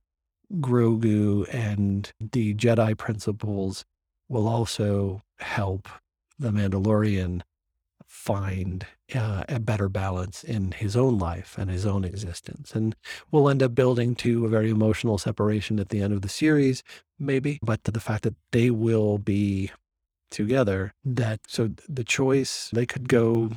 Grogu 0.55 1.45
and 1.53 2.11
the 2.19 2.53
Jedi 2.53 2.97
principles 2.97 3.85
will 4.29 4.47
also 4.47 5.21
help 5.39 5.89
the 6.39 6.51
Mandalorian 6.51 7.41
find 8.24 8.86
uh, 9.13 9.43
a 9.49 9.59
better 9.59 9.89
balance 9.89 10.45
in 10.45 10.71
his 10.71 10.95
own 10.95 11.19
life 11.19 11.57
and 11.57 11.69
his 11.69 11.86
own 11.86 12.05
existence. 12.05 12.74
And 12.74 12.95
we'll 13.32 13.49
end 13.49 13.61
up 13.61 13.76
building 13.76 14.15
to 14.15 14.45
a 14.45 14.49
very 14.49 14.69
emotional 14.69 15.17
separation 15.17 15.78
at 15.78 15.89
the 15.89 16.01
end 16.01 16.13
of 16.13 16.21
the 16.21 16.30
series, 16.30 16.84
maybe, 17.19 17.59
but 17.61 17.84
to 17.84 17.91
the 17.91 17.99
fact 17.99 18.24
that 18.24 18.36
they 18.53 18.69
will 18.69 19.17
be 19.17 19.71
together, 20.32 20.93
that 21.03 21.41
so 21.49 21.71
the 21.89 22.05
choice, 22.05 22.69
they 22.71 22.86
could 22.86 23.09
go 23.09 23.51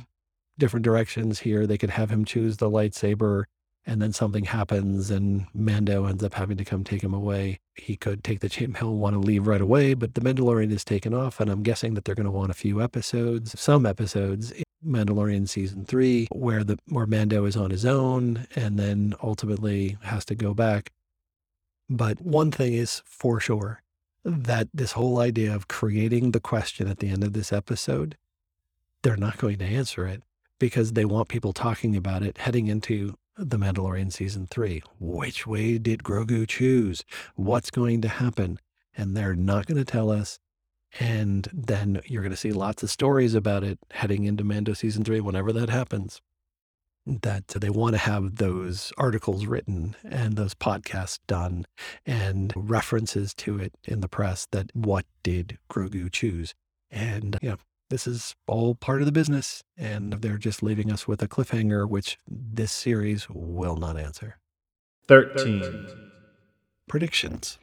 different 0.57 0.83
directions 0.83 1.39
here. 1.39 1.65
They 1.65 1.77
could 1.77 1.91
have 1.91 2.09
him 2.09 2.25
choose 2.25 2.57
the 2.57 2.69
lightsaber 2.69 3.45
and 3.87 4.01
then 4.01 4.11
something 4.11 4.43
happens 4.43 5.09
and 5.09 5.47
Mando 5.55 6.05
ends 6.05 6.21
up 6.21 6.33
having 6.33 6.57
to 6.57 6.65
come 6.65 6.83
take 6.83 7.01
him 7.01 7.13
away. 7.13 7.59
He 7.73 7.95
could 7.95 8.21
take 8.21 8.41
the 8.41 8.49
chainmail 8.49 8.81
and 8.81 8.99
want 8.99 9.13
to 9.13 9.19
leave 9.19 9.47
right 9.47 9.61
away, 9.61 9.93
but 9.93 10.13
the 10.13 10.21
Mandalorian 10.21 10.71
is 10.71 10.83
taken 10.83 11.13
off, 11.13 11.39
and 11.39 11.49
I'm 11.49 11.63
guessing 11.63 11.93
that 11.93 12.03
they're 12.03 12.13
going 12.13 12.25
to 12.25 12.31
want 12.31 12.51
a 12.51 12.55
few 12.55 12.81
episodes, 12.81 13.57
some 13.59 13.85
episodes 13.85 14.51
in 14.51 14.63
Mandalorian 14.85 15.47
season 15.47 15.85
three, 15.85 16.27
where 16.31 16.65
the 16.65 16.77
where 16.89 17.07
Mando 17.07 17.45
is 17.45 17.55
on 17.55 17.71
his 17.71 17.85
own 17.85 18.45
and 18.55 18.77
then 18.77 19.15
ultimately 19.23 19.97
has 20.01 20.25
to 20.25 20.35
go 20.35 20.53
back. 20.53 20.91
But 21.89 22.21
one 22.21 22.51
thing 22.51 22.73
is 22.73 23.01
for 23.05 23.39
sure 23.39 23.81
that 24.25 24.67
this 24.73 24.91
whole 24.91 25.19
idea 25.19 25.55
of 25.55 25.69
creating 25.69 26.31
the 26.31 26.41
question 26.41 26.89
at 26.89 26.99
the 26.99 27.07
end 27.07 27.23
of 27.23 27.31
this 27.31 27.53
episode, 27.53 28.17
they're 29.01 29.15
not 29.15 29.37
going 29.37 29.59
to 29.59 29.65
answer 29.65 30.05
it 30.05 30.23
because 30.59 30.91
they 30.91 31.05
want 31.05 31.29
people 31.29 31.53
talking 31.53 31.95
about 31.95 32.23
it 32.23 32.39
heading 32.39 32.67
into 32.67 33.15
the 33.37 33.57
Mandalorian 33.57 34.11
season 34.11 34.47
three. 34.47 34.81
Which 34.99 35.45
way 35.45 35.77
did 35.77 36.03
Grogu 36.03 36.47
choose? 36.47 37.03
What's 37.35 37.71
going 37.71 38.01
to 38.01 38.09
happen? 38.09 38.59
And 38.95 39.15
they're 39.15 39.35
not 39.35 39.67
going 39.67 39.77
to 39.77 39.85
tell 39.85 40.09
us. 40.09 40.39
And 40.99 41.47
then 41.53 42.01
you're 42.05 42.23
going 42.23 42.31
to 42.31 42.37
see 42.37 42.51
lots 42.51 42.81
of 42.81 42.89
stories 42.89 43.35
about 43.35 43.63
it 43.63 43.77
heading 43.91 44.23
into 44.23 44.43
Mando 44.43 44.73
season 44.73 45.03
three, 45.03 45.19
whenever 45.19 45.51
that 45.53 45.69
happens. 45.69 46.21
That 47.05 47.47
they 47.47 47.69
want 47.69 47.93
to 47.93 47.99
have 47.99 48.35
those 48.35 48.91
articles 48.97 49.45
written 49.45 49.95
and 50.03 50.35
those 50.35 50.53
podcasts 50.53 51.19
done 51.25 51.65
and 52.05 52.51
references 52.55 53.33
to 53.35 53.59
it 53.59 53.73
in 53.85 54.01
the 54.01 54.09
press 54.09 54.45
that 54.51 54.71
what 54.73 55.05
did 55.23 55.57
Grogu 55.69 56.11
choose? 56.11 56.53
And, 56.91 57.37
you 57.41 57.49
know, 57.49 57.57
this 57.89 58.07
is 58.07 58.35
all 58.47 58.75
part 58.75 59.01
of 59.01 59.05
the 59.05 59.11
business, 59.11 59.63
and 59.77 60.13
they're 60.13 60.37
just 60.37 60.61
leaving 60.61 60.91
us 60.91 61.07
with 61.07 61.21
a 61.21 61.27
cliffhanger, 61.27 61.87
which 61.87 62.17
this 62.27 62.71
series 62.71 63.27
will 63.29 63.75
not 63.75 63.97
answer. 63.97 64.37
13. 65.07 65.87
Predictions. 66.87 67.59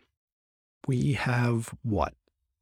We 0.87 1.15
have 1.15 1.75
what? 1.83 2.15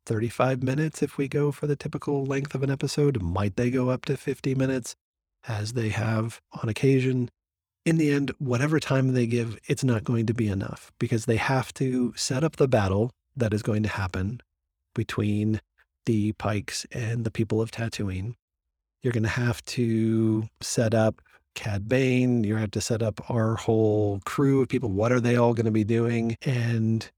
35 0.06 0.62
minutes 0.62 1.02
if 1.02 1.16
we 1.16 1.28
go 1.28 1.52
for 1.52 1.66
the 1.66 1.76
typical 1.76 2.24
length 2.24 2.54
of 2.54 2.62
an 2.62 2.70
episode. 2.70 3.22
Might 3.22 3.56
they 3.56 3.70
go 3.70 3.90
up 3.90 4.04
to 4.06 4.16
50 4.16 4.54
minutes 4.54 4.96
as 5.46 5.74
they 5.74 5.90
have 5.90 6.40
on 6.62 6.68
occasion? 6.68 7.30
In 7.84 7.98
the 7.98 8.10
end, 8.10 8.32
whatever 8.38 8.80
time 8.80 9.12
they 9.12 9.26
give, 9.26 9.58
it's 9.66 9.84
not 9.84 10.04
going 10.04 10.26
to 10.26 10.34
be 10.34 10.48
enough 10.48 10.92
because 10.98 11.26
they 11.26 11.36
have 11.36 11.72
to 11.74 12.12
set 12.16 12.44
up 12.44 12.56
the 12.56 12.68
battle 12.68 13.12
that 13.36 13.52
is 13.52 13.62
going 13.62 13.82
to 13.84 13.88
happen 13.88 14.40
between 14.94 15.60
the 16.06 16.32
Pikes 16.32 16.86
and 16.92 17.24
the 17.24 17.30
people 17.30 17.60
of 17.60 17.70
Tatooine. 17.70 18.34
You're 19.02 19.12
going 19.12 19.22
to 19.24 19.28
have 19.28 19.64
to 19.66 20.48
set 20.60 20.94
up 20.94 21.20
Cad 21.54 21.88
Bane. 21.88 22.44
You're 22.44 22.56
going 22.56 22.60
to 22.60 22.64
have 22.64 22.70
to 22.72 22.80
set 22.80 23.02
up 23.02 23.30
our 23.30 23.56
whole 23.56 24.20
crew 24.24 24.62
of 24.62 24.68
people. 24.68 24.90
What 24.90 25.12
are 25.12 25.20
they 25.20 25.36
all 25.36 25.54
going 25.54 25.66
to 25.66 25.72
be 25.72 25.84
doing? 25.84 26.36
And 26.42 27.10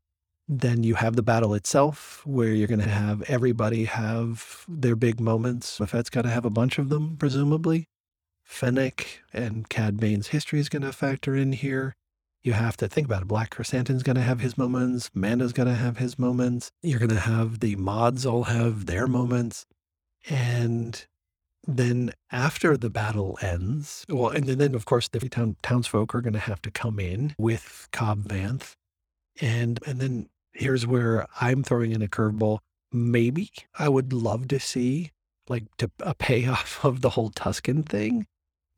then 0.49 0.83
you 0.83 0.95
have 0.97 1.17
the 1.17 1.23
battle 1.23 1.55
itself, 1.55 2.23
where 2.27 2.53
you're 2.53 2.69
going 2.69 2.81
to 2.81 2.89
have 2.89 3.23
everybody 3.23 3.85
have 3.85 4.65
their 4.69 4.97
big 4.97 5.21
moments. 5.21 5.81
Fett's 5.87 6.11
got 6.11 6.23
to 6.23 6.31
have 6.31 6.45
a 6.45 6.51
bunch 6.51 6.79
of 6.79 6.91
them, 6.91 7.17
presumably. 7.17 7.89
Fennec 8.43 9.23
and 9.33 9.69
Cad 9.71 9.97
Bane's 9.97 10.29
history 10.29 10.61
is 10.61 10.69
going 10.69 10.83
to 10.83 10.93
factor 10.93 11.35
in 11.35 11.53
here. 11.53 11.97
You 12.45 12.53
have 12.53 12.77
to 12.77 12.89
think 12.89 13.07
about 13.07 13.23
it. 13.23 13.29
Black 13.29 13.55
Krrsantan's 13.55 14.03
going 14.03 14.17
to 14.17 14.23
have 14.23 14.41
his 14.41 14.59
moments. 14.59 15.11
Mando's 15.15 15.55
going 15.55 15.69
to 15.69 15.75
have 15.75 15.97
his 15.97 16.19
moments. 16.19 16.71
You're 16.83 16.99
going 16.99 17.09
to 17.09 17.19
have 17.19 17.61
the 17.61 17.75
mods 17.77 18.27
all 18.27 18.45
have 18.45 18.85
their 18.85 19.07
moments. 19.07 19.65
And 20.29 21.07
then 21.67 22.13
after 22.31 22.77
the 22.77 22.91
battle 22.91 23.39
ends, 23.41 24.05
well, 24.11 24.29
and 24.29 24.45
then 24.45 24.75
of 24.75 24.85
course 24.85 25.09
the 25.09 25.21
town, 25.21 25.57
townsfolk 25.63 26.15
are 26.15 26.21
going 26.21 26.35
to 26.35 26.39
have 26.39 26.61
to 26.63 26.71
come 26.71 26.99
in 26.99 27.35
with 27.39 27.89
Cobb 27.93 28.29
Vanth, 28.29 28.75
and 29.41 29.81
and 29.87 30.01
then 30.01 30.29
here's 30.53 30.87
where 30.87 31.27
I'm 31.41 31.63
throwing 31.63 31.93
in 31.93 32.03
a 32.03 32.09
curveball. 32.09 32.59
Maybe 32.93 33.51
I 33.79 33.89
would 33.89 34.13
love 34.13 34.49
to 34.49 34.61
see 34.61 35.13
like 35.49 35.65
to 35.79 35.91
a 36.01 36.15
payoff 36.15 36.85
of 36.85 37.01
the 37.01 37.11
whole 37.11 37.31
Tusken 37.31 37.87
thing 37.89 38.27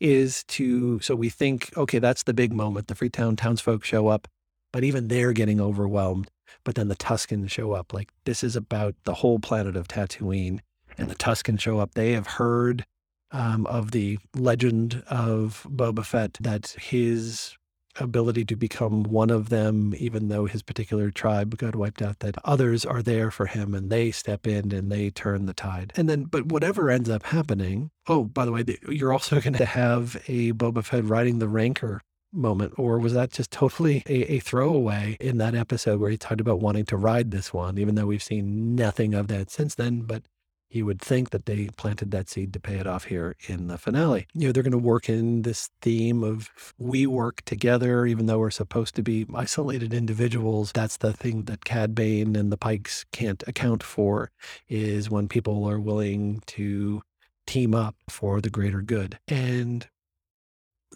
is 0.01 0.45
to 0.45 1.01
so 1.01 1.15
we 1.15 1.29
think 1.29 1.71
okay 1.77 1.99
that's 1.99 2.25
the 2.25 2.35
big 2.35 2.53
moment 2.53 2.87
the 2.87 2.95
Freetown 2.95 3.35
townsfolk 3.35 3.83
show 3.83 4.09
up 4.09 4.29
but 4.77 4.85
even 4.85 5.09
they're 5.09 5.33
getting 5.33 5.59
overwhelmed. 5.59 6.31
But 6.63 6.75
then 6.75 6.89
the 6.89 6.97
Tuskens 6.97 7.51
show 7.51 7.73
up 7.73 7.95
like 7.95 8.11
this 8.27 8.45
is 8.45 8.57
about 8.57 8.95
the 9.05 9.15
whole 9.15 9.39
planet 9.39 9.75
of 9.75 9.89
Tatooine 9.89 10.61
and 10.99 11.09
the 11.09 11.15
Tuskens 11.15 11.61
show 11.61 11.79
up. 11.79 11.95
They 11.95 12.13
have 12.13 12.27
heard 12.27 12.85
um, 13.31 13.67
of 13.69 13.93
the 13.93 14.19
legend 14.35 15.03
of 15.09 15.67
Boba 15.67 16.05
Fett 16.05 16.37
that 16.41 16.77
his 16.79 17.57
ability 17.99 18.45
to 18.47 18.57
become 18.57 19.03
one 19.05 19.31
of 19.31 19.49
them, 19.49 19.95
even 19.99 20.29
though 20.29 20.47
his 20.47 20.63
particular 20.63 21.11
tribe 21.11 21.57
got 21.57 21.77
wiped 21.77 22.03
out, 22.03 22.21
that 22.21 22.37
others 22.45 22.85
are 22.85 23.03
there 23.03 23.31
for 23.31 23.47
him 23.47 23.75
and 23.75 23.91
they 23.91 24.11
step 24.11 24.47
in 24.47 24.73
and 24.73 24.91
they 24.91 25.11
turn 25.11 25.47
the 25.47 25.55
tide. 25.55 25.93
And 25.97 26.09
then, 26.09 26.25
but 26.25 26.47
whatever 26.47 26.91
ends 26.91 27.11
up 27.11 27.25
happening, 27.25 27.91
oh, 28.07 28.25
by 28.25 28.45
the 28.45 28.53
way, 28.53 28.65
you're 28.89 29.13
also 29.13 29.41
going 29.41 29.55
to 29.55 29.65
have 29.65 30.17
a 30.29 30.53
Boba 30.53 30.85
Fett 30.85 31.05
riding 31.05 31.39
the 31.39 31.49
Rancor 31.49 32.03
moment, 32.33 32.75
or 32.77 32.99
was 32.99 33.15
that 33.15 33.31
just 33.31 33.51
totally 33.51 34.03
a, 34.07 34.35
a, 34.35 34.39
throwaway 34.41 35.17
in 35.21 35.39
that 35.39 35.55
episode 35.55 36.01
where 36.01 36.11
he 36.11 36.19
talked 36.19 36.41
about 36.41 36.61
wanting 36.61 36.85
to 36.85 36.97
ride 36.97 37.31
this 37.31 37.53
one, 37.53 37.79
even 37.79 37.95
though 37.95 38.07
we've 38.07 38.23
seen 38.23 38.75
nothing 38.75 39.15
of 39.15 39.29
that 39.29 39.51
since 39.51 39.75
then? 39.75 40.03
But 40.03 40.23
you 40.71 40.85
would 40.85 41.01
think 41.01 41.31
that 41.31 41.47
they 41.47 41.69
planted 41.77 42.11
that 42.11 42.29
seed 42.29 42.53
to 42.53 42.61
pay 42.61 42.75
it 42.75 42.87
off 42.87 43.05
here 43.05 43.37
in 43.49 43.69
the 43.69 43.79
finale. 43.79 44.27
You 44.35 44.49
know, 44.49 44.53
they're 44.53 44.63
going 44.63 44.73
to 44.73 44.79
work 44.79 45.09
in 45.09 45.43
this 45.43 45.71
theme 45.81 46.23
of 46.23 46.51
we 46.79 47.07
work 47.07 47.43
together, 47.45 48.05
even 48.07 48.27
though 48.27 48.39
we're 48.39 48.51
supposed 48.51 48.95
to 48.97 49.03
be 49.03 49.27
isolated 49.35 49.95
individuals. 49.95 50.73
That's 50.73 50.97
the 50.97 51.13
thing 51.13 51.43
that 51.45 51.65
Cad 51.65 51.95
Bane 51.95 52.37
and 52.37 52.53
the 52.53 52.57
Pikes 52.57 53.05
can't 53.13 53.43
account 53.47 53.83
for 53.83 54.31
is 54.69 55.11
when 55.11 55.29
people 55.29 55.65
are 55.65 55.81
willing 55.81 56.43
to 56.47 57.03
team 57.47 57.75
up 57.75 57.95
for 58.09 58.41
the 58.41 58.51
greater 58.51 58.83
good. 58.83 59.19
And 59.29 59.87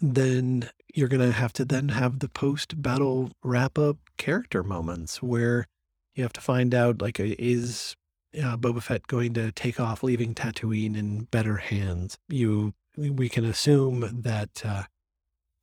then 0.01 0.69
you're 0.93 1.07
going 1.07 1.21
to 1.21 1.31
have 1.31 1.53
to 1.53 1.65
then 1.65 1.89
have 1.89 2.19
the 2.19 2.29
post 2.29 2.81
battle 2.81 3.31
wrap 3.43 3.77
up 3.77 3.97
character 4.17 4.63
moments 4.63 5.21
where 5.21 5.67
you 6.15 6.23
have 6.23 6.33
to 6.33 6.41
find 6.41 6.75
out 6.75 7.01
like 7.01 7.19
uh, 7.19 7.23
is 7.39 7.95
uh, 8.37 8.57
Boba 8.57 8.81
Fett 8.81 9.07
going 9.07 9.33
to 9.33 9.51
take 9.51 9.79
off, 9.79 10.03
leaving 10.03 10.33
Tatooine 10.33 10.97
in 10.97 11.25
better 11.25 11.57
hands. 11.57 12.17
You, 12.27 12.73
we 12.97 13.29
can 13.29 13.45
assume 13.45 14.21
that 14.21 14.61
uh, 14.65 14.83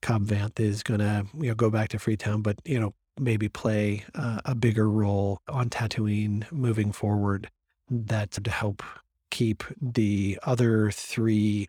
Cobb 0.03 0.27
Vanth 0.27 0.61
is 0.61 0.83
going 0.83 1.01
to, 1.01 1.27
you 1.39 1.49
know, 1.49 1.55
go 1.55 1.71
back 1.71 1.89
to 1.91 1.99
Freetown, 1.99 2.43
but 2.43 2.57
you 2.65 2.79
know, 2.79 2.95
maybe 3.19 3.49
play 3.49 4.05
uh, 4.15 4.41
a 4.45 4.55
bigger 4.55 4.89
role 4.89 5.41
on 5.49 5.71
Tatooine 5.71 6.51
moving 6.53 6.93
forward. 6.93 7.51
That 7.91 8.33
to 8.33 8.51
help 8.51 8.83
keep 9.31 9.65
the 9.81 10.39
other 10.43 10.91
three 10.91 11.69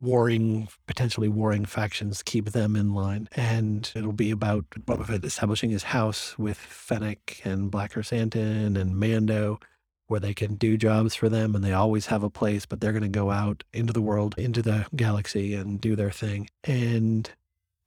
warring, 0.00 0.68
potentially 0.86 1.28
warring 1.28 1.64
factions, 1.64 2.22
keep 2.22 2.50
them 2.50 2.76
in 2.76 2.94
line. 2.94 3.28
And 3.32 3.90
it'll 3.96 4.12
be 4.12 4.30
about 4.30 4.64
Boba 4.70 5.06
Fett 5.06 5.24
establishing 5.24 5.70
his 5.70 5.82
house 5.82 6.38
with 6.38 6.58
Fennec 6.58 7.40
and 7.44 7.70
Blacker 7.70 8.02
Krrsantan 8.02 8.78
and 8.78 8.96
Mando 8.96 9.58
where 10.06 10.20
they 10.20 10.34
can 10.34 10.54
do 10.54 10.76
jobs 10.76 11.14
for 11.14 11.28
them 11.28 11.54
and 11.54 11.64
they 11.64 11.72
always 11.72 12.06
have 12.06 12.22
a 12.22 12.30
place, 12.30 12.66
but 12.66 12.80
they're 12.80 12.92
going 12.92 13.02
to 13.02 13.08
go 13.08 13.30
out 13.30 13.64
into 13.72 13.92
the 13.92 14.02
world, 14.02 14.34
into 14.36 14.62
the 14.62 14.86
galaxy 14.94 15.54
and 15.54 15.80
do 15.80 15.96
their 15.96 16.10
thing. 16.10 16.48
And 16.62 17.30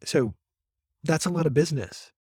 so 0.04 0.34
that's 1.04 1.26
a 1.26 1.30
lot 1.30 1.46
of 1.46 1.54
business 1.54 2.12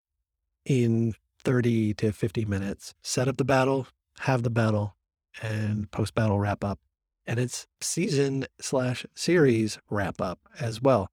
in 0.65 1.15
30 1.43 1.93
to 1.95 2.11
50 2.11 2.45
minutes. 2.45 2.93
Set 3.01 3.27
up 3.27 3.37
the 3.37 3.45
battle, 3.45 3.87
have 4.19 4.43
the 4.43 4.49
battle, 4.49 4.95
and 5.41 5.89
post 5.91 6.13
battle 6.13 6.39
wrap 6.39 6.63
up. 6.63 6.79
And 7.25 7.39
it's 7.39 7.67
season 7.81 8.45
slash 8.59 9.05
series 9.15 9.79
wrap 9.89 10.21
up 10.21 10.39
as 10.59 10.81
well. 10.81 11.09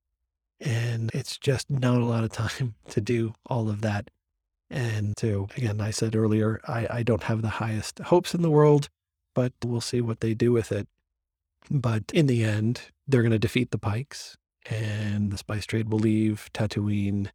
And 0.60 1.10
it's 1.12 1.36
just 1.36 1.68
not 1.68 1.98
a 1.98 2.04
lot 2.04 2.24
of 2.24 2.32
time 2.32 2.74
to 2.90 3.00
do 3.00 3.34
all 3.46 3.68
of 3.68 3.80
that. 3.80 4.10
And 4.70 5.14
so, 5.18 5.48
again, 5.56 5.80
I 5.80 5.90
said 5.90 6.16
earlier, 6.16 6.60
I, 6.66 6.86
I 6.90 7.02
don't 7.02 7.24
have 7.24 7.42
the 7.42 7.48
highest 7.48 7.98
hopes 7.98 8.34
in 8.34 8.42
the 8.42 8.50
world, 8.50 8.88
but 9.34 9.52
we'll 9.64 9.80
see 9.80 10.00
what 10.00 10.20
they 10.20 10.34
do 10.34 10.52
with 10.52 10.72
it. 10.72 10.88
But 11.70 12.04
in 12.12 12.26
the 12.26 12.44
end, 12.44 12.82
they're 13.06 13.22
going 13.22 13.32
to 13.32 13.38
defeat 13.38 13.70
the 13.70 13.78
Pikes, 13.78 14.36
and 14.68 15.30
the 15.30 15.38
spice 15.38 15.66
trade 15.66 15.90
will 15.90 15.98
leave 15.98 16.50
Tatooine 16.52 17.28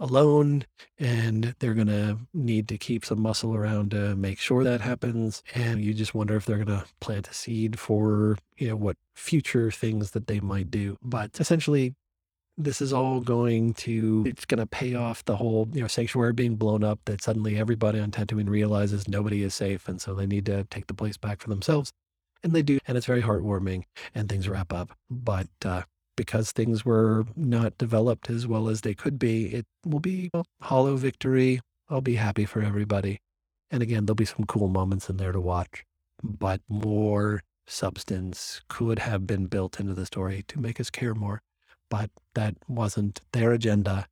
alone, 0.00 0.64
and 0.98 1.54
they're 1.58 1.74
going 1.74 1.86
to 1.86 2.18
need 2.32 2.66
to 2.68 2.78
keep 2.78 3.04
some 3.04 3.20
muscle 3.20 3.54
around 3.54 3.90
to 3.90 4.16
make 4.16 4.40
sure 4.40 4.64
that 4.64 4.80
happens. 4.80 5.42
And 5.54 5.84
you 5.84 5.92
just 5.92 6.14
wonder 6.14 6.36
if 6.36 6.46
they're 6.46 6.64
going 6.64 6.78
to 6.78 6.86
plant 7.00 7.28
a 7.28 7.34
seed 7.34 7.78
for, 7.78 8.38
you 8.56 8.68
know, 8.68 8.76
what 8.76 8.96
future 9.14 9.70
things 9.70 10.12
that 10.12 10.26
they 10.26 10.40
might 10.40 10.70
do. 10.70 10.96
But 11.02 11.38
essentially, 11.38 11.94
this 12.64 12.80
is 12.80 12.92
all 12.92 13.20
going 13.20 13.74
to 13.74 14.24
it's 14.26 14.44
going 14.44 14.58
to 14.58 14.66
pay 14.66 14.94
off 14.94 15.24
the 15.24 15.36
whole 15.36 15.68
you 15.72 15.80
know 15.80 15.86
sanctuary 15.86 16.32
being 16.32 16.56
blown 16.56 16.84
up 16.84 17.00
that 17.06 17.22
suddenly 17.22 17.56
everybody 17.56 17.98
on 17.98 18.10
Tatooine 18.10 18.48
realizes 18.48 19.08
nobody 19.08 19.42
is 19.42 19.54
safe 19.54 19.88
and 19.88 20.00
so 20.00 20.14
they 20.14 20.26
need 20.26 20.46
to 20.46 20.64
take 20.64 20.86
the 20.86 20.94
place 20.94 21.16
back 21.16 21.40
for 21.40 21.48
themselves. 21.48 21.92
And 22.42 22.52
they 22.52 22.62
do 22.62 22.78
and 22.86 22.96
it's 22.96 23.06
very 23.06 23.22
heartwarming 23.22 23.84
and 24.14 24.28
things 24.28 24.48
wrap 24.48 24.72
up. 24.72 24.92
But 25.10 25.48
uh, 25.64 25.82
because 26.16 26.52
things 26.52 26.84
were 26.84 27.24
not 27.34 27.78
developed 27.78 28.28
as 28.28 28.46
well 28.46 28.68
as 28.68 28.82
they 28.82 28.94
could 28.94 29.18
be 29.18 29.46
it 29.54 29.66
will 29.84 30.00
be 30.00 30.30
a 30.34 30.44
hollow 30.62 30.96
victory. 30.96 31.60
I'll 31.88 32.00
be 32.00 32.16
happy 32.16 32.44
for 32.44 32.62
everybody. 32.62 33.20
And 33.70 33.82
again 33.82 34.06
there'll 34.06 34.16
be 34.16 34.24
some 34.24 34.46
cool 34.46 34.68
moments 34.68 35.08
in 35.08 35.16
there 35.16 35.32
to 35.32 35.40
watch. 35.40 35.84
But 36.22 36.60
more 36.68 37.42
substance 37.66 38.60
could 38.68 38.98
have 38.98 39.26
been 39.26 39.46
built 39.46 39.78
into 39.78 39.94
the 39.94 40.04
story 40.04 40.44
to 40.48 40.60
make 40.60 40.80
us 40.80 40.90
care 40.90 41.14
more 41.14 41.40
but 41.90 42.10
that 42.34 42.54
wasn't 42.68 43.20
their 43.32 43.52
agenda. 43.52 44.06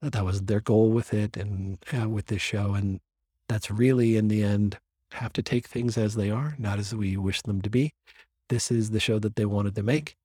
That 0.00 0.24
was 0.24 0.42
their 0.42 0.60
goal 0.60 0.90
with 0.90 1.12
it 1.12 1.36
and 1.36 1.78
uh, 1.92 2.08
with 2.08 2.26
this 2.26 2.40
show. 2.40 2.74
And 2.74 3.00
that's 3.48 3.70
really, 3.70 4.16
in 4.16 4.28
the 4.28 4.42
end, 4.42 4.78
have 5.12 5.32
to 5.34 5.42
take 5.42 5.66
things 5.66 5.98
as 5.98 6.14
they 6.14 6.30
are, 6.30 6.54
not 6.58 6.78
as 6.78 6.94
we 6.94 7.16
wish 7.16 7.42
them 7.42 7.60
to 7.62 7.70
be. 7.70 7.92
This 8.48 8.70
is 8.70 8.90
the 8.90 9.00
show 9.00 9.18
that 9.18 9.36
they 9.36 9.44
wanted 9.44 9.74
to 9.74 9.82
make. 9.82 10.16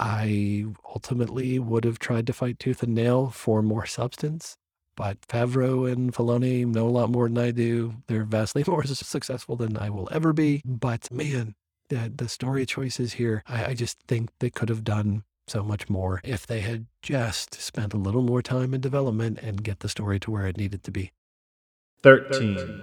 I 0.00 0.64
ultimately 0.84 1.58
would 1.58 1.84
have 1.84 1.98
tried 1.98 2.26
to 2.26 2.32
fight 2.32 2.58
tooth 2.58 2.82
and 2.82 2.94
nail 2.94 3.30
for 3.30 3.62
more 3.62 3.86
substance, 3.86 4.56
but 4.96 5.20
Favreau 5.22 5.90
and 5.90 6.12
Filoni 6.12 6.66
know 6.66 6.88
a 6.88 6.90
lot 6.90 7.10
more 7.10 7.28
than 7.28 7.38
I 7.38 7.50
do. 7.50 7.96
They're 8.08 8.24
vastly 8.24 8.64
more 8.66 8.84
successful 8.84 9.56
than 9.56 9.76
I 9.76 9.90
will 9.90 10.08
ever 10.10 10.32
be. 10.32 10.62
But 10.64 11.12
man, 11.12 11.54
the, 11.88 12.10
the 12.14 12.28
story 12.28 12.64
choices 12.66 13.14
here, 13.14 13.42
I, 13.46 13.66
I 13.66 13.74
just 13.74 13.98
think 14.08 14.30
they 14.40 14.50
could 14.50 14.70
have 14.70 14.84
done 14.84 15.24
so 15.46 15.62
much 15.62 15.88
more 15.88 16.20
if 16.24 16.46
they 16.46 16.60
had 16.60 16.86
just 17.02 17.54
spent 17.60 17.94
a 17.94 17.98
little 17.98 18.22
more 18.22 18.42
time 18.42 18.74
in 18.74 18.80
development 18.80 19.38
and 19.40 19.62
get 19.62 19.80
the 19.80 19.88
story 19.88 20.20
to 20.20 20.30
where 20.30 20.46
it 20.46 20.56
needed 20.56 20.82
to 20.84 20.90
be. 20.90 21.12
13. 22.02 22.82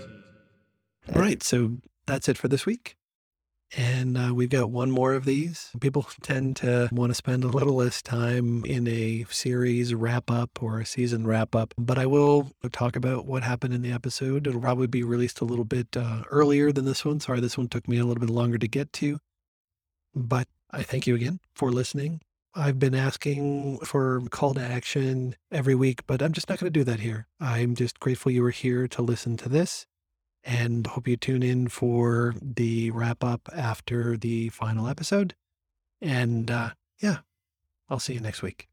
All 1.14 1.22
right, 1.22 1.42
so 1.42 1.78
that's 2.06 2.30
it 2.30 2.38
for 2.38 2.48
this 2.48 2.66
week. 2.66 2.96
And 3.78 4.18
uh, 4.18 4.34
we've 4.34 4.50
got 4.50 4.72
one 4.72 4.90
more 4.90 5.14
of 5.14 5.26
these. 5.26 5.70
People 5.80 6.08
tend 6.24 6.56
to 6.58 6.90
want 6.92 7.12
to 7.12 7.16
spend 7.16 7.44
a 7.44 7.48
little 7.48 7.76
less 7.76 8.02
time 8.02 8.66
in 8.66 8.88
a 8.88 9.26
series 9.30 9.94
wrap 9.94 10.32
up 10.32 10.62
or 10.62 10.80
a 10.80 10.86
season 10.86 11.28
wrap 11.28 11.56
up, 11.56 11.74
but 11.78 11.98
I 11.98 12.06
will 12.06 12.52
talk 12.72 12.96
about 12.96 13.26
what 13.26 13.44
happened 13.44 13.74
in 13.74 13.82
the 13.82 13.92
episode. 13.92 14.48
It'll 14.48 14.62
probably 14.62 14.88
be 14.88 15.04
released 15.04 15.42
a 15.42 15.46
little 15.46 15.66
bit 15.66 15.96
uh, 15.96 16.24
earlier 16.32 16.72
than 16.72 16.86
this 16.86 17.06
one. 17.06 17.20
Sorry, 17.20 17.40
this 17.40 17.58
one 17.58 17.68
took 17.68 17.88
me 17.88 18.00
a 18.00 18.06
little 18.06 18.22
bit 18.22 18.32
longer 18.32 18.58
to 18.58 18.68
get 18.68 18.92
to. 18.94 19.20
But 20.16 20.48
I 20.72 20.82
thank 20.82 21.06
you 21.06 21.14
again 21.14 21.40
for 21.54 21.72
listening. 21.72 22.22
I've 22.56 22.80
been 22.80 22.96
asking 22.96 23.80
for 23.80 24.22
call 24.32 24.56
to 24.56 24.62
action 24.62 25.36
every 25.52 25.76
week, 25.76 26.06
but 26.08 26.22
I'm 26.22 26.34
just 26.34 26.50
not 26.50 26.60
going 26.60 26.72
to 26.72 26.80
do 26.80 26.84
that 26.84 27.00
here. 27.00 27.28
I'm 27.40 27.76
just 27.76 28.00
grateful 28.00 28.32
you 28.32 28.42
were 28.42 28.50
here 28.50 28.88
to 28.88 29.02
listen 29.02 29.38
to 29.38 29.50
this 29.50 29.86
and 30.44 30.88
hope 30.88 31.08
you 31.08 31.18
tune 31.18 31.44
in 31.44 31.68
for 31.68 32.34
the 32.42 32.92
wrap 32.92 33.24
up 33.24 33.50
after 33.56 34.18
the 34.18 34.50
final 34.50 34.88
episode. 34.88 35.36
And 36.02 36.50
uh, 36.50 36.72
yeah, 37.00 37.20
I'll 37.90 38.00
see 38.00 38.14
you 38.14 38.20
next 38.20 38.42
week. 38.42 38.69